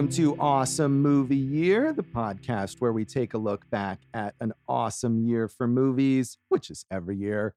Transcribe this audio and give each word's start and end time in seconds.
Welcome 0.00 0.16
to 0.16 0.40
Awesome 0.40 1.02
Movie 1.02 1.36
Year, 1.36 1.92
the 1.92 2.02
podcast 2.02 2.76
where 2.78 2.90
we 2.90 3.04
take 3.04 3.34
a 3.34 3.38
look 3.38 3.68
back 3.68 4.00
at 4.14 4.34
an 4.40 4.54
awesome 4.66 5.18
year 5.18 5.46
for 5.46 5.68
movies, 5.68 6.38
which 6.48 6.70
is 6.70 6.86
every 6.90 7.18
year. 7.18 7.54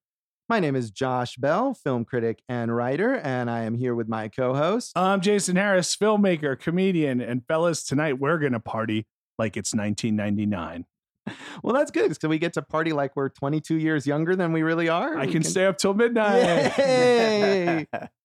My 0.49 0.59
name 0.59 0.75
is 0.75 0.91
Josh 0.91 1.37
Bell, 1.37 1.73
film 1.73 2.03
critic 2.03 2.43
and 2.49 2.75
writer, 2.75 3.15
and 3.15 3.49
I 3.49 3.61
am 3.61 3.75
here 3.75 3.95
with 3.95 4.09
my 4.09 4.27
co 4.27 4.53
host. 4.53 4.91
I'm 4.97 5.21
Jason 5.21 5.55
Harris, 5.55 5.95
filmmaker, 5.95 6.59
comedian, 6.59 7.21
and 7.21 7.47
fellas, 7.47 7.81
tonight 7.85 8.19
we're 8.19 8.39
going 8.39 8.51
to 8.51 8.59
party 8.59 9.07
like 9.39 9.55
it's 9.55 9.73
1999. 9.73 10.85
Well, 11.63 11.73
that's 11.73 11.91
good 11.91 12.09
because 12.09 12.27
we 12.27 12.39
get 12.39 12.51
to 12.53 12.61
party 12.61 12.91
like 12.91 13.15
we're 13.15 13.29
22 13.29 13.75
years 13.75 14.05
younger 14.05 14.35
than 14.35 14.51
we 14.51 14.63
really 14.63 14.89
are. 14.89 15.17
I 15.17 15.27
We 15.27 15.31
can 15.31 15.43
stay 15.43 15.65
up 15.65 15.77
till 15.77 15.93
midnight. 15.93 16.77
Yay! 16.77 17.87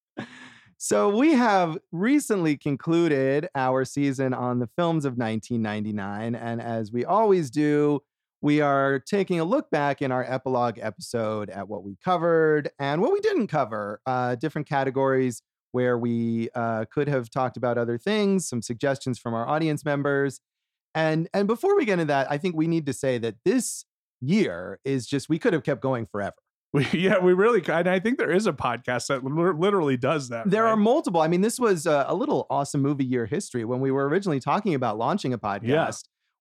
so 0.78 1.08
we 1.08 1.32
have 1.32 1.76
recently 1.90 2.56
concluded 2.56 3.48
our 3.56 3.84
season 3.84 4.32
on 4.32 4.60
the 4.60 4.68
films 4.76 5.04
of 5.04 5.18
1999, 5.18 6.36
and 6.36 6.62
as 6.62 6.92
we 6.92 7.04
always 7.04 7.50
do, 7.50 8.00
we 8.40 8.60
are 8.60 9.00
taking 9.00 9.40
a 9.40 9.44
look 9.44 9.70
back 9.70 10.00
in 10.00 10.12
our 10.12 10.24
epilogue 10.24 10.78
episode 10.80 11.50
at 11.50 11.68
what 11.68 11.82
we 11.82 11.96
covered 12.04 12.70
and 12.78 13.00
what 13.02 13.12
we 13.12 13.18
didn't 13.18 13.48
cover. 13.48 14.00
Uh, 14.06 14.36
different 14.36 14.68
categories 14.68 15.42
where 15.72 15.98
we 15.98 16.48
uh, 16.54 16.84
could 16.92 17.08
have 17.08 17.28
talked 17.28 17.56
about 17.56 17.76
other 17.76 17.98
things, 17.98 18.48
some 18.48 18.62
suggestions 18.62 19.18
from 19.18 19.34
our 19.34 19.48
audience 19.48 19.84
members, 19.84 20.40
and 20.94 21.28
and 21.34 21.48
before 21.48 21.76
we 21.76 21.84
get 21.84 21.94
into 21.94 22.04
that, 22.06 22.30
I 22.30 22.38
think 22.38 22.54
we 22.54 22.68
need 22.68 22.86
to 22.86 22.92
say 22.92 23.18
that 23.18 23.34
this 23.44 23.84
year 24.20 24.78
is 24.84 25.06
just 25.06 25.28
we 25.28 25.40
could 25.40 25.52
have 25.52 25.64
kept 25.64 25.82
going 25.82 26.06
forever. 26.06 26.36
We, 26.74 26.86
yeah, 26.92 27.18
we 27.18 27.32
really. 27.32 27.62
And 27.66 27.88
I 27.88 27.98
think 27.98 28.18
there 28.18 28.30
is 28.30 28.46
a 28.46 28.52
podcast 28.52 29.06
that 29.06 29.24
literally 29.24 29.96
does 29.96 30.28
that. 30.28 30.50
There 30.50 30.64
right? 30.64 30.72
are 30.72 30.76
multiple. 30.76 31.22
I 31.22 31.26
mean, 31.26 31.40
this 31.40 31.58
was 31.58 31.86
a, 31.86 32.04
a 32.08 32.14
little 32.14 32.46
awesome 32.50 32.82
movie 32.82 33.06
year 33.06 33.24
history. 33.24 33.64
When 33.64 33.80
we 33.80 33.90
were 33.90 34.06
originally 34.06 34.38
talking 34.38 34.74
about 34.74 34.98
launching 34.98 35.32
a 35.32 35.38
podcast, 35.38 35.62
Yeah. 35.62 35.92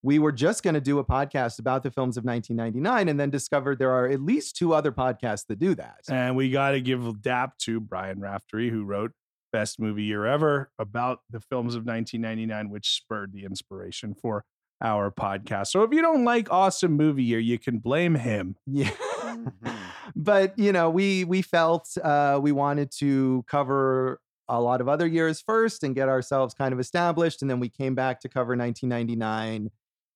we 0.04 0.20
were 0.20 0.34
just 0.34 0.64
going 0.64 0.74
to 0.74 0.82
do 0.82 1.00
a 1.00 1.06
podcast 1.06 1.60
about 1.60 1.84
the 1.84 1.92
films 1.92 2.18
of 2.18 2.26
1999 2.26 3.08
and 3.08 3.18
then 3.18 3.30
discovered 3.30 3.80
there 3.80 3.92
are 3.94 4.06
at 4.10 4.22
least 4.22 4.58
two 4.58 4.74
other 4.74 4.92
podcasts 4.92 5.46
that 5.48 5.60
do 5.60 5.74
that. 5.76 6.00
And 6.10 6.36
we 6.36 6.52
got 6.52 6.72
to 6.72 6.82
give 6.82 7.22
dap 7.22 7.58
to 7.60 7.80
Brian 7.80 8.20
Raftery, 8.20 8.70
who 8.70 8.84
wrote 8.84 9.14
Best 9.54 9.80
Movie 9.80 10.04
Year 10.04 10.26
Ever 10.26 10.72
about 10.78 11.20
the 11.30 11.40
films 11.40 11.74
of 11.74 11.86
1999, 11.86 12.70
which 12.70 12.98
spurred 12.98 13.32
the 13.32 13.46
inspiration 13.46 14.14
for 14.14 14.44
our 14.84 15.10
podcast. 15.10 15.68
So 15.68 15.84
if 15.84 15.94
you 15.94 16.02
don't 16.02 16.26
like 16.26 16.52
Awesome 16.52 16.92
Movie 16.98 17.24
Year, 17.24 17.40
you 17.40 17.58
can 17.58 17.80
blame 17.80 18.16
him. 18.16 18.58
Yeah. 18.66 18.90
Mm-hmm. 18.90 19.70
But, 20.16 20.58
you 20.58 20.72
know, 20.72 20.90
we 20.90 21.24
we 21.24 21.42
felt 21.42 21.98
uh, 22.04 22.40
we 22.42 22.52
wanted 22.52 22.92
to 23.00 23.44
cover 23.48 24.20
a 24.50 24.62
lot 24.62 24.82
of 24.82 24.88
other 24.88 25.08
years 25.08 25.42
first 25.42 25.84
and 25.84 25.96
get 25.96 26.08
ourselves 26.08 26.54
kind 26.54 26.74
of 26.74 26.80
established 26.80 27.42
and 27.42 27.52
then 27.52 27.60
we 27.60 27.68
came 27.68 27.96
back 27.96 28.22
to 28.22 28.30
cover 28.30 28.56
1999 28.56 29.70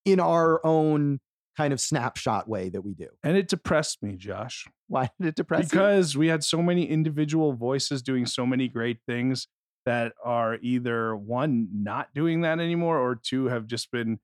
in 0.06 0.20
our 0.20 0.64
own 0.64 1.20
kind 1.56 1.72
of 1.72 1.80
snapshot 1.80 2.48
way 2.48 2.68
that 2.68 2.80
we 2.82 2.94
do. 2.94 3.08
And 3.22 3.36
it 3.36 3.48
depressed 3.48 4.02
me, 4.02 4.16
Josh. 4.16 4.66
Why 4.88 5.10
did 5.20 5.28
it 5.28 5.34
depress 5.34 5.64
you? 5.64 5.68
because 5.68 6.16
we 6.16 6.28
had 6.28 6.42
so 6.42 6.62
many 6.62 6.88
individual 6.88 7.52
voices 7.52 8.02
doing 8.02 8.26
so 8.26 8.46
many 8.46 8.68
great 8.68 8.98
things 9.06 9.48
that 9.84 10.12
are 10.24 10.58
either 10.62 11.14
one 11.16 11.68
not 11.72 12.14
doing 12.14 12.42
that 12.42 12.60
anymore 12.60 12.98
or 12.98 13.16
two 13.16 13.46
have 13.46 13.66
just 13.66 13.90
been 13.90 14.18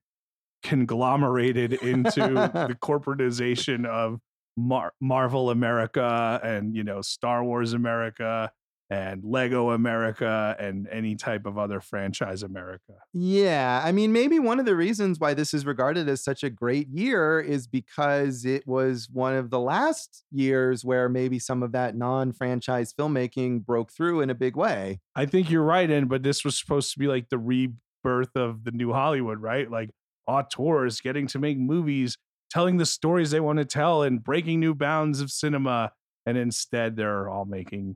conglomerated 0.63 1.73
into 1.73 2.19
the 2.21 2.77
corporatization 2.81 3.85
of 3.85 4.19
Mar- 4.57 4.93
Marvel 5.01 5.49
America 5.49 6.39
and 6.43 6.75
you 6.75 6.83
know 6.83 7.01
Star 7.01 7.43
Wars 7.43 7.73
America 7.73 8.51
and 8.89 9.23
Lego 9.23 9.69
America 9.69 10.55
and 10.59 10.87
any 10.91 11.15
type 11.15 11.45
of 11.45 11.57
other 11.57 11.79
franchise 11.79 12.41
America. 12.41 12.93
Yeah, 13.13 13.81
I 13.83 13.91
mean, 13.91 14.11
maybe 14.11 14.39
one 14.39 14.59
of 14.59 14.65
the 14.65 14.75
reasons 14.75 15.19
why 15.19 15.35
this 15.35 15.53
is 15.53 15.65
regarded 15.65 16.09
as 16.09 16.23
such 16.23 16.43
a 16.43 16.49
great 16.49 16.87
year 16.89 17.39
is 17.39 17.67
because 17.67 18.45
it 18.45 18.65
was 18.65 19.07
one 19.11 19.35
of 19.35 19.51
the 19.51 19.59
last 19.59 20.23
years 20.31 20.83
where 20.83 21.07
maybe 21.07 21.37
some 21.37 21.61
of 21.61 21.71
that 21.73 21.95
non 21.95 22.31
franchise 22.31 22.93
filmmaking 22.93 23.63
broke 23.63 23.91
through 23.91 24.21
in 24.21 24.29
a 24.31 24.35
big 24.35 24.55
way. 24.55 24.99
I 25.15 25.27
think 25.27 25.51
you're 25.51 25.63
right, 25.63 25.89
and 25.89 26.09
but 26.09 26.23
this 26.23 26.43
was 26.43 26.57
supposed 26.57 26.91
to 26.93 26.99
be 26.99 27.07
like 27.07 27.29
the 27.29 27.37
rebirth 27.37 28.35
of 28.35 28.63
the 28.63 28.71
new 28.71 28.91
Hollywood, 28.91 29.39
right? 29.39 29.69
Like 29.69 29.91
auteurs 30.27 30.99
getting 30.99 31.27
to 31.27 31.39
make 31.39 31.59
movies, 31.59 32.17
telling 32.49 32.77
the 32.77 32.85
stories 32.85 33.31
they 33.31 33.39
want 33.39 33.59
to 33.59 33.65
tell, 33.65 34.03
and 34.03 34.23
breaking 34.23 34.59
new 34.59 34.73
bounds 34.75 35.21
of 35.21 35.31
cinema. 35.31 35.91
And 36.25 36.37
instead, 36.37 36.95
they're 36.95 37.29
all 37.29 37.45
making 37.45 37.95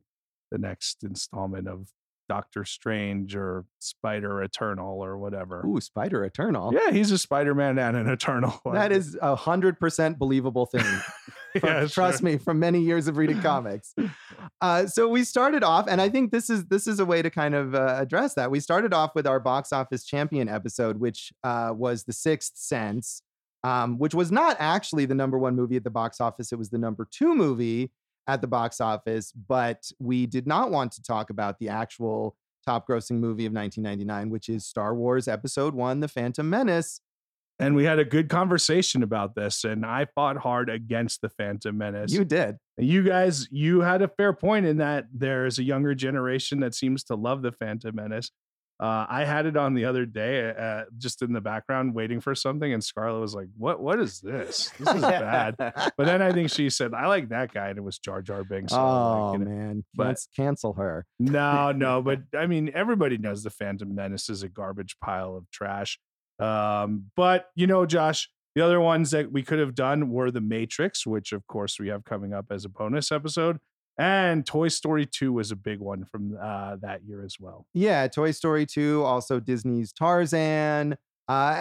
the 0.51 0.57
next 0.57 1.03
installment 1.03 1.67
of 1.67 1.89
Doctor 2.29 2.63
Strange 2.63 3.35
or 3.35 3.65
Spider 3.79 4.41
Eternal 4.41 5.03
or 5.03 5.17
whatever. 5.17 5.63
Ooh, 5.67 5.81
Spider 5.81 6.23
Eternal. 6.23 6.73
Yeah, 6.73 6.91
he's 6.91 7.11
a 7.11 7.17
Spider 7.17 7.53
Man 7.53 7.77
and 7.77 7.97
an 7.97 8.07
Eternal. 8.07 8.59
That 8.73 8.91
is 8.91 9.17
a 9.21 9.35
hundred 9.35 9.79
percent 9.79 10.17
believable 10.17 10.65
thing. 10.65 10.81
From- 11.59 11.69
Yeah, 11.69 11.85
trust 11.87 12.21
sure. 12.21 12.25
me, 12.31 12.37
from 12.39 12.57
many 12.57 12.79
years 12.81 13.07
of 13.07 13.15
reading 13.17 13.39
comics. 13.39 13.93
Uh, 14.59 14.87
so 14.87 15.07
we 15.07 15.23
started 15.23 15.63
off, 15.63 15.85
and 15.87 16.01
I 16.01 16.09
think 16.09 16.31
this 16.31 16.49
is 16.49 16.65
this 16.65 16.87
is 16.87 16.99
a 16.99 17.05
way 17.05 17.21
to 17.21 17.29
kind 17.29 17.53
of 17.53 17.75
uh, 17.75 17.95
address 17.99 18.33
that. 18.35 18.49
We 18.49 18.59
started 18.59 18.91
off 18.91 19.13
with 19.13 19.27
our 19.27 19.39
box 19.39 19.71
office 19.71 20.03
champion 20.03 20.49
episode, 20.49 20.99
which 20.99 21.31
uh, 21.43 21.71
was 21.75 22.05
The 22.05 22.13
Sixth 22.13 22.53
Sense, 22.55 23.21
um, 23.63 23.97
which 23.97 24.13
was 24.13 24.31
not 24.31 24.57
actually 24.59 25.05
the 25.05 25.15
number 25.15 25.37
one 25.37 25.55
movie 25.55 25.75
at 25.75 25.83
the 25.83 25.89
box 25.89 26.19
office. 26.19 26.51
It 26.51 26.59
was 26.59 26.69
the 26.69 26.77
number 26.77 27.07
two 27.09 27.35
movie 27.35 27.91
at 28.27 28.41
the 28.41 28.47
box 28.47 28.79
office, 28.81 29.31
but 29.31 29.83
we 29.99 30.25
did 30.25 30.47
not 30.47 30.71
want 30.71 30.91
to 30.93 31.03
talk 31.03 31.29
about 31.29 31.59
the 31.59 31.69
actual 31.69 32.35
top 32.65 32.87
grossing 32.87 33.19
movie 33.19 33.45
of 33.45 33.53
1999, 33.53 34.29
which 34.29 34.49
is 34.49 34.65
Star 34.65 34.95
Wars 34.95 35.27
Episode 35.27 35.73
One: 35.73 35.99
The 35.99 36.07
Phantom 36.07 36.49
Menace. 36.49 37.01
And 37.59 37.75
we 37.75 37.85
had 37.85 37.99
a 37.99 38.05
good 38.05 38.29
conversation 38.29 39.03
about 39.03 39.35
this, 39.35 39.63
and 39.63 39.85
I 39.85 40.07
fought 40.15 40.37
hard 40.37 40.69
against 40.69 41.21
the 41.21 41.29
Phantom 41.29 41.77
Menace. 41.77 42.11
You 42.11 42.25
did. 42.25 42.57
you 42.77 43.03
guys, 43.03 43.47
you 43.51 43.81
had 43.81 44.01
a 44.01 44.07
fair 44.07 44.33
point 44.33 44.65
in 44.65 44.77
that 44.77 45.05
there's 45.13 45.59
a 45.59 45.63
younger 45.63 45.93
generation 45.93 46.59
that 46.61 46.73
seems 46.73 47.03
to 47.05 47.15
love 47.15 47.43
the 47.43 47.51
Phantom 47.51 47.95
Menace. 47.95 48.31
Uh, 48.83 49.05
I 49.07 49.23
had 49.23 49.45
it 49.45 49.55
on 49.55 49.75
the 49.75 49.85
other 49.85 50.05
day, 50.05 50.49
uh, 50.49 50.83
just 50.97 51.21
in 51.21 51.31
the 51.31 51.39
background, 51.39 51.95
waiting 51.95 52.19
for 52.19 52.35
something, 52.35 52.73
and 52.73 52.83
Scarlett 52.83 53.21
was 53.21 53.33
like, 53.33 53.47
"What? 53.57 53.79
What 53.79 53.97
is 53.97 54.19
this? 54.19 54.71
This 54.77 54.93
is 54.93 55.01
bad." 55.01 55.55
But 55.95 56.05
then 56.05 56.21
I 56.21 56.33
think 56.33 56.49
she 56.49 56.69
said, 56.69 56.93
"I 56.93 57.07
like 57.07 57.29
that 57.29 57.53
guy," 57.53 57.69
and 57.69 57.77
it 57.77 57.81
was 57.81 57.97
Jar 57.97 58.21
Jar 58.21 58.43
Binks. 58.43 58.73
So, 58.73 58.81
oh 58.81 59.35
like, 59.37 59.47
man, 59.47 59.85
Let's 59.95 60.27
cancel 60.35 60.73
her. 60.73 61.05
no, 61.17 61.71
no, 61.75 62.01
but 62.01 62.23
I 62.37 62.45
mean, 62.45 62.71
everybody 62.75 63.17
knows 63.17 63.41
the 63.41 63.49
Phantom 63.49 63.95
Menace 63.95 64.29
is 64.29 64.43
a 64.43 64.49
garbage 64.49 64.97
pile 64.99 65.37
of 65.37 65.49
trash. 65.49 65.97
Um, 66.39 67.05
but 67.15 67.51
you 67.55 67.67
know, 67.67 67.85
Josh, 67.85 68.29
the 68.53 68.65
other 68.65 68.81
ones 68.81 69.11
that 69.11 69.31
we 69.31 69.43
could 69.43 69.59
have 69.59 69.75
done 69.75 70.09
were 70.09 70.29
The 70.29 70.41
Matrix, 70.41 71.07
which 71.07 71.31
of 71.31 71.47
course 71.47 71.79
we 71.79 71.87
have 71.87 72.03
coming 72.03 72.33
up 72.33 72.47
as 72.49 72.65
a 72.65 72.69
bonus 72.69 73.13
episode, 73.13 73.59
and 73.97 74.45
Toy 74.45 74.67
Story 74.69 75.05
2 75.05 75.31
was 75.33 75.51
a 75.51 75.55
big 75.55 75.79
one 75.79 76.05
from 76.05 76.37
uh, 76.41 76.77
that 76.81 77.03
year 77.05 77.23
as 77.23 77.35
well. 77.39 77.65
Yeah, 77.73 78.07
Toy 78.07 78.31
Story 78.31 78.65
2, 78.65 79.03
also 79.03 79.39
Disney's 79.39 79.91
Tarzan, 79.93 80.97
uh, 81.29 81.53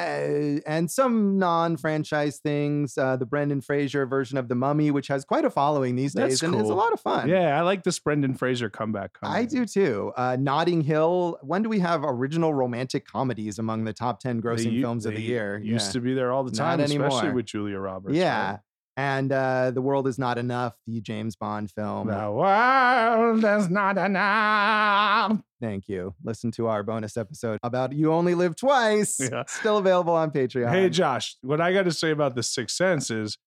and 0.67 0.91
some 0.91 1.39
non-franchise 1.39 2.39
things. 2.39 2.99
Uh, 2.99 3.17
the 3.17 3.27
Brendan 3.27 3.61
Fraser 3.61 4.07
version 4.07 4.37
of 4.39 4.49
The 4.49 4.55
Mummy, 4.57 4.91
which 4.91 5.07
has 5.09 5.25
quite 5.25 5.45
a 5.45 5.51
following 5.51 5.95
these 5.95 6.15
days, 6.15 6.43
and 6.43 6.55
it's 6.55 6.69
a 6.69 6.75
lot 6.75 6.93
of 6.93 7.01
fun. 7.01 7.29
Yeah, 7.29 7.57
I 7.57 7.61
like 7.63 7.85
this 7.85 7.99
Brendan 8.01 8.35
Fraser 8.35 8.69
comeback. 8.69 9.13
Coming. 9.15 9.37
I 9.37 9.45
do 9.45 9.65
too. 9.65 10.13
Uh, 10.17 10.37
Notting 10.41 10.81
Hill. 10.81 11.39
When 11.43 11.63
do 11.63 11.69
we 11.69 11.79
have 11.79 12.03
original 12.05 12.53
romantic 12.53 13.07
comedies 13.07 13.59
among 13.61 13.85
the 13.85 13.93
top 13.93 14.19
ten 14.21 14.43
grossing 14.43 14.73
u- 14.73 14.81
films 14.83 15.07
of 15.07 15.15
the 15.15 15.23
year? 15.23 15.59
Used 15.63 15.87
Yeah. 15.89 15.93
to 15.93 16.01
be 16.01 16.15
there 16.15 16.33
all 16.33 16.43
the 16.45 16.51
Not 16.51 16.57
time, 16.79 16.81
especially 16.81 17.19
anymore. 17.19 17.35
with 17.35 17.47
Julia 17.47 17.79
Roberts. 17.79 18.17
yeah. 18.17 18.51
right? 18.53 18.59
And 18.97 19.33
uh, 19.33 19.71
The 19.71 19.81
World 19.81 20.07
Is 20.07 20.19
Not 20.19 20.37
Enough, 20.37 20.75
the 20.87 21.01
James 21.01 21.35
Bond 21.35 21.71
film. 21.71 22.09
The 22.09 22.31
world 22.31 23.43
is 23.43 23.71
not 23.71 23.97
enough. 23.97 25.41
Thank 25.63 25.89
you. 25.89 26.15
Listen 26.23 26.51
to 26.53 26.67
our 26.67 26.83
bonus 26.83 27.17
episode 27.17 27.59
about 27.63 27.95
You 27.95 28.13
Only 28.13 28.35
Live 28.35 28.55
Twice. 28.55 29.19
Yeah. 29.19 29.45
Still 29.49 29.79
available 29.79 30.13
on 30.13 30.31
Patreon. 30.31 30.71
Hey, 30.71 30.91
Josh, 30.91 31.37
what 31.41 31.61
I 31.61 31.73
got 31.73 31.85
to 31.85 31.93
say 31.93 32.11
about 32.11 32.35
The 32.35 32.43
Sixth 32.43 32.77
Sense 32.77 33.11
is 33.11 33.39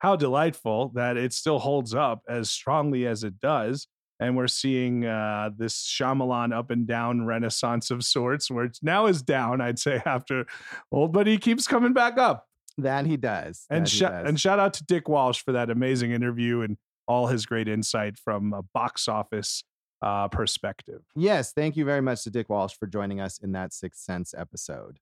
how 0.00 0.16
delightful 0.16 0.90
that 0.94 1.16
it 1.16 1.32
still 1.32 1.60
holds 1.60 1.94
up 1.94 2.22
as 2.28 2.50
strongly 2.50 3.06
as 3.06 3.22
it 3.22 3.40
does. 3.40 3.86
And 4.20 4.36
we're 4.36 4.48
seeing 4.48 5.06
uh, 5.06 5.50
this 5.56 5.86
Shyamalan 5.86 6.52
up 6.52 6.72
and 6.72 6.88
down 6.88 7.24
renaissance 7.24 7.92
of 7.92 8.02
sorts, 8.02 8.50
where 8.50 8.64
it's 8.64 8.82
now 8.82 9.06
is 9.06 9.22
down, 9.22 9.60
I'd 9.60 9.78
say, 9.78 10.02
after 10.04 10.44
old, 10.90 11.12
but 11.12 11.28
he 11.28 11.38
keeps 11.38 11.68
coming 11.68 11.92
back 11.92 12.18
up. 12.18 12.47
That 12.78 13.06
he 13.06 13.16
does. 13.16 13.66
And, 13.68 13.84
That 13.86 13.92
he 13.92 14.00
does. 14.00 14.28
and 14.28 14.40
shout 14.40 14.58
out 14.58 14.72
to 14.74 14.84
Dick 14.84 15.08
Walsh 15.08 15.42
for 15.42 15.52
that 15.52 15.68
amazing 15.70 16.12
interview 16.12 16.60
and 16.62 16.76
all 17.06 17.26
his 17.26 17.44
great 17.46 17.68
insight 17.68 18.16
from 18.18 18.52
a 18.52 18.62
box 18.62 19.08
office 19.08 19.64
uh, 20.00 20.28
perspective. 20.28 21.02
yes, 21.16 21.52
thank 21.52 21.76
you 21.76 21.84
very 21.84 22.00
much 22.00 22.22
to 22.22 22.30
Dick 22.30 22.48
Walsh 22.48 22.74
for 22.78 22.86
joining 22.86 23.20
us 23.20 23.38
in 23.38 23.52
that 23.52 23.72
Sixth 23.72 24.00
Sense 24.02 24.32
episode. 24.36 24.98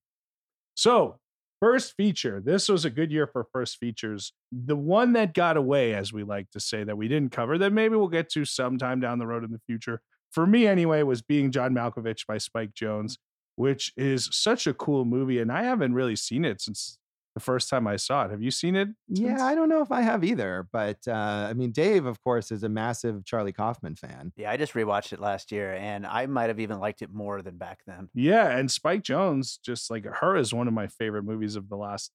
So, 0.74 1.18
first 1.60 1.94
feature. 1.96 2.40
This 2.44 2.68
was 2.68 2.84
a 2.84 2.90
good 2.90 3.10
year 3.12 3.26
for 3.26 3.44
first 3.52 3.76
features. 3.78 4.32
The 4.52 4.76
one 4.76 5.12
that 5.14 5.34
got 5.34 5.56
away, 5.56 5.94
as 5.94 6.12
we 6.12 6.22
like 6.22 6.50
to 6.52 6.60
say, 6.60 6.84
that 6.84 6.96
we 6.96 7.08
didn't 7.08 7.32
cover, 7.32 7.58
that 7.58 7.72
maybe 7.72 7.96
we'll 7.96 8.08
get 8.08 8.30
to 8.30 8.44
sometime 8.44 9.00
down 9.00 9.18
the 9.18 9.26
road 9.26 9.44
in 9.44 9.52
the 9.52 9.60
future. 9.66 10.00
For 10.30 10.46
me, 10.46 10.66
anyway, 10.66 11.02
was 11.02 11.22
Being 11.22 11.50
John 11.50 11.74
Malkovich 11.74 12.26
by 12.26 12.38
Spike 12.38 12.72
Jonze. 12.74 13.16
which 13.56 13.90
is 13.96 14.28
such 14.32 14.66
a 14.66 14.74
cool 14.74 15.04
movie. 15.06 15.38
And 15.40 15.50
I 15.50 15.62
haven't 15.62 15.94
really 15.94 16.16
seen 16.16 16.44
it 16.44 16.60
since 16.60 16.98
the 17.36 17.40
first 17.40 17.68
time 17.68 17.86
I 17.86 17.96
saw 17.96 18.24
it. 18.24 18.30
Have 18.30 18.40
you 18.40 18.50
seen 18.50 18.74
it? 18.74 18.88
Yeah. 19.08 19.44
I 19.44 19.54
don't 19.54 19.68
know 19.68 19.82
if 19.82 19.92
I 19.92 20.00
have 20.00 20.24
either, 20.24 20.66
but 20.72 21.06
uh, 21.06 21.46
I 21.50 21.52
mean, 21.52 21.70
Dave, 21.70 22.06
of 22.06 22.18
course, 22.22 22.50
is 22.50 22.62
a 22.62 22.68
massive 22.70 23.26
Charlie 23.26 23.52
Kaufman 23.52 23.94
fan. 23.94 24.32
Yeah, 24.36 24.50
I 24.50 24.56
just 24.56 24.72
rewatched 24.72 25.12
it 25.12 25.20
last 25.20 25.52
year, 25.52 25.74
and 25.74 26.06
I 26.06 26.24
might 26.24 26.48
have 26.48 26.58
even 26.58 26.80
liked 26.80 27.02
it 27.02 27.12
more 27.12 27.42
than 27.42 27.58
back 27.58 27.80
then. 27.86 28.08
Yeah, 28.14 28.48
and 28.48 28.70
Spike 28.70 29.02
Jonze, 29.02 29.58
just 29.62 29.90
like 29.90 30.06
her, 30.06 30.34
is 30.34 30.54
one 30.54 30.66
of 30.66 30.72
my 30.72 30.86
favorite 30.86 31.24
movies 31.24 31.56
of 31.56 31.68
the 31.68 31.76
last 31.76 32.10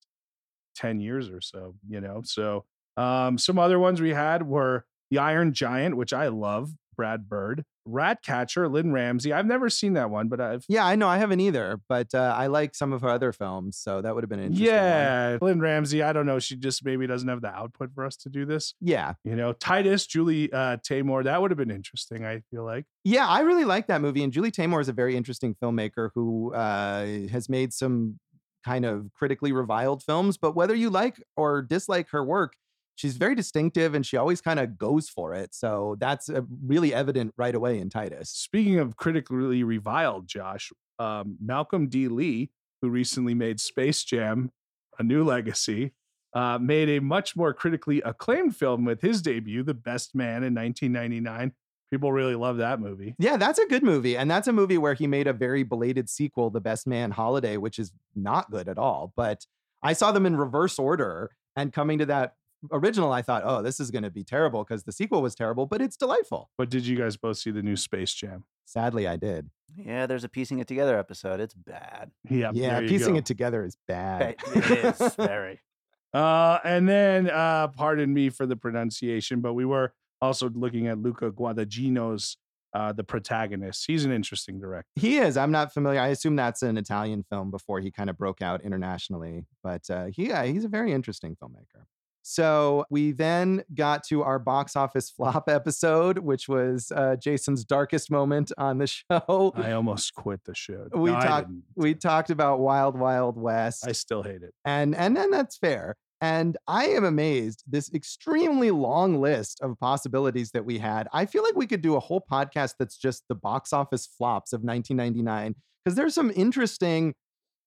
10 0.77 0.99
years 0.99 1.29
or 1.29 1.39
so, 1.39 1.75
you 1.87 2.01
know. 2.01 2.23
So 2.25 2.65
um, 2.97 3.37
some 3.37 3.59
other 3.59 3.77
ones 3.77 4.01
we 4.01 4.15
had 4.15 4.41
were 4.47 4.85
The 5.11 5.19
Iron 5.19 5.53
Giant, 5.53 5.97
which 5.97 6.13
I 6.13 6.29
love, 6.29 6.71
Brad 6.95 7.29
Bird. 7.29 7.63
Ratcatcher, 7.85 8.67
Lynne 8.67 8.91
Ramsay. 8.91 9.33
I've 9.33 9.45
never 9.45 9.69
seen 9.69 9.93
that 9.93 10.09
one, 10.09 10.27
but 10.27 10.39
I've 10.39 10.65
Yeah, 10.67 10.85
I 10.85 10.95
know 10.95 11.07
I 11.07 11.17
haven't 11.17 11.39
either, 11.39 11.79
but 11.89 12.13
uh, 12.13 12.33
I 12.37 12.47
like 12.47 12.75
some 12.75 12.93
of 12.93 13.01
her 13.01 13.09
other 13.09 13.31
films, 13.31 13.77
so 13.77 14.01
that 14.01 14.13
would 14.13 14.23
have 14.23 14.29
been 14.29 14.39
interesting. 14.39 14.67
one. 14.67 14.75
yeah, 14.75 15.37
Lynne 15.41 15.59
Ramsay. 15.59 16.03
I 16.03 16.13
don't 16.13 16.25
know. 16.25 16.39
She 16.39 16.55
just 16.55 16.85
maybe 16.85 17.07
doesn't 17.07 17.27
have 17.27 17.41
the 17.41 17.49
output 17.49 17.91
for 17.93 18.05
us 18.05 18.15
to 18.17 18.29
do 18.29 18.45
this. 18.45 18.73
yeah, 18.79 19.13
You 19.23 19.35
know, 19.35 19.53
Titus, 19.53 20.05
Julie 20.05 20.51
uh, 20.51 20.77
Taymor. 20.77 21.23
That 21.23 21.41
would 21.41 21.51
have 21.51 21.57
been 21.57 21.71
interesting. 21.71 22.25
I 22.25 22.41
feel 22.51 22.63
like. 22.63 22.85
yeah. 23.03 23.27
I 23.27 23.41
really 23.41 23.65
like 23.65 23.87
that 23.87 24.01
movie, 24.01 24.23
and 24.23 24.33
Julie 24.33 24.51
Taymor 24.51 24.81
is 24.81 24.89
a 24.89 24.93
very 24.93 25.15
interesting 25.15 25.55
filmmaker 25.61 26.09
who 26.13 26.53
uh, 26.53 27.05
has 27.31 27.49
made 27.49 27.73
some 27.73 28.19
kind 28.63 28.85
of 28.85 29.09
critically 29.13 29.51
reviled 29.51 30.03
films. 30.03 30.37
But 30.37 30.55
whether 30.55 30.75
you 30.75 30.89
like 30.89 31.21
or 31.35 31.61
dislike 31.61 32.09
her 32.11 32.23
work, 32.23 32.53
she's 33.01 33.17
very 33.17 33.33
distinctive, 33.33 33.95
and 33.95 34.05
she 34.05 34.15
always 34.15 34.41
kind 34.41 34.59
of 34.59 34.77
goes 34.77 35.09
for 35.09 35.33
it. 35.33 35.55
So 35.55 35.95
that's 35.99 36.29
uh, 36.29 36.41
really 36.63 36.93
evident 36.93 37.33
right 37.35 37.55
away 37.55 37.79
in 37.79 37.89
Titus. 37.89 38.29
Speaking 38.29 38.77
of 38.77 38.95
critically 38.95 39.63
reviled, 39.63 40.27
Josh, 40.27 40.71
um, 40.99 41.37
Malcolm 41.43 41.87
D. 41.89 42.07
Lee, 42.07 42.51
who 42.81 42.89
recently 42.89 43.33
made 43.33 43.59
Space 43.59 44.03
Jam, 44.03 44.51
A 44.99 45.03
New 45.03 45.23
Legacy, 45.23 45.93
uh, 46.35 46.59
made 46.59 46.89
a 46.89 47.01
much 47.01 47.35
more 47.35 47.53
critically 47.55 48.01
acclaimed 48.01 48.55
film 48.55 48.85
with 48.85 49.01
his 49.01 49.23
debut, 49.23 49.63
The 49.63 49.73
Best 49.73 50.13
Man, 50.13 50.43
in 50.43 50.53
1999. 50.53 51.53
People 51.89 52.13
really 52.13 52.35
love 52.35 52.57
that 52.57 52.79
movie. 52.79 53.15
Yeah, 53.17 53.35
that's 53.35 53.59
a 53.59 53.65
good 53.65 53.83
movie. 53.83 54.15
And 54.15 54.29
that's 54.29 54.47
a 54.47 54.53
movie 54.53 54.77
where 54.77 54.93
he 54.93 55.07
made 55.07 55.27
a 55.27 55.33
very 55.33 55.63
belated 55.63 56.07
sequel, 56.07 56.51
The 56.51 56.61
Best 56.61 56.85
Man 56.85 57.11
Holiday, 57.11 57.57
which 57.57 57.79
is 57.79 57.91
not 58.15 58.51
good 58.51 58.69
at 58.69 58.77
all. 58.77 59.11
But 59.17 59.45
I 59.83 59.93
saw 59.93 60.11
them 60.11 60.27
in 60.27 60.37
reverse 60.37 60.77
order. 60.77 61.31
And 61.57 61.73
coming 61.73 61.97
to 61.97 62.05
that 62.05 62.35
original, 62.71 63.11
I 63.11 63.21
thought, 63.21 63.43
oh, 63.45 63.61
this 63.61 63.79
is 63.79 63.91
going 63.91 64.03
to 64.03 64.09
be 64.09 64.23
terrible 64.23 64.63
because 64.63 64.83
the 64.83 64.91
sequel 64.91 65.21
was 65.21 65.35
terrible, 65.35 65.65
but 65.65 65.81
it's 65.81 65.97
delightful. 65.97 66.49
But 66.57 66.69
did 66.69 66.85
you 66.85 66.97
guys 66.97 67.17
both 67.17 67.37
see 67.37 67.51
the 67.51 67.61
new 67.61 67.75
Space 67.75 68.13
Jam? 68.13 68.43
Sadly, 68.65 69.07
I 69.07 69.17
did. 69.17 69.49
Yeah, 69.75 70.05
there's 70.05 70.23
a 70.23 70.29
piecing 70.29 70.59
it 70.59 70.67
together 70.67 70.97
episode. 70.97 71.39
It's 71.39 71.53
bad. 71.53 72.11
Yeah, 72.29 72.51
yeah, 72.53 72.79
piecing 72.81 73.13
go. 73.13 73.19
it 73.19 73.25
together 73.25 73.63
is 73.63 73.77
bad. 73.87 74.35
It 74.55 75.01
is 75.01 75.15
very. 75.15 75.59
Uh, 76.13 76.59
and 76.65 76.89
then, 76.89 77.29
uh, 77.29 77.69
pardon 77.69 78.13
me 78.13 78.29
for 78.29 78.45
the 78.45 78.57
pronunciation, 78.57 79.39
but 79.39 79.53
we 79.53 79.63
were 79.63 79.93
also 80.21 80.49
looking 80.49 80.87
at 80.87 80.97
Luca 80.97 81.31
Guadagnino's 81.31 82.35
uh, 82.73 82.93
the 82.93 83.03
protagonist. 83.03 83.85
He's 83.87 84.05
an 84.05 84.11
interesting 84.11 84.59
director. 84.59 84.89
He 84.95 85.17
is. 85.17 85.37
I'm 85.37 85.51
not 85.51 85.73
familiar. 85.73 85.99
I 85.99 86.07
assume 86.07 86.35
that's 86.35 86.61
an 86.61 86.77
Italian 86.77 87.23
film 87.23 87.51
before 87.51 87.79
he 87.79 87.91
kind 87.91 88.09
of 88.09 88.17
broke 88.17 88.41
out 88.41 88.61
internationally. 88.61 89.45
But 89.63 89.89
uh, 89.89 90.05
he, 90.05 90.29
yeah, 90.29 90.43
he's 90.43 90.65
a 90.65 90.69
very 90.69 90.91
interesting 90.91 91.35
filmmaker. 91.41 91.85
So 92.23 92.85
we 92.89 93.11
then 93.11 93.63
got 93.73 94.03
to 94.05 94.21
our 94.23 94.39
box 94.39 94.75
office 94.75 95.09
flop 95.15 95.49
episode, 95.49 96.19
which 96.19 96.47
was 96.47 96.91
uh, 96.95 97.15
Jason's 97.15 97.65
darkest 97.65 98.11
moment 98.11 98.51
on 98.57 98.77
the 98.77 98.87
show. 99.11 99.53
I 99.55 99.71
almost 99.71 100.13
quit 100.13 100.41
the 100.45 100.55
show. 100.55 100.87
We 100.93 101.11
No, 101.11 101.19
talked- 101.21 101.49
we 101.75 101.95
talked 101.95 102.29
about 102.29 102.59
Wild 102.59 102.97
Wild 102.97 103.37
West, 103.37 103.87
I 103.87 103.91
still 103.93 104.23
hate 104.23 104.43
it. 104.43 104.53
and 104.65 104.95
and 104.95 105.15
then 105.17 105.31
that's 105.31 105.57
fair. 105.57 105.95
And 106.23 106.55
I 106.67 106.85
am 106.89 107.03
amazed 107.03 107.63
this 107.65 107.91
extremely 107.91 108.69
long 108.69 109.19
list 109.19 109.59
of 109.61 109.79
possibilities 109.79 110.51
that 110.51 110.63
we 110.65 110.77
had. 110.77 111.07
I 111.11 111.25
feel 111.25 111.41
like 111.41 111.55
we 111.55 111.65
could 111.65 111.81
do 111.81 111.95
a 111.95 111.99
whole 111.99 112.23
podcast 112.31 112.75
that's 112.77 112.95
just 112.95 113.23
the 113.27 113.33
box 113.33 113.73
office 113.73 114.05
flops 114.05 114.53
of 114.53 114.61
1999 114.61 115.55
because 115.83 115.95
there's 115.95 116.13
some 116.13 116.31
interesting 116.35 117.15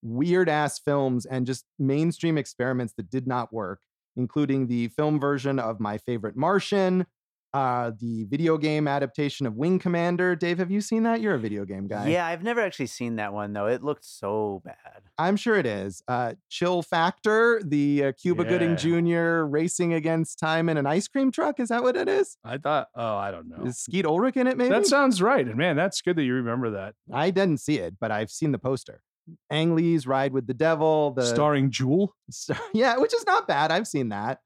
weird 0.02 0.48
ass 0.48 0.78
films 0.78 1.26
and 1.26 1.46
just 1.46 1.64
mainstream 1.80 2.38
experiments 2.38 2.94
that 2.96 3.10
did 3.10 3.26
not 3.26 3.52
work, 3.52 3.80
including 4.16 4.66
the 4.66 4.88
film 4.88 5.18
version 5.20 5.58
of 5.58 5.80
My 5.80 5.98
Favorite 5.98 6.36
Martian, 6.36 7.06
uh, 7.54 7.92
the 8.00 8.24
video 8.24 8.58
game 8.58 8.88
adaptation 8.88 9.46
of 9.46 9.54
Wing 9.54 9.78
Commander. 9.78 10.34
Dave, 10.34 10.58
have 10.58 10.72
you 10.72 10.80
seen 10.80 11.04
that? 11.04 11.20
You're 11.20 11.34
a 11.34 11.38
video 11.38 11.64
game 11.64 11.86
guy. 11.86 12.08
Yeah, 12.08 12.26
I've 12.26 12.42
never 12.42 12.60
actually 12.60 12.88
seen 12.88 13.16
that 13.16 13.32
one 13.32 13.52
though. 13.52 13.66
It 13.66 13.84
looked 13.84 14.04
so 14.04 14.60
bad. 14.64 15.02
I'm 15.18 15.36
sure 15.36 15.56
it 15.56 15.64
is. 15.64 16.02
Uh, 16.08 16.34
Chill 16.48 16.82
Factor, 16.82 17.62
the 17.64 18.06
uh, 18.06 18.12
Cuba 18.20 18.44
Gooding 18.44 18.76
Jr. 18.76 19.44
racing 19.44 19.94
against 19.94 20.40
time 20.40 20.68
in 20.68 20.76
an 20.76 20.86
ice 20.86 21.06
cream 21.06 21.30
truck. 21.30 21.60
Is 21.60 21.68
that 21.68 21.84
what 21.84 21.96
it 21.96 22.08
is? 22.08 22.36
I 22.44 22.58
thought, 22.58 22.88
oh, 22.96 23.16
I 23.16 23.30
don't 23.30 23.48
know. 23.48 23.64
Is 23.66 23.78
Skeet 23.78 24.04
Ulrich 24.04 24.36
in 24.36 24.48
it? 24.48 24.56
Maybe 24.56 24.70
That 24.70 24.86
sounds 24.86 25.22
right. 25.22 25.46
And 25.46 25.56
man, 25.56 25.76
that's 25.76 26.02
good 26.02 26.16
that 26.16 26.24
you 26.24 26.34
remember 26.34 26.70
that. 26.70 26.96
I 27.12 27.30
didn't 27.30 27.58
see 27.60 27.78
it, 27.78 27.94
but 28.00 28.10
I've 28.10 28.30
seen 28.32 28.50
the 28.50 28.58
poster. 28.58 29.00
Ang 29.50 29.74
Lee's 29.74 30.06
Ride 30.06 30.32
with 30.32 30.46
the 30.46 30.54
Devil. 30.54 31.12
The 31.12 31.24
Starring 31.24 31.70
Jewel. 31.70 32.14
Yeah, 32.72 32.98
which 32.98 33.14
is 33.14 33.24
not 33.26 33.46
bad. 33.46 33.70
I've 33.70 33.86
seen 33.86 34.08
that. 34.10 34.40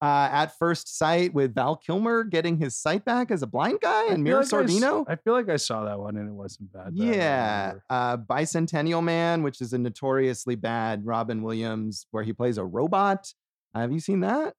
Uh, 0.00 0.28
at 0.32 0.58
first 0.58 0.98
sight, 0.98 1.32
with 1.32 1.54
Val 1.54 1.76
Kilmer 1.76 2.24
getting 2.24 2.56
his 2.56 2.76
sight 2.76 3.04
back 3.04 3.30
as 3.30 3.42
a 3.42 3.46
blind 3.46 3.78
guy 3.80 4.08
and 4.08 4.24
Mira 4.24 4.40
like 4.40 4.52
I 4.52 4.56
Sorvino. 4.56 5.04
I 5.06 5.14
feel 5.14 5.32
like 5.32 5.48
I 5.48 5.56
saw 5.56 5.84
that 5.84 5.98
one 5.98 6.16
and 6.16 6.28
it 6.28 6.32
wasn't 6.32 6.72
bad. 6.72 6.88
I 6.88 7.04
Yeah, 7.04 7.72
uh, 7.88 8.16
Bicentennial 8.16 9.02
Man, 9.02 9.44
which 9.44 9.60
is 9.60 9.72
a 9.72 9.78
notoriously 9.78 10.56
bad 10.56 11.06
Robin 11.06 11.40
Williams, 11.42 12.06
where 12.10 12.24
he 12.24 12.32
plays 12.32 12.58
a 12.58 12.64
robot. 12.64 13.32
Have 13.76 13.92
you 13.92 14.00
seen 14.00 14.20
that? 14.20 14.54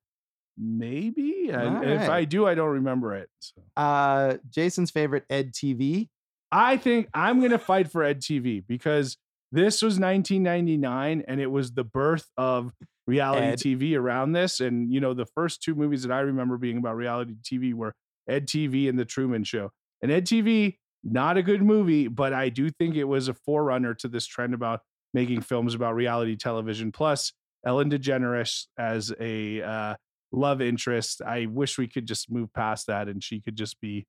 Maybe. 0.57 1.51
All 1.53 1.83
if 1.83 2.09
I 2.09 2.23
do, 2.25 2.47
I 2.47 2.55
don't 2.55 2.69
remember 2.69 3.13
it. 3.15 3.29
So. 3.39 3.61
Uh, 3.75 4.37
Jason's 4.49 4.91
favorite 4.91 5.25
Ed 5.29 5.51
TV. 5.53 6.09
I 6.51 6.77
think 6.77 7.09
I'm 7.13 7.39
going 7.39 7.51
to 7.51 7.59
fight 7.59 7.91
for 7.91 8.03
Ed 8.03 8.21
TV 8.21 8.63
because 8.65 9.17
this 9.53 9.83
was 9.83 9.99
1999 9.99 11.23
and 11.27 11.39
it 11.39 11.51
was 11.51 11.73
the 11.73 11.83
birth 11.83 12.25
of 12.37 12.71
reality 13.05 13.45
Ed. 13.45 13.59
TV 13.59 13.95
around 13.95 14.31
this. 14.31 14.59
And, 14.59 14.91
you 14.91 14.99
know, 14.99 15.13
the 15.13 15.27
first 15.27 15.61
two 15.61 15.75
movies 15.75 16.01
that 16.01 16.11
I 16.11 16.21
remember 16.21 16.57
being 16.57 16.77
about 16.77 16.95
reality 16.95 17.35
TV 17.43 17.71
were 17.71 17.93
Ed 18.27 18.47
TV 18.47 18.89
and 18.89 18.97
The 18.97 19.05
Truman 19.05 19.43
Show. 19.43 19.69
And 20.01 20.11
Ed 20.11 20.25
TV, 20.25 20.77
not 21.03 21.37
a 21.37 21.43
good 21.43 21.61
movie, 21.61 22.07
but 22.07 22.33
I 22.33 22.49
do 22.49 22.71
think 22.71 22.95
it 22.95 23.03
was 23.03 23.27
a 23.27 23.35
forerunner 23.35 23.93
to 23.95 24.07
this 24.07 24.25
trend 24.25 24.55
about 24.55 24.81
making 25.13 25.41
films 25.41 25.75
about 25.75 25.93
reality 25.93 26.35
television. 26.35 26.91
Plus, 26.91 27.31
Ellen 27.63 27.91
DeGeneres 27.91 28.65
as 28.79 29.13
a 29.19 29.61
uh, 29.61 29.95
love 30.31 30.61
interest. 30.61 31.21
I 31.21 31.45
wish 31.45 31.77
we 31.77 31.87
could 31.87 32.07
just 32.07 32.31
move 32.31 32.51
past 32.55 32.87
that 32.87 33.07
and 33.07 33.23
she 33.23 33.39
could 33.39 33.55
just 33.55 33.79
be, 33.79 34.07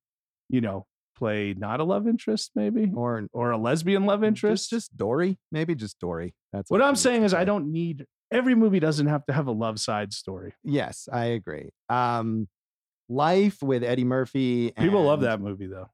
you 0.48 0.62
know, 0.62 0.86
play 1.14 1.54
not 1.56 1.80
a 1.80 1.84
love 1.84 2.06
interest, 2.06 2.50
maybe, 2.54 2.90
Or 2.94 3.26
or 3.32 3.50
a 3.50 3.58
lesbian 3.58 4.04
love 4.06 4.22
interest. 4.24 4.70
Just, 4.70 4.90
just 4.90 4.96
Dory. 4.96 5.38
Maybe 5.52 5.74
just 5.74 5.98
Dory. 6.00 6.34
That's 6.52 6.70
what 6.70 6.80
all 6.80 6.88
I'm 6.88 6.96
saying 6.96 7.24
is, 7.24 7.34
I 7.34 7.44
don't 7.44 7.72
need 7.72 8.06
every 8.32 8.54
movie 8.54 8.80
doesn't 8.80 9.06
have 9.06 9.24
to 9.26 9.32
have 9.32 9.46
a 9.46 9.52
love 9.52 9.78
side 9.78 10.12
story. 10.12 10.54
Yes, 10.64 11.08
I 11.12 11.26
agree. 11.26 11.70
Um, 11.88 12.48
Life 13.08 13.62
with 13.62 13.84
Eddie 13.84 14.04
Murphy. 14.04 14.70
People 14.72 15.04
love 15.04 15.20
that 15.22 15.40
movie 15.40 15.66
though. 15.66 15.88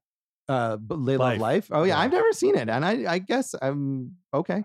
Uh, 0.47 0.77
but 0.77 1.05
they 1.05 1.17
Life. 1.17 1.33
love 1.33 1.41
Life. 1.41 1.67
Oh 1.71 1.83
yeah, 1.83 1.95
Yeah. 1.95 1.99
I've 1.99 2.11
never 2.11 2.31
seen 2.33 2.55
it, 2.55 2.69
and 2.69 2.83
I, 2.85 3.13
I 3.13 3.19
guess 3.19 3.53
I'm 3.61 4.13
okay. 4.33 4.63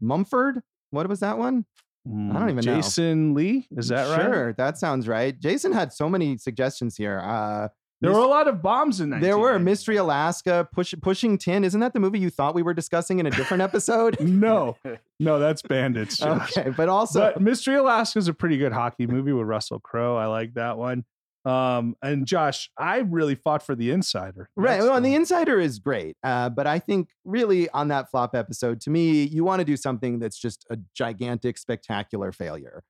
Mumford. 0.00 0.60
What 0.90 1.08
was 1.08 1.20
that 1.20 1.38
one? 1.38 1.64
I 2.06 2.10
don't 2.32 2.50
even 2.50 2.64
know. 2.64 2.76
Jason 2.76 3.34
Lee, 3.34 3.68
is 3.76 3.88
that 3.88 4.08
right? 4.08 4.22
Sure, 4.24 4.52
that 4.54 4.78
sounds 4.78 5.06
right. 5.06 5.38
Jason 5.38 5.72
had 5.72 5.92
so 5.92 6.08
many 6.08 6.38
suggestions 6.38 6.96
here. 6.96 7.20
Uh, 7.20 7.68
There 8.00 8.12
were 8.12 8.20
a 8.20 8.26
lot 8.26 8.48
of 8.48 8.62
bombs 8.62 9.00
in 9.00 9.10
that. 9.10 9.20
there 9.20 9.38
were 9.38 9.58
Mystery 9.58 9.96
Alaska, 9.96 10.66
Push, 10.72 10.94
Pushing 11.02 11.36
Tin. 11.36 11.64
Isn't 11.64 11.80
that 11.80 11.92
the 11.92 12.00
movie 12.00 12.18
you 12.18 12.30
thought 12.30 12.54
we 12.54 12.62
were 12.62 12.72
discussing 12.74 13.18
in 13.18 13.26
a 13.26 13.30
different 13.30 13.62
episode? 13.62 14.16
No, 14.20 14.76
no, 15.20 15.38
that's 15.38 15.60
Bandits. 15.62 16.16
Josh. 16.18 16.56
okay, 16.56 16.70
but 16.70 16.88
also 16.88 17.20
but 17.32 17.42
Mystery 17.42 17.74
Alaska 17.76 18.18
is 18.18 18.28
a 18.28 18.32
pretty 18.34 18.56
good 18.56 18.72
hockey 18.72 19.06
movie 19.06 19.32
with 19.32 19.46
Russell 19.46 19.78
Crowe. 19.80 20.16
I 20.16 20.26
like 20.26 20.54
that 20.54 20.78
one. 20.78 21.04
Um, 21.44 21.96
and 22.02 22.26
Josh, 22.26 22.70
I 22.78 22.98
really 22.98 23.34
fought 23.34 23.62
for 23.62 23.74
the 23.74 23.90
Insider. 23.90 24.50
Right. 24.56 24.80
Well, 24.80 24.94
and 24.96 25.04
the- 25.04 25.10
the 25.10 25.14
Insider 25.16 25.58
is 25.58 25.78
great. 25.78 26.16
Uh, 26.22 26.50
but 26.50 26.66
I 26.66 26.78
think 26.78 27.08
really 27.24 27.68
on 27.70 27.88
that 27.88 28.10
flop 28.10 28.34
episode, 28.34 28.80
to 28.82 28.90
me, 28.90 29.24
you 29.24 29.42
want 29.44 29.60
to 29.60 29.64
do 29.64 29.76
something 29.76 30.18
that's 30.18 30.38
just 30.38 30.66
a 30.70 30.78
gigantic, 30.94 31.56
spectacular 31.58 32.30
failure. 32.32 32.82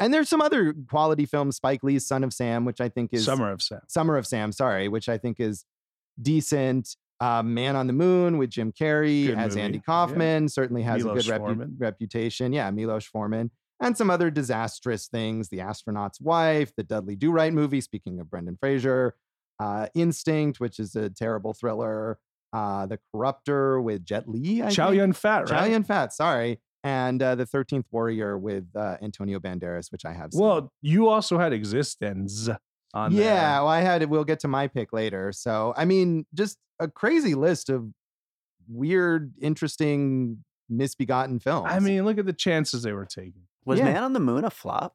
And 0.00 0.12
there's 0.14 0.28
some 0.28 0.40
other 0.40 0.74
quality 0.88 1.26
films, 1.26 1.56
Spike 1.56 1.82
Lee's 1.84 2.06
Son 2.06 2.24
of 2.24 2.32
Sam, 2.32 2.64
which 2.64 2.80
I 2.80 2.88
think 2.88 3.10
is 3.12 3.24
Summer 3.24 3.52
of 3.52 3.60
Sam. 3.62 3.80
Summer 3.86 4.16
of 4.16 4.26
Sam, 4.26 4.50
sorry, 4.50 4.88
which 4.88 5.08
I 5.08 5.18
think 5.18 5.38
is 5.38 5.64
decent. 6.20 6.96
Uh, 7.20 7.42
Man 7.42 7.76
on 7.76 7.86
the 7.86 7.92
Moon 7.92 8.38
with 8.38 8.48
Jim 8.48 8.72
Carrey 8.72 9.26
Good 9.26 9.36
as 9.38 9.50
movie. 9.50 9.60
Andy 9.60 9.76
Yeah. 9.78 9.82
Kaufman 9.82 10.48
certainly 10.48 10.82
has 10.84 11.04
a 11.04 11.08
good 11.08 11.24
repu- 11.24 11.74
reputation. 11.78 12.54
Yeah, 12.54 12.70
Milos 12.70 13.04
Forman. 13.04 13.50
And 13.78 13.94
some 13.96 14.08
other 14.10 14.30
disastrous 14.30 15.06
things 15.06 15.50
The 15.50 15.60
Astronaut's 15.60 16.18
Wife, 16.20 16.72
the 16.76 16.82
Dudley 16.82 17.16
Do 17.16 17.30
Right 17.30 17.52
movie, 17.52 17.82
speaking 17.82 18.20
of 18.20 18.30
Brendan 18.30 18.56
Fraser, 18.58 19.16
uh, 19.58 19.88
Instinct, 19.94 20.60
which 20.60 20.78
is 20.80 20.96
a 20.96 21.10
terrible 21.10 21.52
thriller, 21.52 22.18
uh, 22.54 22.86
The 22.86 22.98
Corruptor 23.14 23.82
with 23.82 24.02
Jet 24.04 24.26
Li. 24.26 24.62
I 24.62 24.70
Chow? 24.70 24.90
Yun 24.90 25.12
Fat, 25.12 25.50
right? 25.50 25.60
Chow? 25.60 25.64
Yun 25.66 25.84
Fat, 25.84 26.14
sorry. 26.14 26.58
And 26.82 27.22
uh, 27.22 27.34
The 27.34 27.44
13th 27.44 27.84
Warrior 27.90 28.38
with 28.38 28.64
uh, 28.74 28.96
Antonio 29.02 29.38
Banderas, 29.38 29.92
which 29.92 30.04
I 30.04 30.12
have 30.12 30.32
seen. 30.32 30.40
Well, 30.42 30.72
you 30.80 31.08
also 31.08 31.38
had 31.38 31.52
Existenz 31.52 32.48
on 32.94 33.14
there. 33.14 33.24
yeah, 33.24 33.58
well, 33.58 33.68
I 33.68 33.80
had 33.82 34.02
it. 34.02 34.08
We'll 34.08 34.24
get 34.24 34.40
to 34.40 34.48
my 34.48 34.66
pick 34.66 34.92
later. 34.92 35.30
So, 35.32 35.74
I 35.76 35.84
mean, 35.84 36.24
just 36.32 36.56
a 36.78 36.88
crazy 36.88 37.34
list 37.34 37.68
of 37.68 37.86
weird, 38.68 39.32
interesting, 39.40 40.44
misbegotten 40.68 41.40
films. 41.40 41.68
I 41.70 41.80
mean, 41.80 42.04
look 42.04 42.18
at 42.18 42.26
the 42.26 42.32
chances 42.32 42.82
they 42.82 42.92
were 42.92 43.06
taking. 43.06 43.42
Was 43.64 43.78
Yeah. 43.78 43.86
Man 43.86 44.02
on 44.04 44.12
the 44.12 44.20
Moon 44.20 44.44
a 44.44 44.50
flop? 44.50 44.94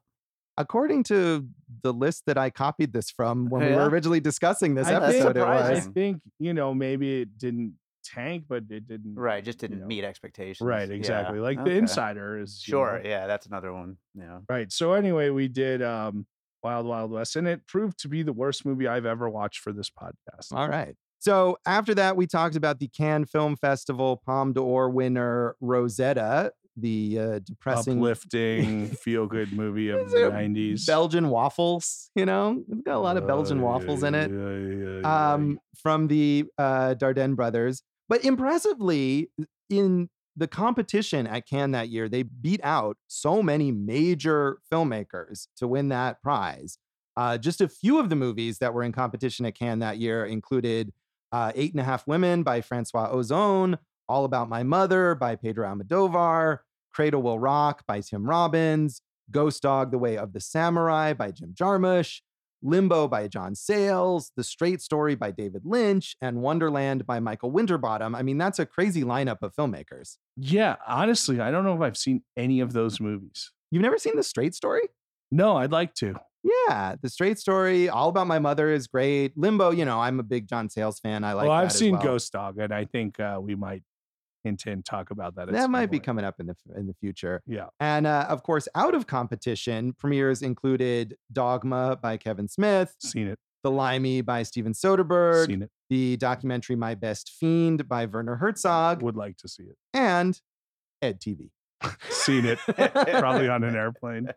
according 0.58 1.02
to 1.04 1.46
the 1.82 1.92
list 1.92 2.22
that 2.24 2.38
I 2.38 2.48
copied 2.48 2.90
this 2.94 3.10
from 3.10 3.50
when 3.50 3.60
we 3.68 3.76
were 3.76 3.90
originally 3.90 4.20
discussing 4.20 4.74
this 4.74 4.86
I 4.88 4.92
that's 4.98 5.12
think, 5.12 5.24
episode, 5.26 5.36
it 5.36 5.42
I 5.42 5.54
was. 5.54 5.66
surprising. 5.66 5.92
think 5.92 6.22
you 6.38 6.54
know 6.54 6.72
maybe 6.72 7.20
it 7.20 7.36
didn't 7.36 7.74
tank, 8.14 8.44
but 8.48 8.64
it 8.70 8.86
didn't. 8.86 9.14
Right, 9.14 9.44
just 9.44 9.58
didn't 9.58 9.80
know. 9.80 9.86
meet 9.86 10.04
expectations. 10.04 10.66
Right, 10.66 10.88
Yeah, 10.88 10.94
exactly. 10.94 11.38
Like 11.38 11.58
okay. 11.58 11.70
the 11.70 11.76
Insider 11.76 12.38
is 12.38 12.60
Sure, 12.60 13.00
know, 13.02 13.08
yeah, 13.08 13.26
that's 13.26 13.46
another 13.46 13.72
one. 13.72 13.96
Yeah. 14.14 14.38
Right. 14.48 14.72
So 14.72 14.92
anyway, 14.92 15.30
we 15.30 15.48
did 15.48 15.82
um 15.82 16.26
Wild 16.62 16.86
Wild 16.86 17.10
West, 17.10 17.36
and 17.36 17.46
it 17.46 17.66
proved 17.66 17.98
to 18.00 18.08
be 18.08 18.22
the 18.22 18.32
worst 18.32 18.64
movie 18.64 18.88
I've 18.88 19.06
ever 19.06 19.28
watched 19.28 19.60
for 19.60 19.72
this 19.72 19.90
podcast. 19.90 20.52
All 20.52 20.68
right. 20.68 20.94
So 21.18 21.58
after 21.66 21.94
that, 21.94 22.16
we 22.16 22.26
talked 22.26 22.56
about 22.56 22.78
the 22.78 22.88
Cannes 22.88 23.26
Film 23.26 23.56
Festival 23.56 24.22
Palme 24.24 24.52
d'Or 24.52 24.90
winner 24.90 25.56
Rosetta, 25.60 26.52
the 26.76 27.18
uh, 27.18 27.38
depressing 27.40 27.98
Uplifting, 27.98 28.86
feel 29.02 29.26
good 29.26 29.52
movie 29.52 29.88
of 29.88 30.10
the 30.10 30.28
nineties. 30.28 30.86
Belgian 30.86 31.30
waffles. 31.30 32.10
You 32.14 32.26
know, 32.26 32.62
it's 32.68 32.82
got 32.82 32.96
a 32.96 32.98
lot 32.98 33.16
of 33.16 33.26
Belgian 33.26 33.62
waffles 33.62 34.02
in 34.02 34.14
it. 34.14 34.30
Yeah, 34.30 35.32
um, 35.32 35.58
from 35.76 36.06
the 36.06 36.44
uh, 36.58 36.94
Dardenne 36.98 37.34
brothers. 37.36 37.82
But 38.08 38.24
impressively, 38.24 39.30
in 39.68 40.08
the 40.36 40.46
competition 40.46 41.26
at 41.26 41.46
Cannes 41.48 41.72
that 41.72 41.88
year, 41.88 42.08
they 42.08 42.22
beat 42.22 42.60
out 42.62 42.96
so 43.06 43.42
many 43.42 43.72
major 43.72 44.58
filmmakers 44.70 45.48
to 45.56 45.66
win 45.66 45.88
that 45.88 46.22
prize. 46.22 46.78
Uh, 47.16 47.38
just 47.38 47.62
a 47.62 47.68
few 47.68 47.98
of 47.98 48.10
the 48.10 48.16
movies 48.16 48.58
that 48.58 48.74
were 48.74 48.82
in 48.82 48.92
competition 48.92 49.46
at 49.46 49.54
Cannes 49.54 49.80
that 49.80 49.96
year 49.96 50.26
included 50.26 50.92
uh, 51.32 51.52
Eight 51.54 51.72
and 51.72 51.80
a 51.80 51.84
Half 51.84 52.06
Women 52.06 52.42
by 52.42 52.60
Francois 52.60 53.10
Ozon, 53.10 53.78
All 54.08 54.24
About 54.24 54.48
My 54.48 54.62
Mother 54.62 55.14
by 55.14 55.34
Pedro 55.34 55.66
Almodovar, 55.66 56.58
Cradle 56.92 57.22
Will 57.22 57.38
Rock 57.38 57.84
by 57.86 58.00
Tim 58.00 58.28
Robbins, 58.28 59.00
Ghost 59.30 59.62
Dog, 59.62 59.90
The 59.90 59.98
Way 59.98 60.18
of 60.18 60.32
the 60.32 60.40
Samurai 60.40 61.14
by 61.14 61.30
Jim 61.30 61.54
Jarmusch, 61.54 62.20
Limbo 62.66 63.06
by 63.06 63.28
John 63.28 63.54
Sayles, 63.54 64.32
The 64.36 64.42
Straight 64.42 64.82
Story 64.82 65.14
by 65.14 65.30
David 65.30 65.62
Lynch, 65.64 66.16
and 66.20 66.42
Wonderland 66.42 67.06
by 67.06 67.20
Michael 67.20 67.52
Winterbottom. 67.52 68.14
I 68.14 68.22
mean, 68.22 68.38
that's 68.38 68.58
a 68.58 68.66
crazy 68.66 69.04
lineup 69.04 69.38
of 69.42 69.54
filmmakers. 69.54 70.16
Yeah, 70.36 70.76
honestly, 70.86 71.40
I 71.40 71.50
don't 71.52 71.64
know 71.64 71.74
if 71.76 71.80
I've 71.80 71.96
seen 71.96 72.22
any 72.36 72.60
of 72.60 72.72
those 72.72 73.00
movies. 73.00 73.52
You've 73.70 73.82
never 73.82 73.98
seen 73.98 74.16
The 74.16 74.22
Straight 74.24 74.54
Story? 74.54 74.82
No, 75.30 75.56
I'd 75.56 75.72
like 75.72 75.94
to. 75.94 76.16
Yeah, 76.42 76.96
The 77.00 77.08
Straight 77.08 77.38
Story, 77.38 77.88
All 77.88 78.08
About 78.08 78.26
My 78.26 78.40
Mother 78.40 78.72
is 78.72 78.86
great. 78.88 79.36
Limbo, 79.36 79.70
you 79.70 79.84
know, 79.84 80.00
I'm 80.00 80.18
a 80.20 80.24
big 80.24 80.48
John 80.48 80.68
Sayles 80.68 80.98
fan. 80.98 81.24
I 81.24 81.32
like 81.34 81.48
well, 81.48 81.52
I've 81.56 81.72
seen 81.72 81.94
well. 81.94 82.02
Ghost 82.02 82.32
Dog, 82.32 82.58
and 82.58 82.72
I 82.72 82.84
think 82.84 83.18
uh, 83.20 83.38
we 83.40 83.54
might 83.54 83.82
intend 84.46 84.84
to 84.84 84.90
talk 84.90 85.10
about 85.10 85.34
that. 85.36 85.50
That 85.52 85.70
might 85.70 85.90
be 85.90 85.98
coming 86.00 86.24
up 86.24 86.40
in 86.40 86.46
the 86.46 86.56
in 86.76 86.86
the 86.86 86.94
future. 86.94 87.42
Yeah. 87.46 87.66
And 87.80 88.06
uh, 88.06 88.26
of 88.28 88.42
course, 88.42 88.68
out 88.74 88.94
of 88.94 89.06
competition, 89.06 89.92
premieres 89.92 90.42
included 90.42 91.16
Dogma 91.32 91.98
by 92.00 92.16
Kevin 92.16 92.48
Smith, 92.48 92.94
Seen 93.00 93.26
it. 93.28 93.38
The 93.62 93.70
Limey 93.70 94.20
by 94.20 94.42
Steven 94.44 94.72
Soderbergh, 94.72 95.46
Seen 95.46 95.62
it. 95.62 95.70
the 95.90 96.16
documentary 96.18 96.76
My 96.76 96.94
Best 96.94 97.32
Fiend 97.38 97.88
by 97.88 98.06
Werner 98.06 98.36
Herzog, 98.36 99.02
Would 99.02 99.16
like 99.16 99.36
to 99.38 99.48
see 99.48 99.64
it. 99.64 99.76
and 99.92 100.40
Ed 101.02 101.20
TV. 101.20 101.50
Seen 102.08 102.46
it. 102.46 102.58
Probably 102.66 103.48
on 103.48 103.62
an 103.62 103.76
airplane. 103.76 104.28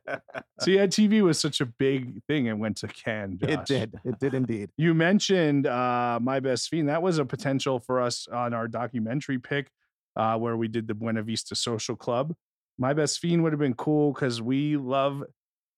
See, 0.59 0.77
Ed 0.77 0.91
TV 0.91 1.21
was 1.21 1.39
such 1.39 1.61
a 1.61 1.65
big 1.65 2.21
thing. 2.27 2.47
It 2.47 2.57
went 2.57 2.77
to 2.77 2.87
Cannes. 2.87 3.39
It 3.41 3.65
did. 3.65 3.95
It 4.03 4.19
did 4.19 4.33
indeed. 4.33 4.71
You 4.77 4.93
mentioned 4.93 5.65
uh, 5.65 6.19
My 6.21 6.41
Best 6.41 6.67
Fiend. 6.67 6.89
That 6.89 7.01
was 7.01 7.17
a 7.17 7.23
potential 7.25 7.79
for 7.79 8.01
us 8.01 8.27
on 8.27 8.53
our 8.53 8.67
documentary 8.67 9.39
pick 9.39 9.71
uh, 10.19 10.37
where 10.37 10.57
we 10.57 10.67
did 10.67 10.85
the 10.85 10.93
Buena 10.93 11.23
Vista 11.23 11.55
Social 11.55 11.95
Club. 11.95 12.35
My 12.77 12.93
Best 12.93 13.19
Fiend 13.19 13.41
would 13.41 13.53
have 13.53 13.59
been 13.59 13.73
cool 13.73 14.11
because 14.11 14.41
we 14.41 14.75
love 14.75 15.23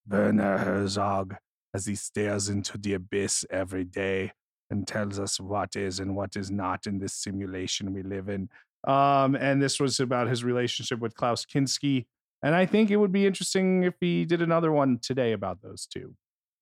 Werner 0.10 0.58
Herzog 0.58 1.36
as 1.76 1.86
he 1.86 1.94
stares 1.94 2.50
into 2.50 2.80
the 2.80 2.96
abyss 2.96 3.46
every 3.52 3.84
day 3.84 4.32
and 4.72 4.88
tells 4.88 5.20
us 5.20 5.40
what 5.40 5.76
is 5.76 6.00
and 6.00 6.16
what 6.16 6.36
is 6.36 6.50
not 6.50 6.88
in 6.88 6.98
this 6.98 7.14
simulation 7.14 7.94
we 7.94 8.02
live 8.02 8.30
in. 8.30 8.50
Um, 8.88 9.36
and 9.36 9.62
this 9.62 9.80
was 9.80 10.00
about 10.00 10.28
his 10.28 10.44
relationship 10.44 11.00
with 11.00 11.14
Klaus 11.14 11.46
Kinski. 11.46 12.08
And 12.42 12.56
I 12.56 12.66
think 12.66 12.90
it 12.90 12.98
would 12.98 13.12
be 13.12 13.28
interesting 13.28 13.84
if 13.84 13.94
he 14.02 14.26
did 14.26 14.42
another 14.42 14.72
one 14.72 14.98
today 15.00 15.34
about 15.34 15.62
those 15.62 15.86
two. 15.86 16.16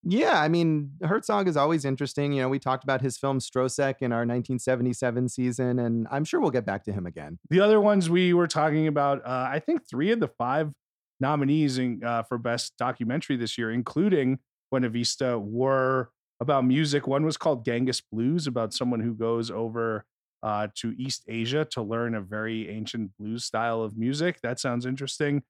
Yeah, 0.04 0.40
I 0.42 0.48
mean, 0.48 0.92
Herzog 1.04 1.48
is 1.48 1.58
always 1.58 1.84
interesting. 1.84 2.32
You 2.32 2.44
know, 2.44 2.50
we 2.50 2.60
talked 2.60 2.84
about 2.86 3.02
his 3.02 3.18
film 3.18 3.40
Stroszek 3.40 3.96
in 4.00 4.14
our 4.14 4.20
1977 4.20 5.28
season, 5.28 5.80
and 5.80 6.08
I'm 6.10 6.24
sure 6.24 6.40
we'll 6.40 6.52
get 6.52 6.66
back 6.66 6.86
to 6.86 6.94
him 6.94 7.06
again. 7.06 7.38
The 7.50 7.60
other 7.60 7.82
ones 7.82 8.10
we 8.10 8.34
were 8.34 8.48
talking 8.48 8.88
about, 8.88 9.26
uh, 9.26 9.50
I 9.52 9.60
think 9.60 9.82
three 9.90 10.12
of 10.12 10.22
the 10.22 10.30
five 10.30 10.72
nominees 11.20 11.78
in, 11.78 12.02
uh, 12.04 12.24
for 12.24 12.38
best 12.38 12.78
documentary 12.78 13.36
this 13.36 13.58
year, 13.58 13.72
including 13.72 14.40
Buena 14.72 14.88
Vista, 14.90 15.38
were 15.38 16.12
about 16.40 16.66
music. 16.66 17.06
One 17.06 17.26
was 17.26 17.36
called 17.36 17.66
Genghis 17.66 18.02
Blues, 18.02 18.48
about 18.48 18.74
someone 18.74 19.02
who 19.02 19.14
goes 19.14 19.52
over 19.52 20.06
uh, 20.42 20.70
to 20.76 20.94
East 20.98 21.26
Asia 21.28 21.66
to 21.72 21.82
learn 21.82 22.16
a 22.16 22.22
very 22.22 22.70
ancient 22.70 23.12
blues 23.20 23.44
style 23.44 23.82
of 23.82 23.98
music. 23.98 24.40
That 24.42 24.62
sounds 24.62 24.86
interesting. 24.86 25.44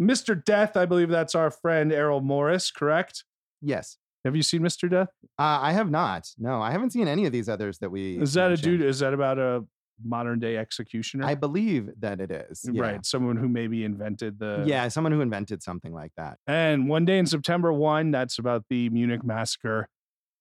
Mr. 0.00 0.42
Death, 0.42 0.76
I 0.76 0.86
believe 0.86 1.08
that's 1.08 1.34
our 1.34 1.50
friend 1.50 1.92
Errol 1.92 2.20
Morris, 2.20 2.70
correct? 2.70 3.24
Yes. 3.62 3.96
Have 4.24 4.36
you 4.36 4.42
seen 4.42 4.60
Mr. 4.60 4.88
Death? 4.88 5.08
Uh, 5.38 5.58
I 5.62 5.72
have 5.72 5.90
not. 5.90 6.28
No, 6.38 6.60
I 6.62 6.70
haven't 6.70 6.90
seen 6.90 7.08
any 7.08 7.26
of 7.26 7.32
these 7.32 7.48
others 7.48 7.78
that 7.78 7.90
we. 7.90 8.18
Is 8.18 8.34
that 8.34 8.52
a 8.52 8.56
dude? 8.56 8.82
Is 8.82 9.00
that 9.00 9.14
about 9.14 9.38
a 9.38 9.64
modern 10.04 10.38
day 10.38 10.56
executioner? 10.56 11.26
I 11.26 11.34
believe 11.34 11.90
that 12.00 12.20
it 12.20 12.30
is. 12.30 12.64
Yeah. 12.70 12.82
Right. 12.82 13.06
Someone 13.06 13.36
who 13.36 13.48
maybe 13.48 13.84
invented 13.84 14.38
the 14.38 14.64
Yeah, 14.66 14.86
someone 14.88 15.12
who 15.12 15.20
invented 15.20 15.62
something 15.62 15.92
like 15.92 16.12
that. 16.16 16.38
And 16.46 16.88
one 16.88 17.04
day 17.04 17.18
in 17.18 17.26
September 17.26 17.72
1, 17.72 18.10
that's 18.10 18.38
about 18.38 18.64
the 18.70 18.88
Munich 18.90 19.24
massacre. 19.24 19.88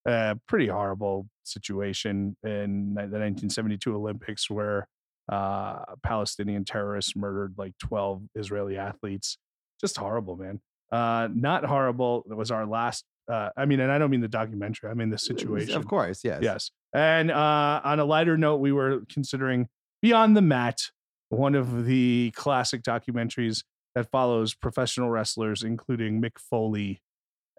Uh, 0.07 0.35
pretty 0.47 0.67
horrible 0.67 1.27
situation 1.43 2.35
in 2.43 2.93
the 2.95 3.01
1972 3.01 3.95
Olympics 3.95 4.49
where 4.49 4.87
uh, 5.31 5.79
Palestinian 6.03 6.65
terrorists 6.65 7.15
murdered 7.15 7.53
like 7.57 7.73
12 7.79 8.23
Israeli 8.35 8.77
athletes. 8.77 9.37
Just 9.79 9.97
horrible, 9.97 10.35
man. 10.37 10.59
Uh, 10.91 11.29
not 11.33 11.65
horrible. 11.65 12.23
That 12.27 12.35
was 12.35 12.51
our 12.51 12.65
last. 12.65 13.05
Uh, 13.29 13.49
I 13.55 13.65
mean, 13.65 13.79
and 13.79 13.91
I 13.91 13.97
don't 13.97 14.09
mean 14.09 14.21
the 14.21 14.27
documentary. 14.27 14.89
I 14.89 14.93
mean 14.93 15.09
the 15.09 15.17
situation. 15.17 15.75
Of 15.75 15.87
course, 15.87 16.21
yes. 16.23 16.39
Yes. 16.41 16.71
And 16.93 17.31
uh, 17.31 17.81
on 17.83 17.99
a 17.99 18.05
lighter 18.05 18.37
note, 18.37 18.57
we 18.57 18.71
were 18.71 19.01
considering 19.11 19.67
Beyond 20.01 20.35
the 20.35 20.41
Mat, 20.41 20.81
one 21.29 21.55
of 21.55 21.85
the 21.85 22.31
classic 22.35 22.83
documentaries 22.83 23.63
that 23.95 24.09
follows 24.11 24.53
professional 24.53 25.09
wrestlers, 25.09 25.63
including 25.63 26.21
Mick 26.21 26.39
Foley 26.39 27.01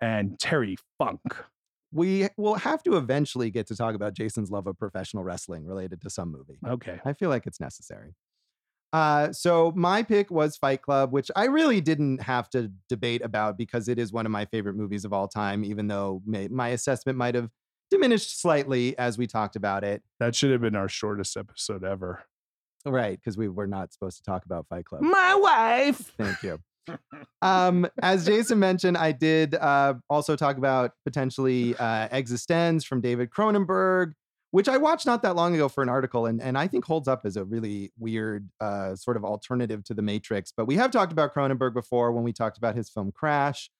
and 0.00 0.38
Terry 0.38 0.76
Funk. 0.98 1.20
We 1.92 2.28
will 2.36 2.54
have 2.54 2.82
to 2.84 2.96
eventually 2.96 3.50
get 3.50 3.66
to 3.68 3.76
talk 3.76 3.94
about 3.94 4.14
Jason's 4.14 4.50
love 4.50 4.66
of 4.66 4.78
professional 4.78 5.24
wrestling 5.24 5.66
related 5.66 6.00
to 6.02 6.10
some 6.10 6.32
movie. 6.32 6.58
Okay. 6.66 7.00
I 7.04 7.12
feel 7.12 7.28
like 7.28 7.46
it's 7.46 7.60
necessary. 7.60 8.14
Uh, 8.92 9.32
so 9.32 9.72
my 9.74 10.02
pick 10.02 10.30
was 10.30 10.56
Fight 10.56 10.82
Club, 10.82 11.12
which 11.12 11.30
I 11.34 11.44
really 11.44 11.80
didn't 11.80 12.22
have 12.22 12.50
to 12.50 12.70
debate 12.88 13.22
about 13.24 13.56
because 13.56 13.88
it 13.88 13.98
is 13.98 14.12
one 14.12 14.26
of 14.26 14.32
my 14.32 14.44
favorite 14.46 14.76
movies 14.76 15.04
of 15.04 15.12
all 15.12 15.28
time, 15.28 15.64
even 15.64 15.88
though 15.88 16.22
may, 16.26 16.48
my 16.48 16.68
assessment 16.68 17.16
might 17.16 17.34
have 17.34 17.48
diminished 17.90 18.40
slightly 18.40 18.96
as 18.98 19.16
we 19.16 19.26
talked 19.26 19.56
about 19.56 19.84
it. 19.84 20.02
That 20.20 20.34
should 20.34 20.50
have 20.50 20.60
been 20.60 20.76
our 20.76 20.88
shortest 20.88 21.36
episode 21.36 21.84
ever. 21.84 22.24
Right, 22.84 23.18
because 23.18 23.38
we 23.38 23.48
were 23.48 23.66
not 23.66 23.92
supposed 23.92 24.18
to 24.18 24.22
talk 24.24 24.44
about 24.44 24.66
Fight 24.68 24.84
Club. 24.84 25.02
My 25.02 25.34
wife. 25.34 26.12
Thank 26.18 26.42
you. 26.42 26.58
um, 27.42 27.86
as 28.02 28.26
Jason 28.26 28.58
mentioned, 28.58 28.96
I 28.96 29.12
did 29.12 29.54
uh, 29.54 29.94
also 30.10 30.36
talk 30.36 30.58
about 30.58 30.92
potentially 31.04 31.76
uh, 31.76 32.08
Existenz 32.08 32.84
from 32.84 33.00
David 33.00 33.30
Cronenberg, 33.30 34.12
which 34.52 34.68
I 34.68 34.76
watched 34.76 35.06
not 35.06 35.22
that 35.22 35.34
long 35.34 35.54
ago 35.54 35.68
for 35.68 35.82
an 35.82 35.88
article, 35.88 36.26
and, 36.26 36.40
and 36.40 36.56
I 36.56 36.68
think 36.68 36.84
holds 36.84 37.08
up 37.08 37.22
as 37.24 37.36
a 37.36 37.44
really 37.44 37.90
weird 37.98 38.48
uh, 38.60 38.94
sort 38.94 39.16
of 39.16 39.24
alternative 39.24 39.82
to 39.84 39.94
The 39.94 40.02
Matrix. 40.02 40.52
But 40.54 40.66
we 40.66 40.76
have 40.76 40.90
talked 40.90 41.10
about 41.10 41.34
Cronenberg 41.34 41.72
before 41.74 42.12
when 42.12 42.22
we 42.22 42.32
talked 42.32 42.58
about 42.58 42.76
his 42.76 42.88
film 42.88 43.12
Crash. 43.12 43.70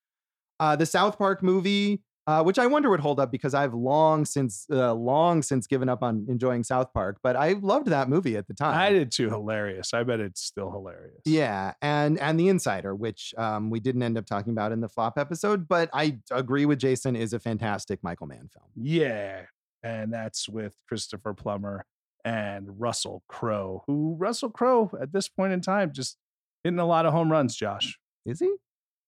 Uh, 0.58 0.74
the 0.74 0.86
South 0.86 1.18
Park 1.18 1.42
movie, 1.42 2.02
uh, 2.26 2.42
which 2.42 2.58
I 2.58 2.66
wonder 2.66 2.88
would 2.88 3.00
hold 3.00 3.20
up 3.20 3.30
because 3.30 3.52
I've 3.52 3.74
long 3.74 4.24
since, 4.24 4.66
uh, 4.70 4.94
long 4.94 5.42
since 5.42 5.66
given 5.66 5.90
up 5.90 6.02
on 6.02 6.24
enjoying 6.26 6.64
South 6.64 6.90
Park, 6.94 7.18
but 7.22 7.36
I 7.36 7.52
loved 7.52 7.88
that 7.88 8.08
movie 8.08 8.36
at 8.38 8.46
the 8.46 8.54
time. 8.54 8.78
I 8.78 8.90
did 8.90 9.12
too. 9.12 9.28
Hilarious. 9.28 9.92
I 9.92 10.04
bet 10.04 10.20
it's 10.20 10.40
still 10.40 10.70
hilarious. 10.70 11.20
Yeah, 11.26 11.74
and 11.82 12.18
and 12.18 12.40
the 12.40 12.48
Insider, 12.48 12.94
which 12.94 13.34
um, 13.36 13.68
we 13.68 13.78
didn't 13.78 14.04
end 14.04 14.16
up 14.16 14.24
talking 14.24 14.52
about 14.52 14.72
in 14.72 14.80
the 14.80 14.88
flop 14.88 15.18
episode, 15.18 15.68
but 15.68 15.90
I 15.92 16.18
agree 16.30 16.64
with 16.64 16.78
Jason, 16.78 17.14
is 17.14 17.34
a 17.34 17.38
fantastic 17.38 18.02
Michael 18.02 18.28
Mann 18.28 18.48
film. 18.48 18.70
Yeah. 18.74 19.42
And 19.82 20.12
that's 20.12 20.48
with 20.48 20.76
Christopher 20.88 21.34
Plummer 21.34 21.84
and 22.24 22.80
Russell 22.80 23.22
Crowe, 23.28 23.82
who 23.86 24.16
Russell 24.18 24.50
Crowe 24.50 24.90
at 25.00 25.12
this 25.12 25.28
point 25.28 25.52
in 25.52 25.60
time 25.60 25.92
just 25.92 26.16
hitting 26.62 26.78
a 26.78 26.86
lot 26.86 27.06
of 27.06 27.12
home 27.12 27.30
runs, 27.30 27.56
Josh. 27.56 27.98
Is 28.24 28.40
he? 28.40 28.52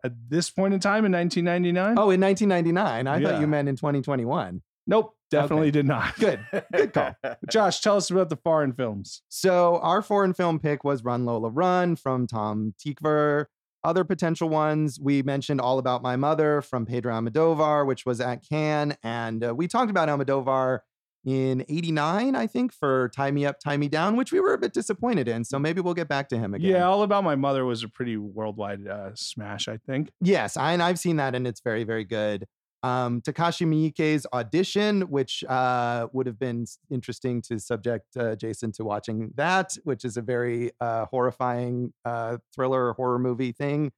At 0.04 0.12
this 0.28 0.50
point 0.50 0.74
in 0.74 0.80
time 0.80 1.04
in 1.04 1.12
1999? 1.12 1.98
Oh, 1.98 2.10
in 2.10 2.20
1999. 2.20 3.06
I 3.06 3.22
thought 3.22 3.40
you 3.40 3.46
meant 3.46 3.68
in 3.68 3.76
2021. 3.76 4.60
nope, 4.86 5.14
definitely 5.30 5.68
okay. 5.68 5.70
did 5.70 5.86
not. 5.86 6.14
Good. 6.18 6.40
Good 6.72 6.92
call. 6.92 7.14
Josh, 7.50 7.80
tell 7.80 7.96
us 7.96 8.10
about 8.10 8.28
the 8.28 8.36
foreign 8.36 8.72
films. 8.72 9.22
So 9.28 9.78
our 9.78 10.02
foreign 10.02 10.34
film 10.34 10.58
pick 10.58 10.84
was 10.84 11.04
Run 11.04 11.24
Lola 11.24 11.48
Run 11.48 11.96
from 11.96 12.26
Tom 12.26 12.74
Tykwer. 12.84 13.46
Other 13.84 14.02
potential 14.02 14.48
ones, 14.48 14.98
we 14.98 15.22
mentioned 15.22 15.60
All 15.60 15.78
About 15.78 16.02
My 16.02 16.16
Mother 16.16 16.62
from 16.62 16.86
Pedro 16.86 17.12
Almodovar, 17.12 17.86
which 17.86 18.06
was 18.06 18.18
at 18.18 18.42
Cannes. 18.48 18.96
And 19.02 19.44
uh, 19.44 19.54
we 19.54 19.68
talked 19.68 19.90
about 19.90 20.08
Almodovar 20.08 20.78
in 21.26 21.64
89, 21.68 22.34
I 22.34 22.46
think, 22.46 22.72
for 22.72 23.10
Tie 23.14 23.30
Me 23.30 23.44
Up, 23.44 23.58
Tie 23.58 23.76
Me 23.76 23.88
Down, 23.88 24.16
which 24.16 24.32
we 24.32 24.40
were 24.40 24.54
a 24.54 24.58
bit 24.58 24.72
disappointed 24.72 25.28
in. 25.28 25.44
So 25.44 25.58
maybe 25.58 25.82
we'll 25.82 25.94
get 25.94 26.08
back 26.08 26.28
to 26.30 26.38
him 26.38 26.54
again. 26.54 26.70
Yeah, 26.70 26.86
All 26.86 27.02
About 27.02 27.24
My 27.24 27.34
Mother 27.34 27.64
was 27.66 27.82
a 27.82 27.88
pretty 27.88 28.16
worldwide 28.16 28.88
uh, 28.88 29.10
smash, 29.14 29.68
I 29.68 29.76
think. 29.76 30.10
Yes, 30.20 30.56
I, 30.56 30.72
and 30.72 30.82
I've 30.82 30.98
seen 30.98 31.16
that, 31.16 31.34
and 31.34 31.46
it's 31.46 31.60
very, 31.60 31.84
very 31.84 32.04
good. 32.04 32.46
Um, 32.84 33.22
Takashi 33.22 33.66
Miike's 33.66 34.26
audition, 34.34 35.02
which 35.02 35.42
uh, 35.44 36.06
would 36.12 36.26
have 36.26 36.38
been 36.38 36.66
interesting 36.90 37.40
to 37.42 37.58
subject 37.58 38.14
uh, 38.14 38.36
Jason 38.36 38.72
to 38.72 38.84
watching 38.84 39.32
that, 39.36 39.74
which 39.84 40.04
is 40.04 40.18
a 40.18 40.20
very 40.20 40.70
uh, 40.82 41.06
horrifying 41.06 41.94
uh, 42.04 42.36
thriller 42.54 42.92
horror 42.92 43.18
movie 43.18 43.52
thing. 43.52 43.90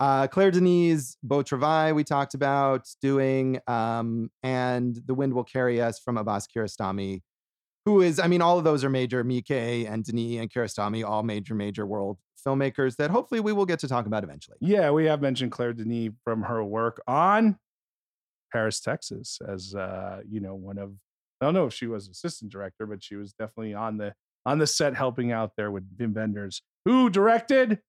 Uh, 0.00 0.26
Claire 0.26 0.52
Denis, 0.52 1.18
Beau 1.22 1.42
Travail, 1.42 1.92
we 1.92 2.02
talked 2.02 2.32
about 2.32 2.88
doing, 3.02 3.60
um, 3.66 4.30
and 4.42 4.98
The 5.04 5.12
Wind 5.12 5.34
Will 5.34 5.44
Carry 5.44 5.78
Us 5.82 5.98
from 5.98 6.16
Abbas 6.16 6.46
Kiarostami, 6.46 7.20
who 7.84 8.00
is, 8.00 8.18
I 8.18 8.26
mean, 8.26 8.40
all 8.40 8.56
of 8.56 8.64
those 8.64 8.84
are 8.84 8.90
major. 8.90 9.22
Miike 9.22 9.86
and 9.86 10.02
Denis 10.02 10.40
and 10.40 10.50
Kiarostami, 10.50 11.04
all 11.06 11.24
major, 11.24 11.54
major 11.54 11.84
world 11.84 12.16
filmmakers 12.42 12.96
that 12.96 13.10
hopefully 13.10 13.40
we 13.40 13.52
will 13.52 13.66
get 13.66 13.80
to 13.80 13.88
talk 13.88 14.06
about 14.06 14.24
eventually. 14.24 14.56
Yeah, 14.62 14.92
we 14.92 15.04
have 15.04 15.20
mentioned 15.20 15.52
Claire 15.52 15.74
Denis 15.74 16.12
from 16.24 16.44
her 16.44 16.64
work 16.64 17.02
on 17.06 17.58
Paris, 18.52 18.80
Texas, 18.80 19.38
as 19.46 19.74
uh, 19.74 20.20
you 20.28 20.40
know, 20.40 20.54
one 20.54 20.78
of 20.78 20.92
I 21.40 21.44
don't 21.44 21.54
know 21.54 21.66
if 21.66 21.74
she 21.74 21.86
was 21.86 22.08
assistant 22.08 22.50
director, 22.50 22.86
but 22.86 23.02
she 23.02 23.14
was 23.16 23.32
definitely 23.32 23.74
on 23.74 23.98
the 23.98 24.14
on 24.46 24.58
the 24.58 24.66
set 24.66 24.94
helping 24.96 25.30
out 25.32 25.52
there 25.56 25.70
with 25.70 25.84
Wim 25.98 26.14
Wenders, 26.14 26.62
who 26.84 27.10
directed 27.10 27.80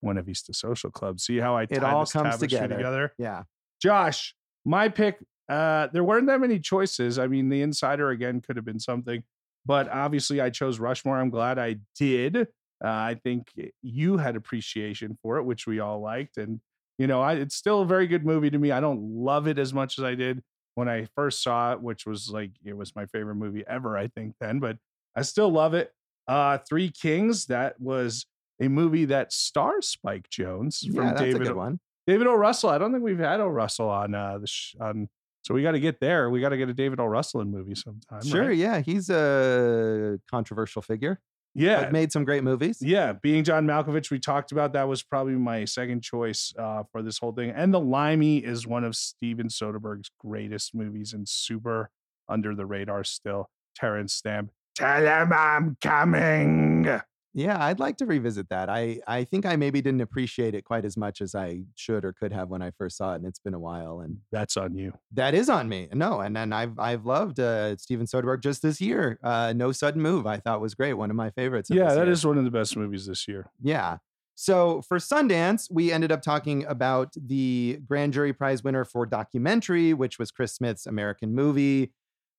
one 0.00 0.18
of 0.18 0.28
East 0.28 0.48
Social 0.54 0.90
Club. 0.90 1.20
See 1.20 1.38
how 1.38 1.56
I 1.56 1.62
It 1.64 1.82
all 1.82 2.00
this 2.00 2.12
comes 2.12 2.38
together. 2.38 2.76
together? 2.76 3.12
Yeah. 3.18 3.42
Josh, 3.82 4.34
my 4.64 4.88
pick. 4.88 5.18
Uh, 5.48 5.88
there 5.92 6.02
weren't 6.04 6.26
that 6.26 6.40
many 6.40 6.58
choices. 6.58 7.18
I 7.18 7.26
mean, 7.28 7.48
The 7.48 7.62
Insider 7.62 8.10
again 8.10 8.40
could 8.40 8.56
have 8.56 8.64
been 8.64 8.80
something, 8.80 9.22
but 9.64 9.88
obviously 9.88 10.40
I 10.40 10.50
chose 10.50 10.78
Rushmore. 10.78 11.18
I'm 11.18 11.30
glad 11.30 11.58
I 11.58 11.76
did. 11.98 12.36
Uh, 12.36 12.44
I 12.88 13.20
think 13.22 13.48
you 13.82 14.16
had 14.18 14.36
appreciation 14.36 15.16
for 15.22 15.38
it, 15.38 15.44
which 15.44 15.66
we 15.66 15.80
all 15.80 16.00
liked, 16.00 16.36
and 16.36 16.60
you 16.98 17.06
know, 17.06 17.20
I, 17.22 17.34
it's 17.34 17.54
still 17.54 17.82
a 17.82 17.86
very 17.86 18.06
good 18.06 18.24
movie 18.24 18.50
to 18.50 18.58
me. 18.58 18.70
I 18.70 18.80
don't 18.80 19.00
love 19.00 19.46
it 19.46 19.58
as 19.58 19.72
much 19.72 19.98
as 19.98 20.04
I 20.04 20.14
did 20.14 20.42
when 20.74 20.88
I 20.88 21.06
first 21.14 21.42
saw 21.42 21.72
it, 21.72 21.80
which 21.80 22.06
was 22.06 22.30
like 22.30 22.50
it 22.64 22.76
was 22.76 22.94
my 22.94 23.06
favorite 23.06 23.36
movie 23.36 23.64
ever, 23.66 23.96
I 23.96 24.08
think 24.08 24.34
then, 24.40 24.58
but 24.58 24.76
I 25.14 25.22
still 25.22 25.50
love 25.50 25.74
it. 25.74 25.92
Uh, 26.28 26.58
Three 26.68 26.90
Kings, 26.90 27.46
that 27.46 27.80
was 27.80 28.26
a 28.60 28.68
movie 28.68 29.06
that 29.06 29.32
stars 29.32 29.88
Spike 29.88 30.28
Jonze 30.30 30.86
from 30.86 30.94
Yeah, 30.94 31.10
that's 31.10 31.20
David 31.20 31.42
a 31.42 31.44
good 31.46 31.56
one. 31.56 31.80
David 32.06 32.26
O. 32.26 32.34
Russell. 32.34 32.70
I 32.70 32.78
don't 32.78 32.92
think 32.92 33.02
we've 33.04 33.18
had 33.18 33.40
O. 33.40 33.48
Russell 33.48 33.88
on 33.88 34.14
uh 34.14 34.38
the 34.38 34.46
sh- 34.46 34.76
on 34.80 35.08
so 35.42 35.54
we 35.54 35.62
got 35.62 35.72
to 35.72 35.80
get 35.80 36.00
there. 36.00 36.28
We 36.28 36.40
got 36.40 36.48
to 36.48 36.56
get 36.56 36.68
a 36.68 36.74
David 36.74 36.98
O. 36.98 37.06
Russell 37.06 37.40
in 37.40 37.50
movie 37.52 37.76
sometime. 37.76 38.22
Sure, 38.24 38.48
right? 38.48 38.56
yeah, 38.56 38.80
he's 38.80 39.08
a 39.10 40.18
controversial 40.28 40.82
figure, 40.82 41.20
Yeah. 41.56 41.82
but 41.82 41.92
made 41.92 42.12
some 42.12 42.24
great 42.24 42.44
movies. 42.44 42.78
Yeah, 42.80 43.14
being 43.14 43.44
John 43.44 43.66
Malkovich, 43.66 44.10
we 44.10 44.18
talked 44.18 44.52
about 44.52 44.72
that 44.74 44.88
was 44.88 45.02
probably 45.02 45.34
my 45.34 45.64
second 45.64 46.02
choice 46.02 46.52
uh, 46.58 46.82
for 46.92 47.02
this 47.02 47.18
whole 47.18 47.32
thing. 47.32 47.50
And 47.50 47.72
The 47.72 47.80
Limey 47.80 48.38
is 48.38 48.66
one 48.66 48.84
of 48.84 48.94
Steven 48.94 49.48
Soderbergh's 49.48 50.10
greatest 50.20 50.74
movies 50.74 51.12
and 51.12 51.28
super 51.28 51.90
under 52.28 52.54
the 52.54 52.66
radar 52.66 53.04
still. 53.04 53.48
Terence 53.74 54.14
Stamp. 54.14 54.50
Tell 54.74 55.04
him 55.04 55.32
I'm 55.32 55.76
coming. 55.80 57.00
Yeah, 57.38 57.62
I'd 57.62 57.78
like 57.78 57.98
to 57.98 58.06
revisit 58.06 58.48
that. 58.48 58.70
I 58.70 59.00
I 59.06 59.24
think 59.24 59.44
I 59.44 59.56
maybe 59.56 59.82
didn't 59.82 60.00
appreciate 60.00 60.54
it 60.54 60.64
quite 60.64 60.86
as 60.86 60.96
much 60.96 61.20
as 61.20 61.34
I 61.34 61.64
should 61.74 62.02
or 62.04 62.14
could 62.14 62.32
have 62.32 62.48
when 62.48 62.62
I 62.62 62.70
first 62.70 62.96
saw 62.96 63.12
it, 63.12 63.16
and 63.16 63.26
it's 63.26 63.38
been 63.38 63.52
a 63.52 63.58
while. 63.58 64.00
And 64.00 64.20
That's 64.32 64.56
on 64.56 64.74
you. 64.74 64.94
that 65.12 65.34
is 65.34 65.50
on 65.50 65.68
me. 65.68 65.88
No, 65.92 66.20
and 66.20 66.34
then 66.34 66.54
I've 66.54 66.78
I've 66.78 67.04
loved 67.04 67.38
uh, 67.38 67.76
Steven 67.76 68.06
Soderbergh 68.06 68.40
just 68.42 68.62
this 68.62 68.80
year. 68.80 69.18
Uh, 69.22 69.52
no 69.54 69.70
sudden 69.70 70.00
move, 70.00 70.26
I 70.26 70.38
thought 70.38 70.62
was 70.62 70.74
great. 70.74 70.94
One 70.94 71.10
of 71.10 71.16
my 71.16 71.28
favorites. 71.30 71.68
of 71.68 71.76
Yeah, 71.76 71.92
that 71.92 72.04
year. 72.04 72.10
is 72.12 72.26
one 72.26 72.38
of 72.38 72.44
the 72.44 72.50
best 72.50 72.74
movies 72.74 73.04
this 73.06 73.28
year. 73.28 73.50
Yeah. 73.62 73.98
So 74.34 74.80
for 74.82 74.98
Sundance, 74.98 75.68
we 75.70 75.92
ended 75.92 76.12
up 76.12 76.22
talking 76.22 76.64
about 76.66 77.12
the 77.16 77.78
Grand 77.86 78.14
Jury 78.14 78.32
Prize 78.32 78.64
winner 78.64 78.84
for 78.84 79.04
documentary, 79.06 79.92
which 79.94 80.18
was 80.18 80.30
Chris 80.30 80.54
Smith's 80.54 80.86
American 80.86 81.34
movie. 81.34 81.92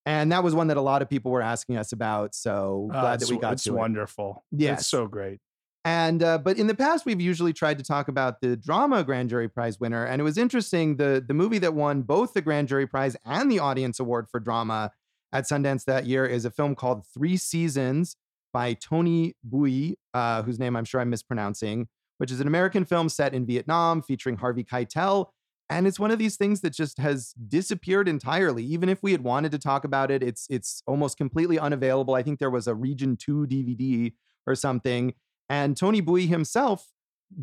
And 0.07 0.31
that 0.31 0.41
was 0.41 0.55
one 0.55 0.67
that 0.67 0.77
a 0.77 0.81
lot 0.81 1.01
of 1.01 1.09
people 1.09 1.31
were 1.31 1.41
asking 1.41 1.75
us 1.75 1.91
about. 1.91 2.33
So 2.33 2.89
Uh, 2.93 3.01
glad 3.01 3.19
that 3.19 3.29
we 3.29 3.37
got 3.37 3.53
it's 3.53 3.63
to 3.65 3.71
it. 3.71 3.77
wonderful. 3.77 4.45
Yes. 4.51 4.79
It's 4.79 4.87
so 4.87 5.05
great. 5.05 5.39
And 5.83 6.23
uh, 6.23 6.37
but 6.37 6.57
in 6.57 6.67
the 6.67 6.75
past, 6.75 7.05
we've 7.05 7.19
usually 7.21 7.51
tried 7.53 7.77
to 7.77 7.83
talk 7.83 8.07
about 8.07 8.39
the 8.41 8.55
drama 8.55 9.03
Grand 9.03 9.29
Jury 9.29 9.47
Prize 9.49 9.79
winner, 9.79 10.05
and 10.05 10.19
it 10.21 10.23
was 10.23 10.37
interesting. 10.37 10.95
the 10.97 11.23
The 11.25 11.33
movie 11.33 11.59
that 11.59 11.73
won 11.73 12.01
both 12.03 12.33
the 12.33 12.41
Grand 12.41 12.67
Jury 12.69 12.87
Prize 12.87 13.15
and 13.25 13.51
the 13.51 13.59
Audience 13.59 13.99
Award 13.99 14.27
for 14.29 14.39
drama 14.39 14.91
at 15.33 15.43
Sundance 15.45 15.83
that 15.85 16.05
year 16.05 16.25
is 16.25 16.45
a 16.45 16.51
film 16.51 16.73
called 16.75 17.05
Three 17.13 17.35
Seasons 17.37 18.15
by 18.53 18.73
Tony 18.73 19.35
Bui, 19.43 19.97
uh, 20.13 20.41
whose 20.43 20.57
name 20.57 20.75
I'm 20.77 20.85
sure 20.85 20.99
I'm 21.01 21.09
mispronouncing, 21.09 21.87
which 22.17 22.31
is 22.31 22.39
an 22.39 22.47
American 22.47 22.85
film 22.85 23.07
set 23.09 23.33
in 23.33 23.45
Vietnam 23.45 24.01
featuring 24.01 24.37
Harvey 24.37 24.63
Keitel. 24.63 25.27
And 25.69 25.85
it's 25.85 25.99
one 25.99 26.11
of 26.11 26.19
these 26.19 26.37
things 26.37 26.61
that 26.61 26.69
just 26.71 26.97
has 26.97 27.33
disappeared 27.33 28.07
entirely. 28.07 28.63
Even 28.63 28.87
if 28.87 29.03
we 29.03 29.11
had 29.11 29.21
wanted 29.23 29.51
to 29.51 29.59
talk 29.59 29.83
about 29.83 30.11
it, 30.11 30.23
it's 30.23 30.47
it's 30.49 30.81
almost 30.87 31.17
completely 31.17 31.59
unavailable. 31.59 32.15
I 32.15 32.23
think 32.23 32.39
there 32.39 32.49
was 32.49 32.67
a 32.67 32.75
Region 32.75 33.17
2 33.17 33.47
DVD 33.47 34.13
or 34.45 34.55
something. 34.55 35.13
And 35.49 35.75
Tony 35.75 35.99
Bui 36.01 36.25
himself, 36.27 36.87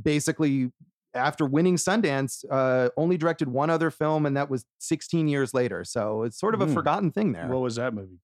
basically, 0.02 0.72
after 1.14 1.44
winning 1.46 1.76
Sundance, 1.76 2.44
uh, 2.50 2.88
only 2.96 3.16
directed 3.16 3.48
one 3.48 3.70
other 3.70 3.90
film, 3.90 4.26
and 4.26 4.36
that 4.36 4.48
was 4.50 4.64
16 4.78 5.28
years 5.28 5.54
later. 5.54 5.84
So 5.84 6.22
it's 6.22 6.38
sort 6.38 6.54
of 6.54 6.60
a 6.62 6.66
Hmm. 6.66 6.74
forgotten 6.74 7.10
thing 7.12 7.32
there. 7.32 7.46
What 7.48 7.60
was 7.60 7.76
that 7.76 7.94
movie? 7.94 8.20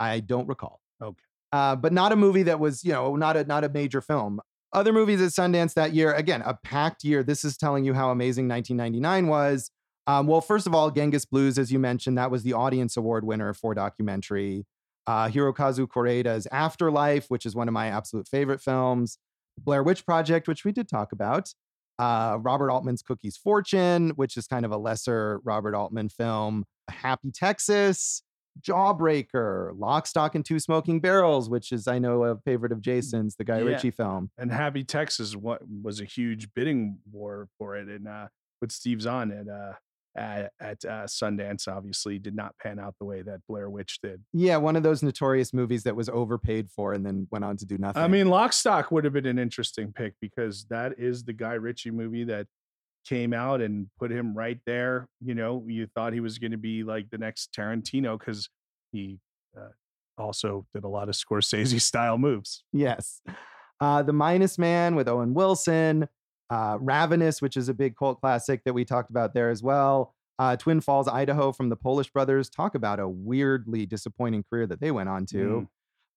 I 0.00 0.20
don't 0.20 0.48
recall. 0.48 0.80
Okay. 1.00 1.22
Uh, 1.52 1.76
but 1.76 1.92
not 1.92 2.10
a 2.10 2.16
movie 2.16 2.42
that 2.42 2.58
was, 2.58 2.84
you 2.84 2.92
know, 2.92 3.14
not 3.14 3.36
a 3.36 3.44
not 3.44 3.62
a 3.62 3.68
major 3.68 4.00
film. 4.00 4.40
Other 4.74 4.92
movies 4.92 5.20
at 5.20 5.28
Sundance 5.28 5.74
that 5.74 5.94
year, 5.94 6.12
again, 6.12 6.42
a 6.44 6.54
packed 6.54 7.04
year. 7.04 7.22
This 7.22 7.44
is 7.44 7.56
telling 7.56 7.84
you 7.84 7.94
how 7.94 8.10
amazing 8.10 8.48
1999 8.48 9.28
was. 9.28 9.70
Um, 10.08 10.26
well, 10.26 10.40
first 10.40 10.66
of 10.66 10.74
all, 10.74 10.90
Genghis 10.90 11.24
Blues, 11.24 11.58
as 11.58 11.72
you 11.72 11.78
mentioned, 11.78 12.18
that 12.18 12.30
was 12.30 12.42
the 12.42 12.52
Audience 12.54 12.96
Award 12.96 13.24
winner 13.24 13.54
for 13.54 13.72
documentary. 13.74 14.66
Uh, 15.06 15.28
Hirokazu 15.28 15.86
Koreeda's 15.86 16.48
Afterlife, 16.50 17.26
which 17.28 17.46
is 17.46 17.54
one 17.54 17.68
of 17.68 17.74
my 17.74 17.86
absolute 17.86 18.26
favorite 18.26 18.60
films. 18.60 19.16
Blair 19.58 19.84
Witch 19.84 20.04
Project, 20.04 20.48
which 20.48 20.64
we 20.64 20.72
did 20.72 20.88
talk 20.88 21.12
about. 21.12 21.54
Uh, 21.98 22.38
Robert 22.40 22.70
Altman's 22.70 23.02
Cookie's 23.02 23.36
Fortune, 23.36 24.10
which 24.16 24.36
is 24.36 24.48
kind 24.48 24.64
of 24.64 24.72
a 24.72 24.76
lesser 24.76 25.40
Robert 25.44 25.76
Altman 25.76 26.08
film. 26.08 26.64
Happy 26.88 27.30
Texas, 27.30 28.22
Jawbreaker, 28.62 29.72
Lock, 29.78 30.06
Stock, 30.06 30.34
and 30.34 30.44
Two 30.44 30.58
Smoking 30.58 31.00
Barrels, 31.00 31.48
which 31.48 31.72
is, 31.72 31.86
I 31.88 31.98
know, 31.98 32.24
a 32.24 32.36
favorite 32.38 32.72
of 32.72 32.80
Jason's, 32.80 33.36
the 33.36 33.44
Guy 33.44 33.58
Yeah. 33.58 33.64
Ritchie 33.64 33.90
film. 33.90 34.30
And 34.38 34.50
Happy 34.52 34.84
Texas 34.84 35.34
what 35.36 35.62
was 35.82 36.00
a 36.00 36.04
huge 36.04 36.52
bidding 36.54 36.98
war 37.10 37.48
for 37.58 37.76
it, 37.76 37.88
and 37.88 38.06
uh, 38.08 38.28
with 38.60 38.72
Steve 38.72 39.02
Zahn 39.02 39.30
at 39.32 39.48
uh, 39.48 39.72
at, 40.16 40.52
at 40.60 40.84
uh, 40.84 41.04
Sundance, 41.06 41.66
obviously 41.66 42.20
did 42.20 42.36
not 42.36 42.56
pan 42.62 42.78
out 42.78 42.94
the 43.00 43.04
way 43.04 43.22
that 43.22 43.40
Blair 43.48 43.68
Witch 43.68 43.98
did. 44.00 44.22
Yeah, 44.32 44.58
one 44.58 44.76
of 44.76 44.84
those 44.84 45.02
notorious 45.02 45.52
movies 45.52 45.82
that 45.82 45.96
was 45.96 46.08
overpaid 46.08 46.70
for 46.70 46.92
and 46.92 47.04
then 47.04 47.26
went 47.32 47.44
on 47.44 47.56
to 47.56 47.66
do 47.66 47.78
nothing. 47.78 48.00
I 48.00 48.06
mean, 48.06 48.28
Lock, 48.28 48.52
Stock 48.52 48.92
would 48.92 49.02
have 49.02 49.12
been 49.12 49.26
an 49.26 49.40
interesting 49.40 49.92
pick 49.92 50.14
because 50.20 50.66
that 50.70 50.92
is 50.98 51.24
the 51.24 51.32
Guy 51.32 51.54
Ritchie 51.54 51.90
movie 51.90 52.22
that 52.24 52.46
came 53.04 53.32
out 53.32 53.60
and 53.60 53.88
put 53.98 54.10
him 54.10 54.34
right 54.34 54.58
there. 54.66 55.08
You 55.20 55.34
know, 55.34 55.64
you 55.66 55.86
thought 55.94 56.12
he 56.12 56.20
was 56.20 56.38
going 56.38 56.52
to 56.52 56.58
be 56.58 56.82
like 56.82 57.10
the 57.10 57.18
next 57.18 57.52
Tarantino 57.52 58.18
because 58.18 58.48
he 58.92 59.18
uh, 59.56 59.68
also 60.18 60.66
did 60.74 60.84
a 60.84 60.88
lot 60.88 61.08
of 61.08 61.14
Scorsese 61.14 61.80
style 61.80 62.18
moves. 62.18 62.64
yes. 62.72 63.20
Uh, 63.80 64.02
the 64.02 64.12
Minus 64.12 64.56
Man 64.56 64.94
with 64.94 65.08
Owen 65.08 65.34
Wilson, 65.34 66.08
uh, 66.48 66.78
Ravenous, 66.80 67.42
which 67.42 67.56
is 67.56 67.68
a 67.68 67.74
big 67.74 67.96
cult 67.96 68.20
classic 68.20 68.62
that 68.64 68.72
we 68.72 68.84
talked 68.84 69.10
about 69.10 69.34
there 69.34 69.50
as 69.50 69.62
well. 69.62 70.14
Uh, 70.38 70.56
Twin 70.56 70.80
Falls, 70.80 71.08
Idaho 71.08 71.52
from 71.52 71.68
the 71.68 71.76
Polish 71.76 72.10
brothers. 72.10 72.48
Talk 72.48 72.76
about 72.76 73.00
a 73.00 73.08
weirdly 73.08 73.84
disappointing 73.84 74.44
career 74.48 74.66
that 74.68 74.80
they 74.80 74.92
went 74.92 75.08
on 75.08 75.26
to. 75.26 75.68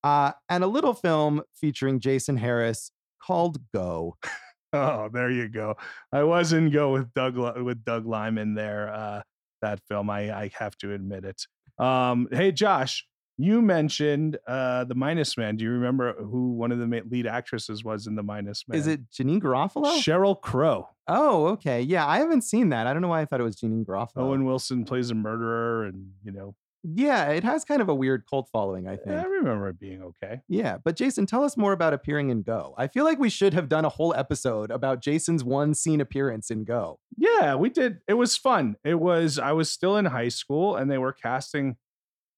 Uh, 0.04 0.32
and 0.50 0.64
a 0.64 0.68
little 0.68 0.94
film 0.94 1.42
featuring 1.54 2.00
Jason 2.00 2.38
Harris 2.38 2.92
called 3.22 3.60
Go. 3.74 4.16
Oh, 4.74 5.10
there 5.12 5.32
you 5.32 5.48
go. 5.48 5.76
I 6.12 6.24
was 6.24 6.54
in 6.54 6.70
go 6.70 6.92
with 6.92 7.14
Doug 7.14 7.38
with 7.38 7.84
Doug 7.86 8.06
Liman 8.06 8.54
there. 8.54 8.94
Uh, 8.94 9.22
that 9.62 9.80
film, 9.88 10.10
I 10.10 10.32
I 10.36 10.52
have 10.58 10.78
to 10.80 10.94
admit 10.94 11.24
it. 11.26 11.46
Um, 11.84 12.28
hey 12.32 12.52
Josh, 12.52 13.06
you 13.38 13.62
mentioned 13.62 14.38
uh, 14.48 14.84
the 14.84 14.96
Minus 14.96 15.38
Man. 15.38 15.56
Do 15.56 15.64
you 15.64 15.72
remember 15.72 16.14
who 16.14 16.54
one 16.54 16.72
of 16.72 16.80
the 16.80 17.04
lead 17.10 17.28
actresses 17.28 17.84
was 17.84 18.08
in 18.08 18.16
the 18.16 18.24
Minus 18.24 18.64
Man? 18.68 18.78
Is 18.78 18.88
it 18.88 19.10
Janeane 19.12 19.42
Garofalo? 19.42 20.00
Sheryl 20.02 20.40
Crow? 20.40 20.90
oh, 21.08 21.48
okay. 21.48 21.82
Yeah, 21.82 22.06
I 22.06 22.18
haven't 22.18 22.42
seen 22.42 22.70
that. 22.70 22.88
I 22.88 22.94
don't 22.94 23.02
know 23.02 23.08
why 23.08 23.22
I 23.22 23.26
thought 23.26 23.40
it 23.40 23.44
was 23.44 23.56
Janeane 23.56 23.86
Garofalo. 23.86 24.18
Owen 24.18 24.46
Wilson 24.46 24.84
plays 24.86 25.12
a 25.12 25.16
murderer, 25.16 25.86
and 25.86 26.12
you 26.24 26.32
know, 26.32 26.56
yeah, 26.84 27.30
it 27.30 27.44
has 27.44 27.66
kind 27.66 27.82
of 27.82 27.90
a 27.90 27.96
weird 27.96 28.24
cult 28.30 28.50
following, 28.52 28.88
I 28.88 28.96
think. 28.96 29.20
I 29.20 29.24
remember 29.24 29.70
it 29.70 29.80
being 29.80 30.02
okay. 30.02 30.42
Yeah, 30.48 30.78
but 30.84 30.96
Jason, 30.96 31.26
tell 31.26 31.44
us 31.44 31.58
more 31.58 31.74
about 31.74 31.94
appearing 31.94 32.30
in 32.30 32.44
Go. 32.44 32.74
I 32.78 32.88
feel 32.88 33.04
like 33.04 33.20
we 33.20 33.30
should 33.30 33.54
have 33.54 33.68
done 33.68 33.86
a 33.86 33.90
whole 33.90 34.14
episode 34.14 34.72
about 34.72 35.02
Jason's 35.02 35.44
one 35.44 35.74
scene 35.74 36.02
appearance 36.02 36.50
in 36.50 36.64
Go. 36.64 37.00
Yeah, 37.18 37.56
we 37.56 37.70
did. 37.70 38.00
It 38.08 38.14
was 38.14 38.38
fun. 38.38 38.76
It 38.84 39.00
was. 39.00 39.38
I 39.40 39.52
was 39.52 39.72
still 39.72 39.98
in 39.98 40.06
high 40.06 40.30
school, 40.30 40.76
and 40.76 40.90
they 40.90 40.98
were 40.98 41.14
casting 41.14 41.78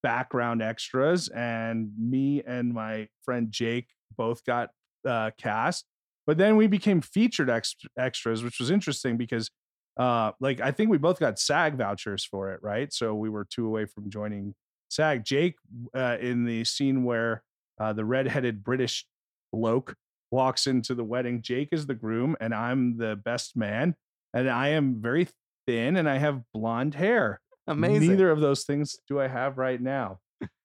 background 0.01 0.61
extras, 0.61 1.27
and 1.29 1.91
me 1.97 2.41
and 2.45 2.73
my 2.73 3.09
friend 3.23 3.51
Jake 3.51 3.89
both 4.17 4.45
got 4.45 4.69
uh, 5.07 5.31
cast. 5.37 5.85
But 6.25 6.37
then 6.37 6.55
we 6.55 6.67
became 6.67 7.01
featured 7.01 7.49
ex- 7.49 7.75
extras, 7.97 8.43
which 8.43 8.59
was 8.59 8.69
interesting 8.69 9.17
because, 9.17 9.49
uh, 9.97 10.31
like, 10.39 10.61
I 10.61 10.71
think 10.71 10.89
we 10.89 10.97
both 10.97 11.19
got 11.19 11.39
SAG 11.39 11.75
vouchers 11.75 12.23
for 12.23 12.51
it, 12.51 12.61
right? 12.63 12.91
So 12.93 13.15
we 13.15 13.29
were 13.29 13.45
two 13.45 13.65
away 13.65 13.85
from 13.85 14.09
joining 14.09 14.55
SAG. 14.89 15.25
Jake, 15.25 15.55
uh, 15.95 16.17
in 16.19 16.45
the 16.45 16.63
scene 16.65 17.03
where 17.03 17.43
uh, 17.79 17.93
the 17.93 18.05
redheaded 18.05 18.63
British 18.63 19.05
bloke 19.51 19.95
walks 20.31 20.67
into 20.67 20.95
the 20.95 21.03
wedding, 21.03 21.41
Jake 21.41 21.69
is 21.71 21.85
the 21.85 21.95
groom, 21.95 22.35
and 22.39 22.53
I'm 22.53 22.97
the 22.97 23.15
best 23.15 23.57
man, 23.57 23.95
and 24.33 24.49
I 24.49 24.69
am 24.69 25.01
very 25.01 25.27
thin, 25.67 25.97
and 25.97 26.09
I 26.09 26.17
have 26.17 26.41
blonde 26.53 26.95
hair. 26.95 27.41
Amazing. 27.67 28.09
Neither 28.09 28.31
of 28.31 28.39
those 28.39 28.63
things 28.63 28.97
do 29.07 29.19
I 29.19 29.27
have 29.27 29.57
right 29.57 29.79
now. 29.79 30.19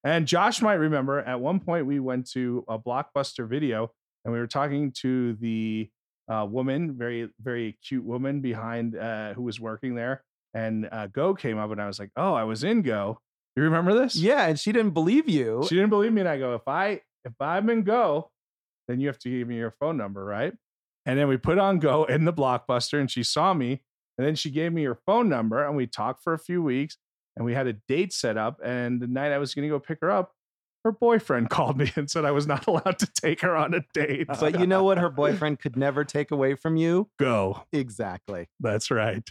And 0.04 0.26
Josh 0.26 0.60
might 0.60 0.74
remember 0.74 1.20
at 1.20 1.40
one 1.40 1.60
point 1.60 1.86
we 1.86 1.98
went 1.98 2.30
to 2.32 2.64
a 2.68 2.78
blockbuster 2.78 3.48
video 3.48 3.90
and 4.24 4.32
we 4.32 4.38
were 4.38 4.46
talking 4.46 4.92
to 5.00 5.34
the 5.34 5.88
uh, 6.28 6.46
woman, 6.48 6.96
very, 6.96 7.28
very 7.40 7.78
cute 7.86 8.04
woman 8.04 8.40
behind 8.40 8.96
uh, 8.96 9.34
who 9.34 9.42
was 9.42 9.60
working 9.60 9.94
there. 9.94 10.22
And 10.54 10.88
uh, 10.90 11.08
Go 11.08 11.34
came 11.34 11.58
up 11.58 11.70
and 11.70 11.80
I 11.80 11.86
was 11.86 11.98
like, 11.98 12.10
oh, 12.16 12.34
I 12.34 12.44
was 12.44 12.64
in 12.64 12.82
Go. 12.82 13.18
You 13.56 13.62
remember 13.64 13.94
this? 13.94 14.16
Yeah, 14.16 14.46
and 14.46 14.58
she 14.58 14.72
didn't 14.72 14.94
believe 14.94 15.28
you. 15.28 15.64
She 15.68 15.74
didn't 15.74 15.90
believe 15.90 16.12
me. 16.12 16.20
And 16.20 16.28
I 16.28 16.38
go, 16.38 16.54
if 16.54 16.66
I 16.66 17.00
if 17.24 17.32
I'm 17.40 17.70
in 17.70 17.82
Go, 17.82 18.30
then 18.88 19.00
you 19.00 19.06
have 19.08 19.18
to 19.20 19.30
give 19.30 19.48
me 19.48 19.56
your 19.56 19.74
phone 19.80 19.96
number, 19.96 20.24
right? 20.24 20.52
And 21.06 21.18
then 21.18 21.28
we 21.28 21.36
put 21.36 21.58
on 21.58 21.78
Go 21.78 22.04
in 22.04 22.24
the 22.24 22.32
blockbuster 22.32 22.98
and 23.00 23.10
she 23.10 23.22
saw 23.22 23.54
me. 23.54 23.82
And 24.16 24.26
then 24.26 24.36
she 24.36 24.50
gave 24.50 24.72
me 24.72 24.84
her 24.84 24.98
phone 25.06 25.28
number 25.28 25.64
and 25.64 25.76
we 25.76 25.86
talked 25.86 26.22
for 26.22 26.34
a 26.34 26.38
few 26.38 26.62
weeks 26.62 26.98
and 27.36 27.44
we 27.44 27.54
had 27.54 27.66
a 27.66 27.74
date 27.88 28.12
set 28.12 28.36
up. 28.36 28.60
And 28.64 29.00
the 29.00 29.08
night 29.08 29.32
I 29.32 29.38
was 29.38 29.54
going 29.54 29.68
to 29.68 29.74
go 29.74 29.80
pick 29.80 29.98
her 30.02 30.10
up, 30.10 30.32
her 30.84 30.92
boyfriend 30.92 31.50
called 31.50 31.78
me 31.78 31.90
and 31.96 32.10
said 32.10 32.24
I 32.24 32.30
was 32.30 32.46
not 32.46 32.66
allowed 32.66 32.98
to 32.98 33.06
take 33.06 33.40
her 33.40 33.56
on 33.56 33.74
a 33.74 33.80
date. 33.94 34.26
but 34.28 34.60
you 34.60 34.66
know 34.66 34.84
what 34.84 34.98
her 34.98 35.10
boyfriend 35.10 35.58
could 35.58 35.76
never 35.76 36.04
take 36.04 36.30
away 36.30 36.54
from 36.54 36.76
you? 36.76 37.08
Go. 37.18 37.64
Exactly. 37.72 38.48
That's 38.60 38.90
right. 38.90 39.28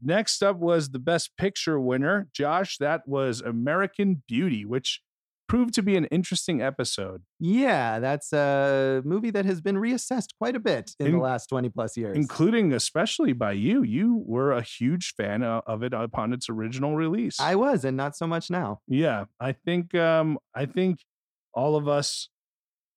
Next 0.00 0.42
up 0.42 0.58
was 0.58 0.90
the 0.90 0.98
Best 0.98 1.36
Picture 1.36 1.80
winner. 1.80 2.28
Josh, 2.32 2.78
that 2.78 3.06
was 3.08 3.40
American 3.40 4.22
Beauty, 4.28 4.64
which 4.64 5.00
proved 5.46 5.74
to 5.74 5.82
be 5.82 5.96
an 5.96 6.06
interesting 6.06 6.62
episode. 6.62 7.22
Yeah, 7.38 7.98
that's 7.98 8.32
a 8.32 9.02
movie 9.04 9.30
that 9.30 9.44
has 9.44 9.60
been 9.60 9.76
reassessed 9.76 10.28
quite 10.38 10.56
a 10.56 10.60
bit 10.60 10.92
in, 10.98 11.06
In- 11.08 11.12
the 11.12 11.18
last 11.18 11.46
20 11.48 11.68
plus 11.68 11.96
years. 11.96 12.16
including 12.16 12.72
especially 12.72 13.32
by 13.32 13.52
you. 13.52 13.82
You 13.82 14.22
were 14.26 14.52
a 14.52 14.62
huge 14.62 15.14
fan 15.16 15.42
of 15.42 15.82
it 15.82 15.92
upon 15.92 16.32
its 16.32 16.48
original 16.48 16.96
release. 16.96 17.38
I 17.40 17.54
was, 17.56 17.84
and 17.84 17.96
not 17.96 18.16
so 18.16 18.26
much 18.26 18.50
now. 18.50 18.80
yeah, 18.88 19.24
I 19.38 19.52
think 19.52 19.94
um 19.94 20.38
I 20.54 20.66
think 20.66 21.00
all 21.52 21.76
of 21.76 21.86
us 21.88 22.28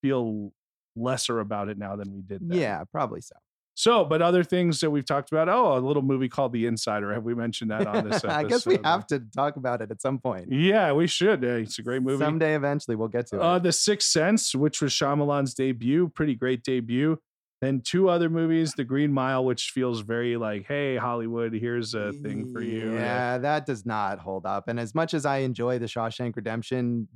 feel 0.01 0.51
lesser 0.95 1.39
about 1.39 1.69
it 1.69 1.77
now 1.77 1.95
than 1.95 2.13
we 2.13 2.21
did 2.21 2.47
then. 2.49 2.57
Yeah, 2.57 2.83
probably 2.91 3.21
so. 3.21 3.35
So, 3.79 4.03
but 4.03 4.23
other 4.23 4.43
things 4.43 4.79
that 4.79 4.89
we've 4.89 5.05
talked 5.05 5.31
about. 5.31 5.47
Oh, 5.49 5.77
a 5.77 5.79
little 5.79 6.01
movie 6.01 6.27
called 6.27 6.51
The 6.51 6.65
Insider. 6.65 7.13
Have 7.13 7.23
we 7.23 7.35
mentioned 7.35 7.69
that 7.69 7.85
on 7.85 8.05
this 8.09 8.23
episode? 8.23 8.29
I 8.31 8.43
guess 8.43 8.65
we 8.65 8.79
have 8.83 9.05
to 9.07 9.19
talk 9.35 9.55
about 9.55 9.83
it 9.83 9.91
at 9.91 10.01
some 10.01 10.17
point. 10.17 10.51
Yeah, 10.51 10.93
we 10.93 11.05
should. 11.05 11.45
Uh, 11.45 11.57
It's 11.57 11.77
a 11.77 11.83
great 11.83 12.01
movie. 12.01 12.17
Someday, 12.25 12.55
eventually, 12.55 12.95
we'll 12.95 13.07
get 13.07 13.27
to 13.27 13.35
it. 13.35 13.41
Uh, 13.43 13.59
The 13.59 13.71
Sixth 13.71 14.09
Sense, 14.09 14.55
which 14.55 14.81
was 14.81 14.91
Shyamalan's 14.91 15.53
debut, 15.53 16.09
pretty 16.09 16.33
great 16.33 16.63
debut. 16.63 17.19
Then 17.59 17.81
two 17.83 18.07
other 18.07 18.29
movies, 18.29 18.73
The 18.77 18.83
Green 18.83 19.11
Mile, 19.11 19.43
which 19.43 19.71
feels 19.71 20.01
very 20.01 20.37
like, 20.37 20.65
hey, 20.67 20.95
Hollywood, 20.95 21.53
here's 21.53 21.95
a 21.95 22.13
thing 22.13 22.51
for 22.53 22.61
you. 22.61 22.93
Yeah, 22.93 23.39
that 23.39 23.65
does 23.65 23.83
not 23.83 24.19
hold 24.19 24.45
up. 24.45 24.67
And 24.67 24.79
as 24.79 24.93
much 24.93 25.15
as 25.15 25.25
I 25.25 25.37
enjoy 25.37 25.79
The 25.79 25.87
Shawshank 25.87 26.35
Redemption, 26.35 27.07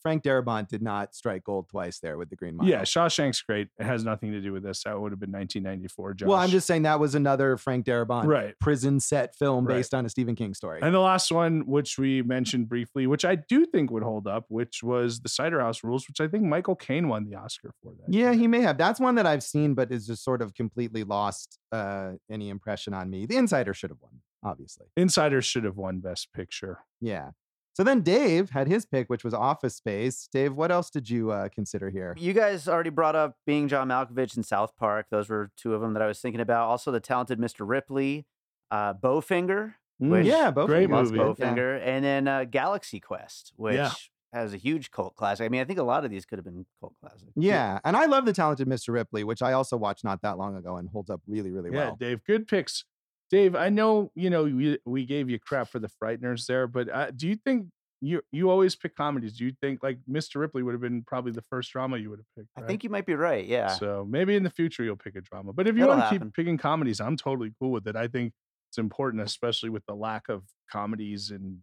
Frank 0.00 0.22
Darabont 0.22 0.68
did 0.68 0.82
not 0.82 1.16
strike 1.16 1.42
gold 1.42 1.68
twice 1.68 1.98
there 1.98 2.16
with 2.16 2.30
The 2.30 2.36
Green 2.36 2.56
Mile. 2.56 2.68
Yeah, 2.68 2.82
Shawshank's 2.82 3.42
great. 3.42 3.68
It 3.78 3.84
has 3.84 4.04
nothing 4.04 4.30
to 4.30 4.40
do 4.40 4.52
with 4.52 4.62
this. 4.62 4.84
That 4.84 5.00
would 5.00 5.10
have 5.10 5.18
been 5.18 5.32
1994. 5.32 6.14
Josh. 6.14 6.28
Well, 6.28 6.38
I'm 6.38 6.50
just 6.50 6.66
saying 6.68 6.82
that 6.82 7.00
was 7.00 7.16
another 7.16 7.56
Frank 7.56 7.84
Darabont 7.84 8.26
Right. 8.26 8.54
prison 8.60 9.00
set 9.00 9.34
film 9.34 9.64
Right. 9.66 9.74
based 9.78 9.94
on 9.94 10.06
a 10.06 10.08
Stephen 10.08 10.36
King 10.36 10.54
story. 10.54 10.78
And 10.80 10.94
the 10.94 11.00
last 11.00 11.32
one, 11.32 11.66
which 11.66 11.98
we 11.98 12.22
mentioned 12.22 12.68
briefly, 12.68 13.08
which 13.08 13.24
I 13.24 13.34
do 13.34 13.66
think 13.66 13.90
would 13.90 14.04
hold 14.04 14.28
up, 14.28 14.44
which 14.48 14.82
was 14.82 15.20
the 15.20 15.28
Cider 15.28 15.58
House 15.60 15.82
Rules, 15.82 16.06
which 16.06 16.20
I 16.20 16.28
think 16.28 16.44
Michael 16.44 16.76
Caine 16.76 17.08
won 17.08 17.24
the 17.24 17.34
Oscar 17.34 17.72
for 17.82 17.92
that. 17.98 18.12
yeah, 18.14 18.32
he 18.32 18.46
may 18.46 18.60
have. 18.60 18.78
That's 18.78 19.00
one 19.00 19.16
that 19.16 19.26
I've 19.26 19.42
seen, 19.42 19.74
but 19.74 19.87
is 19.92 20.06
just 20.06 20.24
sort 20.24 20.42
of 20.42 20.54
completely 20.54 21.04
lost 21.04 21.58
uh, 21.72 22.12
any 22.30 22.48
impression 22.48 22.94
on 22.94 23.10
me. 23.10 23.26
The 23.26 23.36
Insider 23.36 23.74
should 23.74 23.90
have 23.90 24.00
won, 24.00 24.20
obviously. 24.42 24.86
Insiders 24.96 25.44
should 25.44 25.64
have 25.64 25.76
won 25.76 26.00
Best 26.00 26.32
Picture. 26.32 26.78
Yeah. 27.00 27.30
So 27.74 27.84
then 27.84 28.00
Dave 28.00 28.50
had 28.50 28.66
his 28.66 28.86
pick, 28.86 29.08
which 29.08 29.22
was 29.22 29.32
Office 29.32 29.76
Space. 29.76 30.28
Dave, 30.32 30.54
what 30.54 30.72
else 30.72 30.90
did 30.90 31.08
you 31.08 31.30
uh, 31.30 31.48
consider 31.48 31.90
here? 31.90 32.12
You 32.18 32.32
guys 32.32 32.66
already 32.66 32.90
brought 32.90 33.14
up 33.14 33.36
being 33.46 33.68
John 33.68 33.88
Malkovich 33.88 34.36
in 34.36 34.42
South 34.42 34.76
Park. 34.76 35.06
Those 35.10 35.28
were 35.28 35.52
two 35.56 35.74
of 35.74 35.80
them 35.80 35.92
that 35.92 36.02
I 36.02 36.08
was 36.08 36.18
thinking 36.18 36.40
about. 36.40 36.68
Also, 36.68 36.90
the 36.90 36.98
talented 36.98 37.38
Mr. 37.38 37.60
Ripley, 37.60 38.26
uh, 38.72 38.94
Bowfinger, 38.94 39.74
which 40.00 40.26
yeah, 40.26 40.50
both 40.50 40.66
great 40.66 40.90
movie. 40.90 41.18
Bowfinger, 41.18 41.80
and 41.84 42.04
then 42.04 42.26
uh, 42.26 42.44
Galaxy 42.44 42.98
Quest, 42.98 43.52
which 43.54 43.76
Yeah. 43.76 43.92
Has 44.32 44.52
a 44.52 44.56
huge 44.56 44.90
cult 44.90 45.14
classic. 45.16 45.46
I 45.46 45.48
mean, 45.48 45.60
I 45.60 45.64
think 45.64 45.78
a 45.78 45.84
lot 45.84 46.04
of 46.04 46.10
these 46.10 46.26
could 46.26 46.38
have 46.38 46.44
been 46.44 46.66
cult 46.80 46.94
classics. 47.00 47.32
Yeah, 47.34 47.78
and 47.84 47.96
I 47.96 48.06
love 48.06 48.26
the 48.26 48.32
talented 48.32 48.68
Mr. 48.68 48.92
Ripley, 48.92 49.24
which 49.24 49.42
I 49.42 49.52
also 49.52 49.76
watched 49.76 50.04
not 50.04 50.22
that 50.22 50.38
long 50.38 50.56
ago 50.56 50.76
and 50.76 50.88
holds 50.88 51.10
up 51.10 51.20
really, 51.26 51.50
really 51.50 51.70
Yeah, 51.70 51.76
well. 51.76 51.96
Yeah, 52.00 52.08
Dave, 52.08 52.24
good 52.24 52.46
picks. 52.46 52.84
Dave, 53.30 53.54
I 53.54 53.68
know 53.68 54.10
you 54.14 54.30
know 54.30 54.44
we, 54.44 54.78
we 54.86 55.04
gave 55.04 55.28
you 55.28 55.38
crap 55.38 55.68
for 55.68 55.78
the 55.78 55.90
Frighteners 56.02 56.46
there, 56.46 56.66
but 56.66 56.88
uh, 56.88 57.10
do 57.10 57.28
you 57.28 57.36
think 57.36 57.66
you 58.00 58.22
you 58.32 58.50
always 58.50 58.76
pick 58.76 58.94
comedies? 58.96 59.36
Do 59.36 59.44
you 59.44 59.52
think 59.60 59.82
like 59.82 59.98
Mr. 60.10 60.36
Ripley 60.36 60.62
would 60.62 60.72
have 60.72 60.80
been 60.80 61.02
probably 61.06 61.32
the 61.32 61.42
first 61.42 61.72
drama 61.72 61.98
you 61.98 62.10
would 62.10 62.20
have 62.20 62.26
picked? 62.36 62.48
I 62.56 62.66
think 62.66 62.84
you 62.84 62.90
might 62.90 63.06
be 63.06 63.14
right. 63.14 63.44
Yeah. 63.44 63.68
So 63.68 64.06
maybe 64.08 64.36
in 64.36 64.44
the 64.44 64.50
future 64.50 64.82
you'll 64.82 64.96
pick 64.96 65.16
a 65.16 65.20
drama. 65.20 65.52
But 65.52 65.66
if 65.66 65.76
you 65.76 65.82
It'll 65.82 65.96
want 65.96 66.12
to 66.12 66.18
keep 66.18 66.34
picking 66.34 66.58
comedies, 66.58 67.00
I'm 67.00 67.16
totally 67.16 67.52
cool 67.60 67.70
with 67.70 67.86
it. 67.86 67.96
I 67.96 68.08
think 68.08 68.32
it's 68.70 68.78
important, 68.78 69.22
especially 69.22 69.70
with 69.70 69.84
the 69.86 69.94
lack 69.94 70.28
of 70.28 70.44
comedies 70.70 71.30
in 71.30 71.62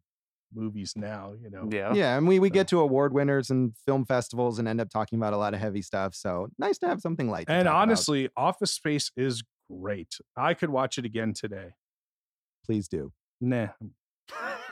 movies 0.55 0.93
now. 0.95 1.33
You 1.41 1.49
know, 1.49 1.69
yeah. 1.71 1.93
Yeah, 1.93 2.17
and 2.17 2.27
we, 2.27 2.39
we 2.39 2.49
get 2.49 2.67
to 2.69 2.79
award 2.79 3.13
winners 3.13 3.49
and 3.49 3.73
film 3.85 4.05
festivals 4.05 4.59
and 4.59 4.67
end 4.67 4.81
up 4.81 4.89
talking 4.89 5.19
about 5.19 5.33
a 5.33 5.37
lot 5.37 5.53
of 5.53 5.59
heavy 5.59 5.81
stuff. 5.81 6.15
So 6.15 6.47
nice 6.57 6.77
to 6.79 6.87
have 6.87 7.01
something 7.01 7.29
light. 7.29 7.47
to 7.47 7.53
and 7.53 7.65
talk 7.65 7.71
about. 7.71 7.81
honestly, 7.81 8.29
Office 8.35 8.73
Space 8.73 9.11
is 9.17 9.43
great. 9.69 10.17
I 10.37 10.53
could 10.53 10.69
watch 10.69 10.97
it 10.97 11.05
again 11.05 11.33
today. 11.33 11.69
please 12.65 12.87
do. 12.87 13.11
Nah. 13.41 13.67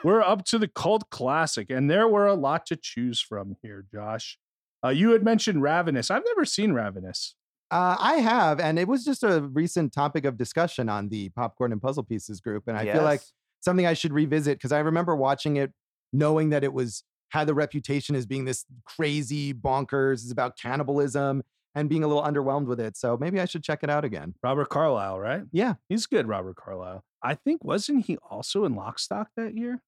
We're 0.03 0.21
up 0.21 0.43
to 0.45 0.57
the 0.57 0.67
cult 0.67 1.09
classic, 1.09 1.69
and 1.69 1.89
there 1.89 2.07
were 2.07 2.27
a 2.27 2.33
lot 2.33 2.65
to 2.67 2.75
choose 2.75 3.21
from 3.21 3.55
here, 3.61 3.85
Josh. 3.93 4.37
Uh, 4.83 4.89
you 4.89 5.11
had 5.11 5.23
mentioned 5.23 5.61
Ravenous. 5.61 6.11
I've 6.11 6.23
never 6.25 6.43
seen 6.43 6.73
Ravenous. 6.73 7.35
Uh, 7.71 7.95
I 7.97 8.15
have, 8.15 8.59
and 8.59 8.77
it 8.77 8.87
was 8.87 9.05
just 9.05 9.23
a 9.23 9.41
recent 9.41 9.93
topic 9.93 10.25
of 10.25 10.37
discussion 10.37 10.89
on 10.89 11.09
the 11.09 11.29
Popcorn 11.29 11.71
and 11.71 11.81
Puzzle 11.81 12.03
Pieces 12.03 12.41
group, 12.41 12.63
and 12.67 12.77
I 12.77 12.91
feel 12.91 13.03
like 13.03 13.21
Yes. 13.21 13.33
Something 13.63 13.85
I 13.85 13.93
should 13.93 14.13
revisit 14.13 14.57
because 14.57 14.71
I 14.71 14.79
remember 14.79 15.15
watching 15.15 15.57
it, 15.57 15.71
knowing 16.11 16.49
that 16.49 16.63
it 16.63 16.73
was 16.73 17.03
had 17.29 17.47
the 17.47 17.53
reputation 17.53 18.15
as 18.15 18.25
being 18.25 18.45
this 18.45 18.65
crazy 18.85 19.53
bonkers, 19.53 20.23
it's 20.23 20.31
about 20.31 20.57
cannibalism, 20.57 21.41
and 21.73 21.89
being 21.89 22.03
a 22.03 22.07
little 22.07 22.21
underwhelmed 22.23 22.67
with 22.67 22.79
it. 22.79 22.95
So 22.95 23.17
maybe 23.17 23.39
I 23.39 23.45
should 23.45 23.63
check 23.63 23.79
it 23.81 23.89
out 23.89 24.05
again. 24.05 24.35
Robert 24.43 24.69
Carlyle, 24.69 25.19
right? 25.19 25.41
Yeah, 25.51 25.75
He's 25.89 26.05
good, 26.05 26.27
Robert 26.27 26.55
Carlyle. 26.57 27.03
I 27.23 27.35
think 27.35 27.63
wasn't 27.63 28.05
he 28.05 28.17
also 28.29 28.65
in 28.65 28.75
Lockstock 28.75 29.27
that 29.37 29.55
year? 29.57 29.81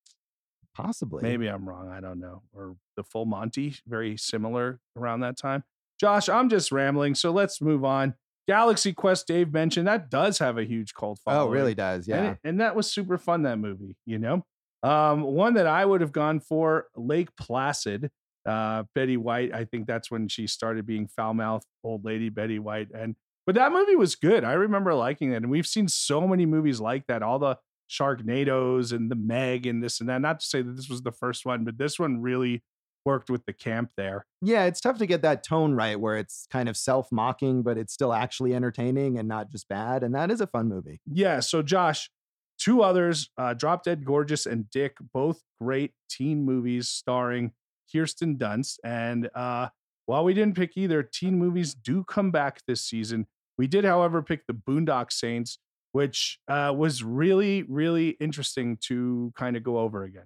possibly. 0.76 1.24
Maybe 1.24 1.48
I'm 1.48 1.68
wrong. 1.68 1.90
I 1.90 2.02
don't 2.02 2.20
know. 2.20 2.44
Or 2.54 2.76
the 2.98 3.04
Full 3.04 3.26
Monty, 3.26 3.76
very 3.88 4.18
similar 4.18 4.80
around 4.98 5.22
that 5.22 5.38
time. 5.38 5.64
Josh, 6.00 6.28
I'm 6.28 6.50
just 6.50 6.72
rambling, 6.72 7.16
so 7.16 7.32
let's 7.32 7.62
move 7.62 7.86
on. 7.86 8.16
Galaxy 8.48 8.94
Quest, 8.94 9.28
Dave 9.28 9.52
mentioned 9.52 9.88
that 9.88 10.10
does 10.10 10.38
have 10.40 10.58
a 10.58 10.64
huge 10.64 10.94
cult 10.94 11.20
following. 11.26 11.48
Oh, 11.48 11.52
really 11.52 11.74
does. 11.76 12.08
And, 12.08 12.24
Yeah. 12.26 12.32
it- 12.32 12.40
and 12.44 12.60
that 12.62 12.76
was 12.76 12.92
super 12.92 13.18
fun, 13.18 13.44
that 13.44 13.58
movie, 13.58 13.96
you 14.06 14.20
know? 14.20 14.46
Um, 14.84 15.24
one 15.24 15.56
that 15.56 15.66
I 15.68 15.84
would 15.86 16.02
have 16.02 16.12
gone 16.12 16.40
for, 16.40 16.88
Lake 16.96 17.30
Placid. 17.36 18.12
Uh, 18.46 18.84
Betty 18.94 19.18
White, 19.18 19.52
I 19.56 19.66
think 19.66 19.88
that's 19.88 20.12
when 20.12 20.28
she 20.28 20.46
started 20.46 20.86
being 20.86 21.08
foul 21.08 21.34
mouthed 21.34 21.66
old 21.84 22.06
lady 22.06 22.30
Betty 22.30 22.60
White. 22.60 22.90
And 22.94 23.16
but 23.48 23.56
that 23.56 23.72
movie 23.72 23.96
was 23.96 24.16
good. 24.16 24.44
I 24.44 24.54
remember 24.54 24.94
liking 24.94 25.32
it. 25.32 25.38
And 25.38 25.50
we've 25.50 25.66
seen 25.66 25.88
so 25.88 26.28
many 26.28 26.46
movies 26.46 26.80
like 26.80 27.08
that, 27.08 27.24
all 27.24 27.40
the 27.40 27.58
Sharknadoes 27.90 28.92
and 28.94 29.10
the 29.10 29.16
Meg 29.16 29.66
and 29.66 29.84
this 29.84 30.00
and 30.00 30.10
that. 30.10 30.22
Not 30.22 30.40
to 30.42 30.46
say 30.46 30.62
that 30.62 30.76
this 30.76 30.90
was 30.90 31.02
the 31.02 31.12
first 31.12 31.46
one, 31.46 31.64
but 31.64 31.78
this 31.80 32.00
one 32.00 32.22
really 32.22 32.64
worked 33.06 33.30
with 33.30 33.46
the 33.46 33.54
camp 33.54 33.92
there. 33.96 34.26
Yeah, 34.42 34.66
it's 34.66 34.82
tough 34.82 34.98
to 34.98 35.06
get 35.06 35.22
that 35.22 35.44
tone 35.44 35.74
right 35.74 36.00
where 36.00 36.18
it's 36.18 36.48
kind 36.52 36.68
of 36.68 36.76
self 36.76 37.12
mocking, 37.12 37.62
but 37.62 37.78
it's 37.78 37.94
still 37.94 38.14
actually 38.14 38.54
entertaining 38.56 39.18
and 39.18 39.28
not 39.28 39.52
just 39.52 39.68
bad. 39.70 40.04
And 40.04 40.14
that 40.16 40.32
is 40.32 40.42
a 40.42 40.48
fun 40.48 40.68
movie. 40.68 41.00
Yeah. 41.06 41.40
So, 41.40 41.62
Josh, 41.62 42.10
two 42.58 42.82
others, 42.82 43.30
uh, 43.38 43.54
Drop 43.54 43.84
Dead 43.84 44.06
Gorgeous 44.06 44.46
and 44.46 44.70
Dick, 44.70 44.98
both 45.14 45.42
great 45.62 45.94
teen 46.10 46.44
movies 46.44 46.90
starring 46.90 47.52
Kirsten 47.92 48.38
Dunst. 48.38 48.78
And 48.84 49.30
uh, 49.36 49.70
while 50.06 50.24
we 50.24 50.34
didn't 50.34 50.56
pick 50.56 50.76
either, 50.76 51.04
teen 51.04 51.38
movies 51.38 51.74
do 51.74 52.04
come 52.04 52.32
back 52.32 52.62
this 52.68 52.82
season. 52.82 53.28
We 53.58 53.68
did, 53.68 53.86
however, 53.86 54.22
pick 54.22 54.48
the 54.48 54.54
Boondock 54.54 55.12
Saints, 55.12 55.60
which 55.94 56.40
uh, 56.48 56.74
was 56.76 57.04
really, 57.04 57.64
really 57.64 58.10
interesting 58.20 58.78
to 58.82 59.32
kind 59.36 59.56
of 59.56 59.64
go 59.64 59.80
over 59.80 60.04
again. 60.04 60.26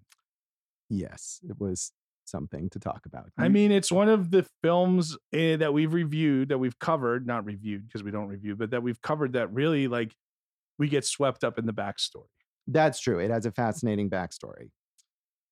Yes, 0.89 1.39
it 1.47 1.59
was 1.59 1.91
something 2.29 2.69
to 2.69 2.79
talk 2.79 3.05
about. 3.05 3.29
I 3.37 3.49
mean, 3.49 3.71
it's 3.71 3.91
one 3.91 4.09
of 4.09 4.31
the 4.31 4.45
films 4.61 5.17
eh, 5.33 5.55
that 5.57 5.73
we've 5.73 5.93
reviewed, 5.93 6.49
that 6.49 6.57
we've 6.57 6.77
covered, 6.79 7.25
not 7.25 7.45
reviewed 7.45 7.87
because 7.87 8.03
we 8.03 8.11
don't 8.11 8.27
review, 8.27 8.55
but 8.55 8.71
that 8.71 8.83
we've 8.83 9.01
covered 9.01 9.33
that 9.33 9.51
really 9.53 9.87
like 9.87 10.15
we 10.77 10.87
get 10.87 11.05
swept 11.05 11.43
up 11.43 11.59
in 11.59 11.65
the 11.65 11.73
backstory. 11.73 12.27
That's 12.67 12.99
true. 12.99 13.19
It 13.19 13.31
has 13.31 13.45
a 13.45 13.51
fascinating 13.51 14.09
backstory. 14.09 14.69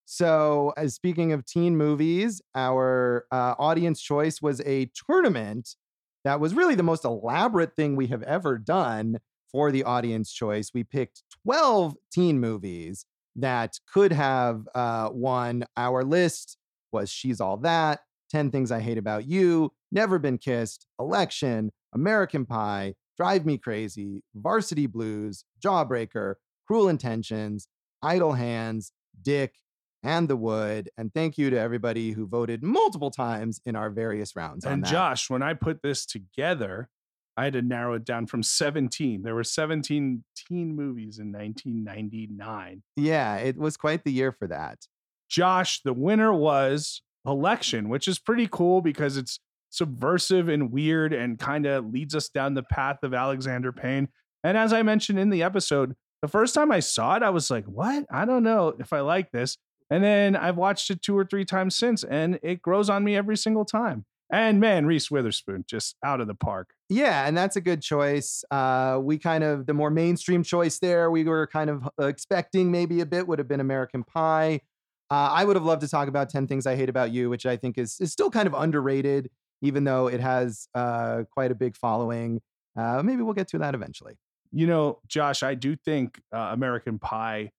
So, 0.06 0.74
as 0.78 0.96
speaking 0.96 1.34
of 1.34 1.46
teen 1.46 1.76
movies, 1.76 2.42
our 2.56 3.26
uh, 3.30 3.56
audience 3.60 4.02
choice 4.02 4.42
was 4.42 4.62
a 4.62 4.90
tournament 5.10 5.76
that 6.24 6.40
was 6.40 6.54
really 6.54 6.76
the 6.76 6.84
most 6.84 7.04
elaborate 7.04 7.76
thing 7.76 7.96
we 7.96 8.08
have 8.08 8.24
ever 8.24 8.58
done 8.58 9.20
for 9.52 9.72
the 9.72 9.84
audience 9.84 10.32
choice. 10.32 10.72
We 10.74 10.84
picked 10.84 11.24
12 11.44 11.96
teen 12.12 12.40
movies 12.40 13.06
that 13.36 13.80
could 13.92 14.12
have 14.12 14.68
uh, 14.76 15.10
won. 15.12 15.66
Our 15.76 16.04
list 16.04 16.58
was 16.92 17.10
She's 17.10 17.42
All 17.42 17.58
That, 17.58 18.02
10 18.32 18.52
Things 18.52 18.72
I 18.72 18.80
Hate 18.80 18.98
About 18.98 19.28
You, 19.28 19.72
Never 19.92 20.20
Been 20.20 20.38
Kissed, 20.38 20.86
Election, 21.00 21.72
American 21.94 22.46
Pie, 22.46 22.96
Drive 23.18 23.46
Me 23.46 23.58
Crazy, 23.58 24.24
Varsity 24.36 24.86
Blues, 24.86 25.44
Jawbreaker, 25.64 26.36
Cruel 26.68 26.90
Intentions, 26.90 27.68
Idle 28.02 28.34
Hands, 28.34 28.92
Dick, 29.22 29.56
and 30.04 30.28
The 30.28 30.36
Wood. 30.36 30.90
And 30.98 31.14
thank 31.14 31.38
you 31.38 31.50
to 31.50 31.60
everybody 31.60 32.12
who 32.12 32.28
voted 32.28 32.64
multiple 32.64 33.12
times 33.12 33.60
in 33.66 33.76
our 33.76 33.90
various 33.90 34.36
rounds. 34.36 34.66
on 34.66 34.74
And. 34.74 34.86
Josh, 34.86 35.30
when 35.30 35.42
I 35.42 35.54
put 35.54 35.82
this 35.82 36.06
together, 36.06 36.90
I 37.36 37.46
had 37.46 37.54
to 37.54 37.62
narrow 37.62 37.94
it 37.94 38.06
down 38.06 38.26
from 38.28 38.44
17. 38.44 39.22
There 39.24 39.36
were 39.36 39.44
17 39.44 40.24
teen 40.36 40.76
movies 40.76 41.20
in 41.20 41.32
1999. 41.32 42.84
yeah, 42.96 43.36
it 43.38 43.58
was 43.58 43.78
quite 43.78 44.04
the 44.04 44.12
year 44.12 44.32
for 44.32 44.48
that. 44.48 44.88
Josh, 45.30 45.82
the 45.84 45.94
winner 45.94 46.34
was 46.34 47.02
Election, 47.26 47.90
which 47.90 48.08
is 48.08 48.20
pretty 48.20 48.48
cool 48.50 48.82
because 48.82 49.18
it's 49.18 49.40
subversive 49.70 50.48
and 50.48 50.72
weird 50.72 51.14
and 51.14 51.38
kind 51.38 51.66
of 51.66 51.86
leads 51.92 52.16
us 52.16 52.30
down 52.30 52.54
the 52.54 52.64
path 52.64 53.04
of 53.04 53.14
Alexander 53.14 53.72
Payne. 53.72 54.08
And 54.44 54.58
as 54.58 54.72
I 54.72 54.82
mentioned 54.82 55.20
in 55.20 55.30
the 55.30 55.44
episode, 55.44 55.96
the 56.22 56.28
first 56.28 56.56
time 56.56 56.72
I 56.72 56.80
saw 56.80 57.16
it, 57.16 57.24
I 57.24 57.30
was 57.30 57.52
like, 57.52 57.66
what? 57.66 58.06
I 58.12 58.26
don't 58.26 58.44
know 58.44 58.74
if 58.80 58.94
I 58.94 59.02
like 59.02 59.32
this. 59.32 59.58
And 59.90 60.04
then 60.04 60.36
I've 60.36 60.58
watched 60.58 60.90
it 60.90 61.02
two 61.02 61.18
or 61.18 61.26
three 61.26 61.46
times 61.46 61.76
since, 61.76 62.04
and 62.04 62.40
it 62.44 62.62
grows 62.62 62.90
on 62.90 63.04
me 63.04 63.16
every 63.16 63.38
single 63.38 63.66
time. 63.66 64.06
And 64.30 64.60
man, 64.60 64.86
Reese 64.86 65.10
Witherspoon 65.10 65.64
just 65.68 65.96
out 66.04 66.20
of 66.20 66.28
the 66.28 66.36
park. 66.36 66.72
Yeah, 66.90 67.26
and 67.26 67.38
that's 67.38 67.56
a 67.56 67.62
good 67.62 67.82
choice. 67.82 68.44
Uh, 68.52 69.00
we 69.02 69.18
kind 69.18 69.44
of 69.44 69.66
the 69.66 69.74
more 69.74 69.90
mainstream 69.90 70.44
choice 70.44 70.80
there. 70.80 71.10
We 71.10 71.24
were 71.24 71.48
kind 71.48 71.70
of 71.70 71.88
expecting 72.00 72.70
maybe 72.70 73.00
a 73.00 73.06
bit 73.06 73.28
would 73.28 73.40
have 73.40 73.48
been 73.48 73.62
American 73.62 74.04
Pie. 74.04 74.62
Uh, 75.10 75.30
I 75.32 75.46
would 75.46 75.56
have 75.56 75.66
loved 75.66 75.82
to 75.82 75.88
talk 75.88 76.08
about 76.08 76.30
Ten 76.30 76.48
Things 76.48 76.66
I 76.66 76.76
Hate 76.76 76.90
About 76.90 77.12
You, 77.12 77.30
which 77.30 77.46
I 77.46 77.56
think 77.56 77.78
is 77.78 77.98
is 78.00 78.12
still 78.12 78.30
kind 78.30 78.48
of 78.48 78.54
underrated, 78.54 79.30
even 79.62 79.84
though 79.84 80.08
it 80.08 80.20
has 80.20 80.68
uh, 80.76 81.24
quite 81.32 81.52
a 81.52 81.56
big 81.56 81.76
following. 81.78 82.42
Uh, 82.78 83.02
maybe 83.04 83.24
we'll 83.24 83.34
get 83.34 83.48
to 83.50 83.58
that 83.60 83.74
eventually. 83.74 84.18
You 84.52 84.68
know, 84.68 85.00
Josh, 85.08 85.44
I 85.44 85.56
do 85.56 85.76
think 85.76 86.22
uh, 86.34 86.50
American 86.52 87.00
Pie, 87.00 87.52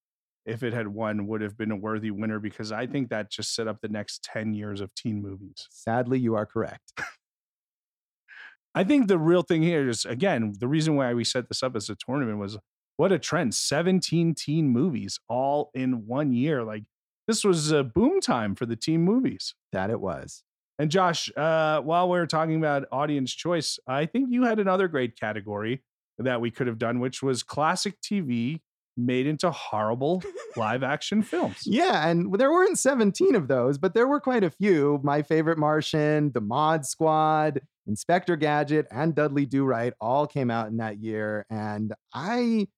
if 0.46 0.62
it 0.62 0.72
had 0.72 0.88
won, 0.88 1.26
would 1.26 1.40
have 1.40 1.56
been 1.56 1.70
a 1.70 1.76
worthy 1.76 2.10
winner 2.10 2.38
because 2.38 2.72
I 2.72 2.86
think 2.86 3.10
that 3.10 3.30
just 3.30 3.54
set 3.54 3.66
up 3.66 3.80
the 3.80 3.88
next 3.88 4.22
10 4.24 4.54
years 4.54 4.80
of 4.80 4.94
teen 4.94 5.20
movies. 5.20 5.66
Sadly, 5.70 6.18
you 6.18 6.34
are 6.34 6.46
correct. 6.46 6.92
I 8.74 8.84
think 8.84 9.08
the 9.08 9.18
real 9.18 9.42
thing 9.42 9.62
here 9.62 9.88
is, 9.88 10.04
again, 10.04 10.54
the 10.60 10.68
reason 10.68 10.94
why 10.94 11.12
we 11.14 11.24
set 11.24 11.48
this 11.48 11.62
up 11.62 11.74
as 11.74 11.90
a 11.90 11.96
tournament 11.96 12.38
was 12.38 12.58
what 12.96 13.12
a 13.12 13.18
trend 13.18 13.54
17 13.54 14.34
teen 14.34 14.68
movies 14.68 15.18
all 15.28 15.70
in 15.74 16.06
one 16.06 16.32
year. 16.32 16.62
Like, 16.62 16.84
this 17.28 17.44
was 17.44 17.70
a 17.70 17.84
boom 17.84 18.20
time 18.20 18.56
for 18.56 18.66
the 18.66 18.74
teen 18.74 19.02
movies. 19.02 19.54
That 19.72 19.90
it 19.90 20.00
was. 20.00 20.42
And 20.80 20.90
Josh, 20.90 21.30
uh, 21.36 21.80
while 21.80 22.08
we're 22.08 22.26
talking 22.26 22.56
about 22.56 22.86
audience 22.90 23.32
choice, 23.32 23.78
I 23.86 24.06
think 24.06 24.28
you 24.30 24.44
had 24.44 24.58
another 24.58 24.88
great 24.88 25.18
category 25.18 25.82
that 26.18 26.40
we 26.40 26.50
could 26.50 26.66
have 26.66 26.78
done, 26.78 27.00
which 27.00 27.22
was 27.22 27.42
classic 27.42 28.00
TV 28.00 28.60
made 28.96 29.26
into 29.26 29.50
horrible 29.50 30.22
live 30.56 30.82
action 30.82 31.22
films. 31.22 31.62
Yeah, 31.64 32.08
and 32.08 32.32
there 32.34 32.50
weren't 32.50 32.78
17 32.78 33.34
of 33.34 33.48
those, 33.48 33.78
but 33.78 33.94
there 33.94 34.08
were 34.08 34.20
quite 34.20 34.44
a 34.44 34.50
few. 34.50 35.00
My 35.04 35.22
favorite 35.22 35.58
Martian, 35.58 36.32
The 36.32 36.40
Mod 36.40 36.84
Squad, 36.84 37.60
Inspector 37.86 38.34
Gadget, 38.36 38.86
and 38.90 39.14
Dudley 39.14 39.46
Do 39.46 39.64
Right 39.64 39.92
all 40.00 40.26
came 40.26 40.50
out 40.50 40.68
in 40.68 40.78
that 40.78 40.98
year. 40.98 41.46
And 41.50 41.92
I 42.12 42.68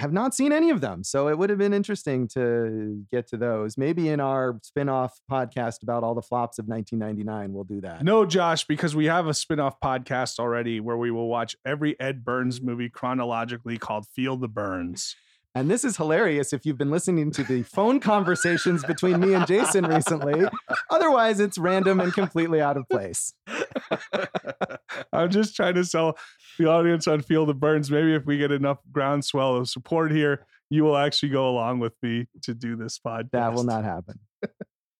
have 0.00 0.12
not 0.12 0.34
seen 0.34 0.50
any 0.50 0.70
of 0.70 0.80
them. 0.80 1.04
So 1.04 1.28
it 1.28 1.38
would 1.38 1.50
have 1.50 1.58
been 1.58 1.74
interesting 1.74 2.26
to 2.28 3.04
get 3.12 3.28
to 3.28 3.36
those. 3.36 3.76
Maybe 3.76 4.08
in 4.08 4.18
our 4.18 4.58
spin 4.62 4.88
off 4.88 5.20
podcast 5.30 5.82
about 5.82 6.02
all 6.02 6.14
the 6.14 6.22
flops 6.22 6.58
of 6.58 6.66
1999, 6.66 7.52
we'll 7.52 7.64
do 7.64 7.82
that. 7.82 8.02
No, 8.02 8.24
Josh, 8.24 8.64
because 8.64 8.96
we 8.96 9.06
have 9.06 9.26
a 9.26 9.34
spin 9.34 9.60
off 9.60 9.78
podcast 9.78 10.38
already 10.38 10.80
where 10.80 10.96
we 10.96 11.10
will 11.10 11.28
watch 11.28 11.54
every 11.66 12.00
Ed 12.00 12.24
Burns 12.24 12.62
movie 12.62 12.88
chronologically 12.88 13.76
called 13.76 14.06
Feel 14.06 14.36
the 14.36 14.48
Burns. 14.48 15.14
And 15.54 15.68
this 15.68 15.84
is 15.84 15.96
hilarious 15.96 16.52
if 16.52 16.64
you've 16.64 16.78
been 16.78 16.92
listening 16.92 17.32
to 17.32 17.42
the 17.42 17.64
phone 17.64 17.98
conversations 17.98 18.84
between 18.84 19.18
me 19.18 19.34
and 19.34 19.46
Jason 19.48 19.84
recently. 19.84 20.48
Otherwise, 20.90 21.40
it's 21.40 21.58
random 21.58 21.98
and 21.98 22.14
completely 22.14 22.60
out 22.60 22.76
of 22.76 22.88
place. 22.88 23.34
I'm 25.12 25.28
just 25.28 25.56
trying 25.56 25.74
to 25.74 25.84
sell 25.84 26.16
the 26.58 26.66
audience 26.66 27.06
on 27.06 27.22
Feel 27.22 27.46
the 27.46 27.54
Burns. 27.54 27.90
Maybe 27.90 28.14
if 28.14 28.26
we 28.26 28.38
get 28.38 28.52
enough 28.52 28.78
groundswell 28.92 29.56
of 29.56 29.68
support 29.68 30.12
here, 30.12 30.46
you 30.70 30.84
will 30.84 30.96
actually 30.96 31.30
go 31.30 31.48
along 31.48 31.80
with 31.80 31.94
me 32.02 32.26
to 32.42 32.54
do 32.54 32.76
this 32.76 32.98
podcast. 32.98 33.32
That 33.32 33.52
will 33.52 33.64
not 33.64 33.84
happen. 33.84 34.20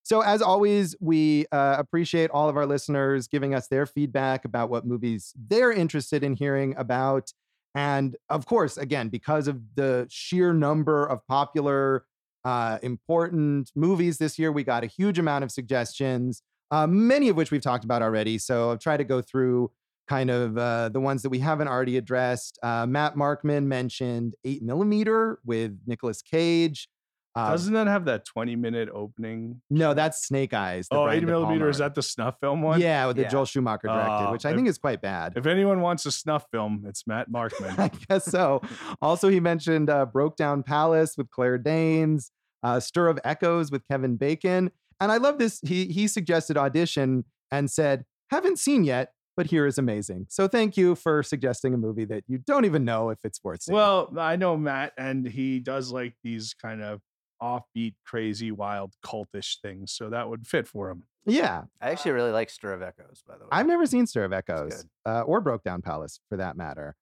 so, 0.03 0.21
as 0.21 0.43
always, 0.43 0.97
we 1.01 1.47
uh, 1.53 1.77
appreciate 1.79 2.31
all 2.31 2.49
of 2.49 2.57
our 2.57 2.67
listeners 2.67 3.29
giving 3.29 3.55
us 3.55 3.69
their 3.69 3.87
feedback 3.87 4.45
about 4.45 4.69
what 4.69 4.85
movies 4.85 5.33
they're 5.37 5.73
interested 5.73 6.25
in 6.25 6.35
hearing 6.35 6.75
about. 6.77 7.33
And 7.75 8.17
of 8.29 8.47
course, 8.47 8.77
again, 8.77 9.09
because 9.09 9.47
of 9.47 9.61
the 9.77 10.09
sheer 10.11 10.53
number 10.53 11.07
of 11.07 11.25
popular, 11.29 12.05
uh, 12.45 12.79
important 12.83 13.71
movies 13.77 14.19
this 14.19 14.39
year, 14.41 14.51
we 14.51 14.65
got 14.65 14.83
a 14.83 14.89
huge 14.89 15.21
amount 15.21 15.45
of 15.45 15.53
suggestions, 15.53 16.43
uh, 16.73 16.89
many 16.89 17.29
of 17.29 17.37
which 17.37 17.53
we've 17.53 17.63
talked 17.63 17.85
about 17.85 18.03
already. 18.03 18.39
So, 18.39 18.73
I've 18.73 18.81
tried 18.81 18.97
to 18.97 19.05
go 19.05 19.23
through 19.23 19.71
kind 20.11 20.29
of 20.29 20.59
uh, 20.59 20.89
the 20.89 20.99
ones 20.99 21.23
that 21.23 21.31
we 21.31 21.39
haven't 21.39 21.69
already 21.69 21.97
addressed. 21.97 22.59
Uh, 22.65 22.85
Matt 22.85 23.15
Markman 23.15 23.67
mentioned 23.67 24.35
8 24.45 24.61
millimeter 24.63 25.39
with 25.45 25.79
Nicolas 25.87 26.21
Cage. 26.21 26.89
Uh, 27.37 27.53
Doesn't 27.53 27.75
that 27.75 27.87
have 27.87 28.07
that 28.07 28.25
20 28.25 28.57
minute 28.57 28.89
opening? 28.93 29.63
no, 29.71 29.95
that's 29.95 30.27
Snake 30.27 30.53
Eyes. 30.53 30.89
Oh, 30.91 31.05
Brian 31.05 31.19
80 31.19 31.27
De 31.27 31.31
millimeter. 31.33 31.69
Is 31.69 31.79
that 31.79 31.95
the 31.95 32.03
snuff 32.03 32.35
film 32.41 32.61
one? 32.61 32.81
Yeah, 32.81 33.07
with 33.07 33.15
the 33.19 33.23
Yeah. 33.23 33.29
Joel 33.29 33.45
Schumacher 33.45 33.87
directed, 33.87 34.27
Uh, 34.27 34.31
which 34.33 34.45
I 34.45 34.51
if- 34.51 34.57
think 34.57 34.67
is 34.67 34.79
quite 34.79 35.01
bad. 35.01 35.35
If 35.37 35.47
anyone 35.47 35.81
wants 35.81 36.05
a 36.07 36.11
snuff 36.11 36.47
film, 36.51 36.83
it's 36.89 37.07
Matt 37.07 37.31
Markman. 37.31 37.79
I 37.79 37.93
guess 38.09 38.25
so. 38.25 38.61
Also, 39.01 39.29
he 39.29 39.39
mentioned 39.39 39.89
uh, 39.91 40.07
Broke 40.07 40.37
Down 40.37 40.65
Palace 40.65 41.17
with 41.17 41.31
Claire 41.31 41.59
Danes, 41.59 42.33
uh, 42.65 42.81
Stir 42.81 43.07
of 43.07 43.21
Echoes 43.23 43.71
with 43.71 43.87
Kevin 43.87 44.17
Bacon. 44.17 44.73
And 45.01 45.13
I 45.13 45.19
love 45.19 45.39
this. 45.39 45.61
He, 45.63 45.85
he 45.87 46.09
suggested 46.09 46.57
Audition 46.57 47.25
and 47.53 47.71
said, 47.71 48.05
haven't 48.33 48.59
seen 48.59 48.83
yet, 48.83 49.13
but 49.41 49.47
here 49.47 49.65
is 49.65 49.79
amazing. 49.79 50.27
So 50.29 50.47
thank 50.47 50.77
you 50.77 50.95
for 50.95 51.23
suggesting 51.23 51.73
a 51.73 51.79
movie 51.79 52.05
that 52.05 52.25
you 52.27 52.37
don't 52.37 52.67
even 52.67 52.85
know 52.85 53.09
if 53.09 53.21
it's 53.25 53.43
worth 53.43 53.63
seeing. 53.63 53.75
well, 53.75 54.13
I 54.19 54.37
know 54.37 54.55
Matt, 54.55 54.93
and 54.99 55.27
he 55.27 55.61
does 55.61 55.91
like 55.91 56.13
these 56.23 56.53
kind 56.53 56.83
of 56.83 57.01
offbeat, 57.43 57.95
crazy, 58.05 58.53
wild, 58.53 58.93
cultish 59.03 59.57
things. 59.63 59.93
So 59.93 60.11
that 60.11 60.29
would 60.29 60.47
fit 60.47 60.69
for 60.69 60.91
him. 60.91 61.05
yeah, 61.25 61.63
I 61.81 61.89
actually 61.89 62.11
really 62.11 62.33
like 62.33 62.51
Stir 62.51 62.75
of 62.75 62.83
Echoes, 62.83 63.23
by 63.27 63.39
the 63.39 63.45
way. 63.45 63.49
I've 63.51 63.67
never 63.67 63.87
seen 63.87 64.07
Stir 64.07 64.25
of 64.25 64.35
Echoes 64.35 64.85
uh, 65.07 65.23
or 65.23 65.41
Broke 65.41 65.65
Down 65.65 65.81
Palace 65.81 66.21
for 66.29 66.37
that 66.37 66.59
matter. 66.59 66.97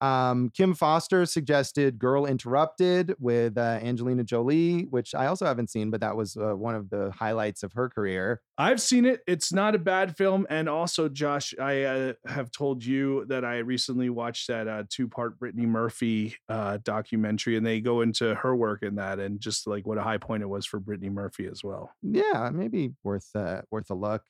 Um, 0.00 0.50
Kim 0.50 0.74
Foster 0.74 1.24
suggested 1.26 1.98
Girl 1.98 2.26
Interrupted 2.26 3.14
with 3.18 3.56
uh, 3.56 3.78
Angelina 3.82 4.24
Jolie, 4.24 4.82
which 4.82 5.14
I 5.14 5.26
also 5.26 5.46
haven't 5.46 5.70
seen, 5.70 5.90
but 5.90 6.00
that 6.00 6.16
was 6.16 6.36
uh, 6.36 6.54
one 6.56 6.74
of 6.74 6.90
the 6.90 7.10
highlights 7.12 7.62
of 7.62 7.72
her 7.72 7.88
career. 7.88 8.42
I've 8.58 8.80
seen 8.80 9.04
it. 9.04 9.22
It's 9.26 9.52
not 9.52 9.74
a 9.74 9.78
bad 9.78 10.16
film. 10.16 10.46
And 10.50 10.68
also, 10.68 11.08
Josh, 11.08 11.54
I 11.60 11.82
uh, 11.82 12.12
have 12.26 12.50
told 12.50 12.84
you 12.84 13.24
that 13.26 13.44
I 13.44 13.58
recently 13.58 14.10
watched 14.10 14.48
that 14.48 14.68
uh, 14.68 14.84
two 14.88 15.08
part 15.08 15.38
Brittany 15.38 15.66
Murphy 15.66 16.36
uh, 16.48 16.78
documentary, 16.84 17.56
and 17.56 17.66
they 17.66 17.80
go 17.80 18.00
into 18.02 18.34
her 18.34 18.54
work 18.54 18.82
in 18.82 18.96
that 18.96 19.18
and 19.18 19.40
just 19.40 19.66
like 19.66 19.86
what 19.86 19.98
a 19.98 20.02
high 20.02 20.18
point 20.18 20.42
it 20.42 20.46
was 20.46 20.66
for 20.66 20.78
Brittany 20.78 21.10
Murphy 21.10 21.46
as 21.46 21.64
well. 21.64 21.90
Yeah, 22.02 22.50
maybe 22.52 22.92
worth 23.02 23.30
uh, 23.34 23.62
worth 23.70 23.90
a 23.90 23.94
look. 23.94 24.22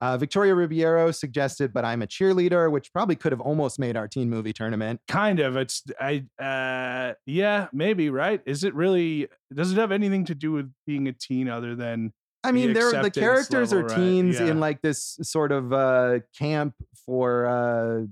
Uh, 0.00 0.16
Victoria 0.16 0.54
Ribeiro 0.54 1.10
suggested, 1.10 1.72
but 1.72 1.84
I'm 1.84 2.02
a 2.02 2.06
cheerleader, 2.06 2.70
which 2.70 2.92
probably 2.92 3.16
could 3.16 3.32
have 3.32 3.40
almost 3.40 3.78
made 3.80 3.96
our 3.96 4.06
teen 4.06 4.30
movie 4.30 4.52
tournament. 4.52 5.00
Kind 5.08 5.40
of. 5.40 5.56
It's 5.56 5.82
I 6.00 6.24
uh 6.38 7.14
yeah, 7.26 7.66
maybe, 7.72 8.08
right? 8.10 8.40
Is 8.46 8.62
it 8.64 8.74
really 8.74 9.28
does 9.52 9.72
it 9.72 9.78
have 9.78 9.90
anything 9.90 10.24
to 10.26 10.34
do 10.36 10.52
with 10.52 10.72
being 10.86 11.08
a 11.08 11.12
teen 11.12 11.48
other 11.48 11.74
than 11.74 12.12
I 12.44 12.48
The 12.50 12.52
mean, 12.52 12.72
they're 12.74 13.02
the 13.02 13.10
characters 13.10 13.72
level, 13.72 13.86
are 13.86 13.88
right, 13.88 13.96
teens 13.98 14.38
yeah. 14.38 14.46
in 14.46 14.60
like 14.60 14.80
this 14.82 15.18
sort 15.22 15.50
of 15.50 15.72
uh, 15.72 16.20
camp 16.38 16.74
for 17.04 17.46
uh, 17.46 18.06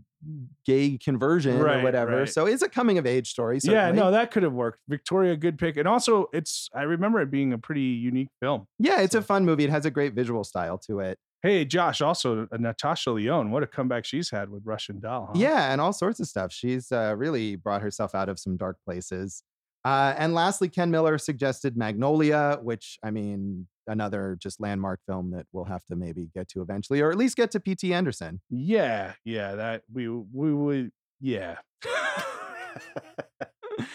gay 0.64 0.98
conversion 0.98 1.58
Right, 1.60 1.78
or 1.78 1.82
whatever. 1.84 2.16
right. 2.18 2.28
So 2.28 2.46
it's 2.46 2.62
a 2.62 2.68
coming 2.68 2.98
of 2.98 3.06
age 3.06 3.28
story. 3.30 3.60
Yeah, 3.62 3.92
no, 3.92 4.10
that 4.10 4.32
could 4.32 4.42
have 4.42 4.52
worked. 4.54 4.80
Victoria, 4.88 5.36
good 5.36 5.56
pick. 5.58 5.76
And 5.76 5.86
also 5.86 6.28
it's 6.32 6.68
I 6.74 6.82
remember 6.82 7.20
it 7.20 7.30
being 7.30 7.52
a 7.52 7.58
pretty 7.58 7.82
unique 7.82 8.30
film. 8.40 8.66
yeah, 8.80 9.00
it's 9.02 9.14
a 9.14 9.22
fun 9.22 9.44
movie. 9.44 9.62
It 9.62 9.70
has 9.70 9.86
a 9.86 9.90
great 9.92 10.14
visual 10.14 10.42
style 10.42 10.78
to 10.88 10.98
it. 11.00 11.18
Hey, 11.46 11.64
Josh, 11.64 12.00
also 12.00 12.48
uh, 12.50 12.56
Natasha 12.56 13.12
Lyonne. 13.12 13.52
What 13.52 13.62
a 13.62 13.68
comeback 13.68 14.04
she's 14.04 14.30
had 14.30 14.50
with 14.50 14.62
Russian 14.64 14.98
Doll. 14.98 15.26
Huh? 15.26 15.34
Yeah, 15.36 15.70
and 15.70 15.80
all 15.80 15.92
sorts 15.92 16.18
of 16.18 16.26
stuff. 16.26 16.52
She's 16.52 16.90
uh, 16.90 17.14
really 17.16 17.54
brought 17.54 17.82
herself 17.82 18.16
out 18.16 18.28
of 18.28 18.40
some 18.40 18.56
dark 18.56 18.78
places. 18.84 19.44
Uh, 19.84 20.12
and 20.18 20.34
lastly, 20.34 20.68
Ken 20.68 20.90
Miller 20.90 21.18
suggested 21.18 21.76
Magnolia, 21.76 22.58
which 22.62 22.98
I 23.04 23.12
mean, 23.12 23.68
another 23.86 24.36
just 24.40 24.60
landmark 24.60 24.98
film 25.06 25.30
that 25.36 25.46
we'll 25.52 25.66
have 25.66 25.84
to 25.84 25.94
maybe 25.94 26.28
get 26.34 26.48
to 26.48 26.62
eventually, 26.62 27.00
or 27.00 27.12
at 27.12 27.16
least 27.16 27.36
get 27.36 27.52
to 27.52 27.60
P.T. 27.60 27.94
Anderson. 27.94 28.40
Yeah, 28.50 29.12
yeah, 29.24 29.54
that 29.54 29.82
we 29.92 30.08
we 30.08 30.52
would 30.52 30.90
yeah. 31.20 31.58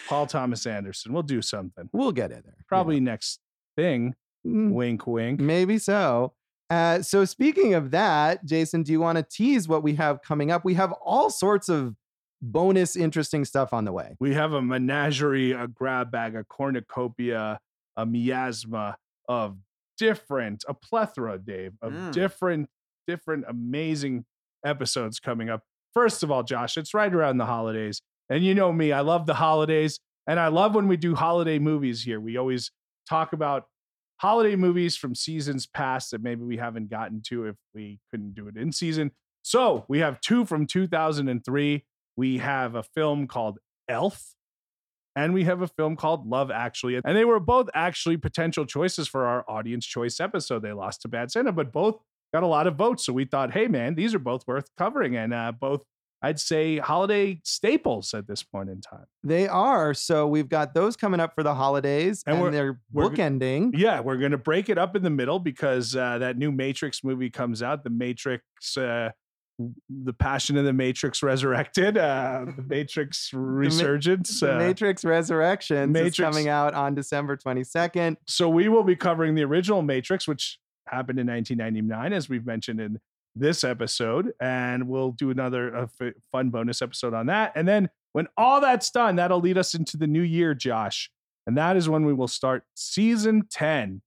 Paul 0.08 0.26
Thomas 0.26 0.64
Anderson. 0.64 1.12
We'll 1.12 1.22
do 1.22 1.42
something. 1.42 1.90
We'll 1.92 2.12
get 2.12 2.30
in 2.30 2.40
there. 2.46 2.64
Probably 2.66 2.98
next 2.98 3.40
thing. 3.76 4.14
Mm, 4.46 4.72
Wink 4.72 5.06
wink. 5.06 5.38
Maybe 5.38 5.76
so. 5.76 6.32
Uh, 6.72 7.02
so 7.02 7.22
speaking 7.26 7.74
of 7.74 7.90
that, 7.90 8.42
Jason, 8.46 8.82
do 8.82 8.92
you 8.92 9.00
want 9.00 9.18
to 9.18 9.22
tease 9.22 9.68
what 9.68 9.82
we 9.82 9.94
have 9.96 10.22
coming 10.22 10.50
up? 10.50 10.64
We 10.64 10.72
have 10.72 10.90
all 11.04 11.28
sorts 11.28 11.68
of 11.68 11.94
bonus, 12.40 12.96
interesting 12.96 13.44
stuff 13.44 13.74
on 13.74 13.84
the 13.84 13.92
way. 13.92 14.16
We 14.20 14.32
have 14.32 14.54
a 14.54 14.62
menagerie, 14.62 15.52
a 15.52 15.68
grab 15.68 16.10
bag, 16.10 16.34
a 16.34 16.44
cornucopia, 16.44 17.60
a 17.96 18.06
miasma 18.06 18.96
of 19.28 19.58
different, 19.98 20.64
a 20.66 20.72
plethora, 20.72 21.36
Dave, 21.38 21.72
of 21.82 21.92
Mm. 21.92 22.12
different, 22.12 22.70
different 23.06 23.44
amazing 23.46 24.24
episodes 24.64 25.20
coming 25.20 25.50
up. 25.50 25.64
First 25.92 26.22
of 26.22 26.30
all, 26.30 26.42
Josh, 26.42 26.78
it's 26.78 26.94
right 26.94 27.12
around 27.12 27.36
the 27.36 27.44
holidays. 27.46 28.00
And 28.30 28.42
you 28.42 28.54
know 28.54 28.72
me, 28.72 28.92
I 28.92 29.00
love 29.00 29.26
the 29.26 29.34
holidays. 29.34 30.00
And 30.26 30.40
I 30.40 30.48
love 30.48 30.74
when 30.74 30.88
we 30.88 30.96
do 30.96 31.14
holiday 31.16 31.58
movies 31.58 32.02
here. 32.04 32.18
We 32.18 32.38
always 32.38 32.70
talk 33.06 33.34
about 33.34 33.66
holiday 34.22 34.54
movies 34.54 34.96
from 34.96 35.16
seasons 35.16 35.66
past 35.66 36.12
that 36.12 36.22
maybe 36.22 36.44
we 36.44 36.56
haven't 36.56 36.88
gotten 36.88 37.20
to 37.20 37.46
if 37.46 37.56
we 37.74 37.98
couldn't 38.08 38.34
do 38.34 38.46
it 38.46 38.56
in 38.56 38.70
season. 38.70 39.10
So 39.42 39.84
we 39.88 39.98
have 39.98 40.20
two 40.20 40.44
from 40.44 40.64
2003. 40.64 41.84
We 42.16 42.38
have 42.38 42.76
a 42.76 42.84
film 42.84 43.26
called 43.26 43.58
Elf, 43.88 44.36
and 45.16 45.34
we 45.34 45.42
have 45.42 45.60
a 45.60 45.66
film 45.66 45.96
called 45.96 46.24
Love 46.28 46.52
Actually. 46.52 47.00
And 47.04 47.16
they 47.16 47.24
were 47.24 47.40
both 47.40 47.68
actually 47.74 48.16
potential 48.16 48.64
choices 48.64 49.08
for 49.08 49.26
our 49.26 49.44
audience 49.48 49.84
choice 49.84 50.20
episode. 50.20 50.62
They 50.62 50.72
lost 50.72 51.02
to 51.02 51.08
Bad 51.08 51.32
Santa, 51.32 51.50
but 51.50 51.72
both 51.72 51.98
got 52.32 52.44
a 52.44 52.46
lot 52.46 52.68
of 52.68 52.76
votes. 52.76 53.04
So 53.04 53.12
we 53.12 53.24
thought, 53.24 53.52
hey, 53.52 53.66
man, 53.66 53.96
these 53.96 54.14
are 54.14 54.20
both 54.20 54.46
worth 54.46 54.68
covering. 54.78 55.16
And 55.16 55.34
uh, 55.34 55.50
both, 55.50 55.82
I'd 56.22 56.38
say, 56.38 56.78
holiday 56.78 57.40
staples 57.42 58.14
at 58.14 58.28
this 58.28 58.42
point 58.44 58.70
in 58.70 58.80
time. 58.80 59.06
They 59.24 59.48
are. 59.48 59.92
So 59.92 60.28
we've 60.28 60.48
got 60.48 60.72
those 60.72 60.96
coming 60.96 61.18
up 61.18 61.34
for 61.34 61.42
the 61.42 61.54
holidays, 61.54 62.22
And 62.26 62.38
and, 62.38 62.54
they're 62.54 62.80
bookending. 62.94 63.72
Yeah, 63.74 64.00
we're 64.00 64.18
going 64.18 64.30
to 64.32 64.38
break 64.38 64.68
it 64.68 64.78
up 64.78 64.94
in 64.94 65.02
the 65.02 65.10
middle 65.10 65.40
because 65.40 65.96
uh, 65.96 66.18
that 66.18 66.38
new 66.38 66.52
Matrix 66.52 67.02
movie 67.02 67.28
comes 67.30 67.62
out. 67.62 67.82
The 67.82 67.90
Matrix, 67.90 68.76
uh, 68.76 69.10
the 69.88 70.12
Passion 70.12 70.56
of 70.56 70.64
the 70.64 70.72
Matrix 70.72 71.22
Resurrected, 71.22 71.98
uh, 71.98 72.44
the 72.56 72.62
Matrix 72.62 73.30
Resurgence. 73.32 74.40
The 74.40 74.54
uh, 74.54 74.58
Matrix 74.58 75.04
Resurrections 75.04 75.88
is 75.96 76.02
Matrix- 76.02 76.18
coming 76.18 76.48
out 76.48 76.74
on 76.74 76.94
December 76.94 77.36
22nd. 77.36 78.16
so 78.26 78.48
we 78.48 78.68
will 78.68 78.84
be 78.84 78.96
covering 78.96 79.34
the 79.34 79.42
original 79.42 79.82
Matrix, 79.82 80.28
which 80.28 80.58
happened 80.86 81.18
in 81.18 81.26
1999, 81.26 82.12
as 82.12 82.28
we've 82.28 82.46
mentioned 82.46 82.80
in 82.80 82.98
this 83.34 83.64
episode, 83.64 84.32
and 84.40 84.88
we'll 84.88 85.12
do 85.12 85.30
another 85.30 85.88
fun 86.30 86.50
bonus 86.50 86.82
episode 86.82 87.14
on 87.14 87.26
that. 87.26 87.52
And 87.54 87.66
then 87.66 87.90
when 88.12 88.28
all 88.36 88.60
that's 88.60 88.90
done, 88.90 89.16
that'll 89.16 89.40
lead 89.40 89.58
us 89.58 89.74
into 89.74 89.96
the 89.96 90.06
new 90.06 90.22
year, 90.22 90.54
Josh, 90.54 91.10
and 91.46 91.56
that 91.56 91.76
is 91.76 91.88
when 91.88 92.04
we 92.04 92.12
will 92.12 92.28
start 92.28 92.64
season 92.74 93.44
10. 93.50 94.02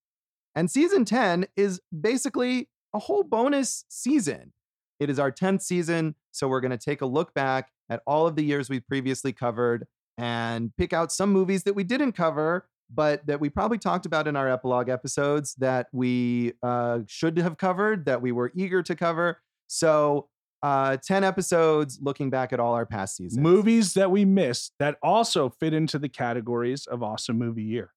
And 0.55 0.71
season 0.71 1.05
10 1.05 1.47
is 1.57 1.81
basically 1.99 2.69
a 2.93 2.99
whole 2.99 3.23
bonus 3.23 3.83
season. 3.89 4.53
It 4.99 5.09
is 5.09 5.19
our 5.19 5.31
10th 5.31 5.61
season. 5.61 6.15
So 6.31 6.47
we're 6.47 6.61
going 6.61 6.71
to 6.71 6.77
take 6.77 7.01
a 7.01 7.05
look 7.05 7.33
back 7.33 7.71
at 7.89 8.01
all 8.07 8.25
of 8.27 8.35
the 8.35 8.43
years 8.43 8.69
we've 8.69 8.87
previously 8.87 9.33
covered 9.33 9.85
and 10.17 10.71
pick 10.77 10.93
out 10.93 11.11
some 11.11 11.31
movies 11.31 11.63
that 11.63 11.73
we 11.73 11.83
didn't 11.83 12.13
cover, 12.13 12.67
but 12.93 13.25
that 13.27 13.39
we 13.39 13.49
probably 13.49 13.77
talked 13.77 14.05
about 14.05 14.27
in 14.27 14.35
our 14.35 14.49
epilogue 14.49 14.89
episodes 14.89 15.55
that 15.55 15.87
we 15.91 16.53
uh, 16.63 16.99
should 17.07 17.37
have 17.37 17.57
covered, 17.57 18.05
that 18.05 18.21
we 18.21 18.31
were 18.31 18.51
eager 18.55 18.83
to 18.83 18.95
cover. 18.95 19.39
So 19.67 20.29
uh, 20.63 20.97
10 20.97 21.23
episodes 21.23 21.99
looking 22.01 22.29
back 22.29 22.53
at 22.53 22.59
all 22.59 22.73
our 22.73 22.85
past 22.85 23.15
seasons. 23.15 23.41
Movies 23.41 23.93
that 23.93 24.09
we 24.09 24.25
missed 24.25 24.73
that 24.79 24.97
also 25.03 25.49
fit 25.49 25.73
into 25.73 25.99
the 25.99 26.09
categories 26.09 26.87
of 26.87 27.03
awesome 27.03 27.37
movie 27.37 27.63
year. 27.63 27.91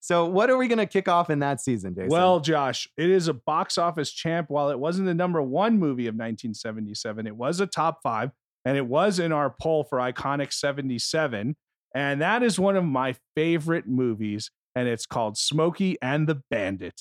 So 0.00 0.24
what 0.24 0.50
are 0.50 0.56
we 0.56 0.68
going 0.68 0.78
to 0.78 0.86
kick 0.86 1.08
off 1.08 1.30
in 1.30 1.40
that 1.40 1.60
season, 1.60 1.94
Jason? 1.94 2.10
Well, 2.10 2.38
Josh, 2.38 2.88
it 2.96 3.10
is 3.10 3.26
a 3.26 3.34
box 3.34 3.76
office 3.76 4.12
champ. 4.12 4.50
While 4.50 4.70
it 4.70 4.78
wasn't 4.78 5.06
the 5.06 5.14
number 5.14 5.42
one 5.42 5.78
movie 5.78 6.06
of 6.06 6.14
1977, 6.14 7.26
it 7.26 7.34
was 7.34 7.60
a 7.60 7.66
top 7.66 8.00
five, 8.02 8.30
and 8.64 8.76
it 8.76 8.86
was 8.86 9.18
in 9.18 9.32
our 9.32 9.54
poll 9.60 9.82
for 9.82 9.98
Iconic 9.98 10.52
77. 10.52 11.56
And 11.96 12.20
that 12.20 12.42
is 12.42 12.58
one 12.58 12.76
of 12.76 12.84
my 12.84 13.16
favorite 13.34 13.88
movies, 13.88 14.50
and 14.74 14.86
it's 14.86 15.06
called 15.06 15.38
Smokey 15.38 15.96
and 16.02 16.28
the 16.28 16.42
Bandit. 16.50 17.00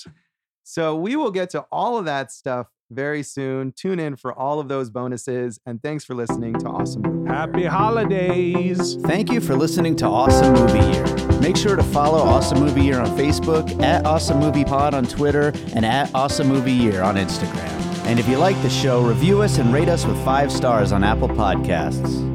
So 0.63 0.95
we 0.95 1.17
will 1.17 1.31
get 1.31 1.49
to 1.49 1.65
all 1.69 1.97
of 1.97 2.05
that 2.05 2.31
stuff 2.31 2.67
very 2.89 3.21
soon. 3.21 3.73
Tune 3.73 3.99
in 3.99 4.15
for 4.15 4.33
all 4.33 4.61
of 4.61 4.69
those 4.69 4.89
bonuses. 4.89 5.59
And 5.65 5.83
thanks 5.83 6.05
for 6.05 6.15
listening 6.15 6.53
to 6.59 6.67
Awesome 6.67 7.01
Movie 7.01 7.25
Year. 7.25 7.35
Happy 7.35 7.65
holidays. 7.65 8.95
Thank 9.01 9.33
you 9.33 9.41
for 9.41 9.55
listening 9.55 9.97
to 9.97 10.05
Awesome 10.05 10.53
Movie 10.53 10.79
Year. 10.79 11.39
Make 11.41 11.57
sure 11.57 11.75
to 11.75 11.83
follow 11.83 12.19
Awesome 12.19 12.61
Movie 12.61 12.83
Year 12.83 13.01
on 13.01 13.17
Facebook, 13.17 13.83
at 13.83 14.05
Awesome 14.05 14.39
Movie 14.39 14.63
Pod 14.63 14.93
on 14.93 15.05
Twitter, 15.05 15.51
and 15.75 15.85
at 15.85 16.09
Awesome 16.15 16.47
Movie 16.47 16.71
Year 16.71 17.01
on 17.01 17.15
Instagram. 17.15 17.69
And 18.05 18.17
if 18.17 18.29
you 18.29 18.37
like 18.37 18.59
the 18.61 18.69
show, 18.69 19.01
review 19.01 19.41
us 19.41 19.57
and 19.57 19.73
rate 19.73 19.89
us 19.89 20.05
with 20.05 20.23
five 20.23 20.53
stars 20.53 20.93
on 20.93 21.03
Apple 21.03 21.27
Podcasts. 21.27 22.34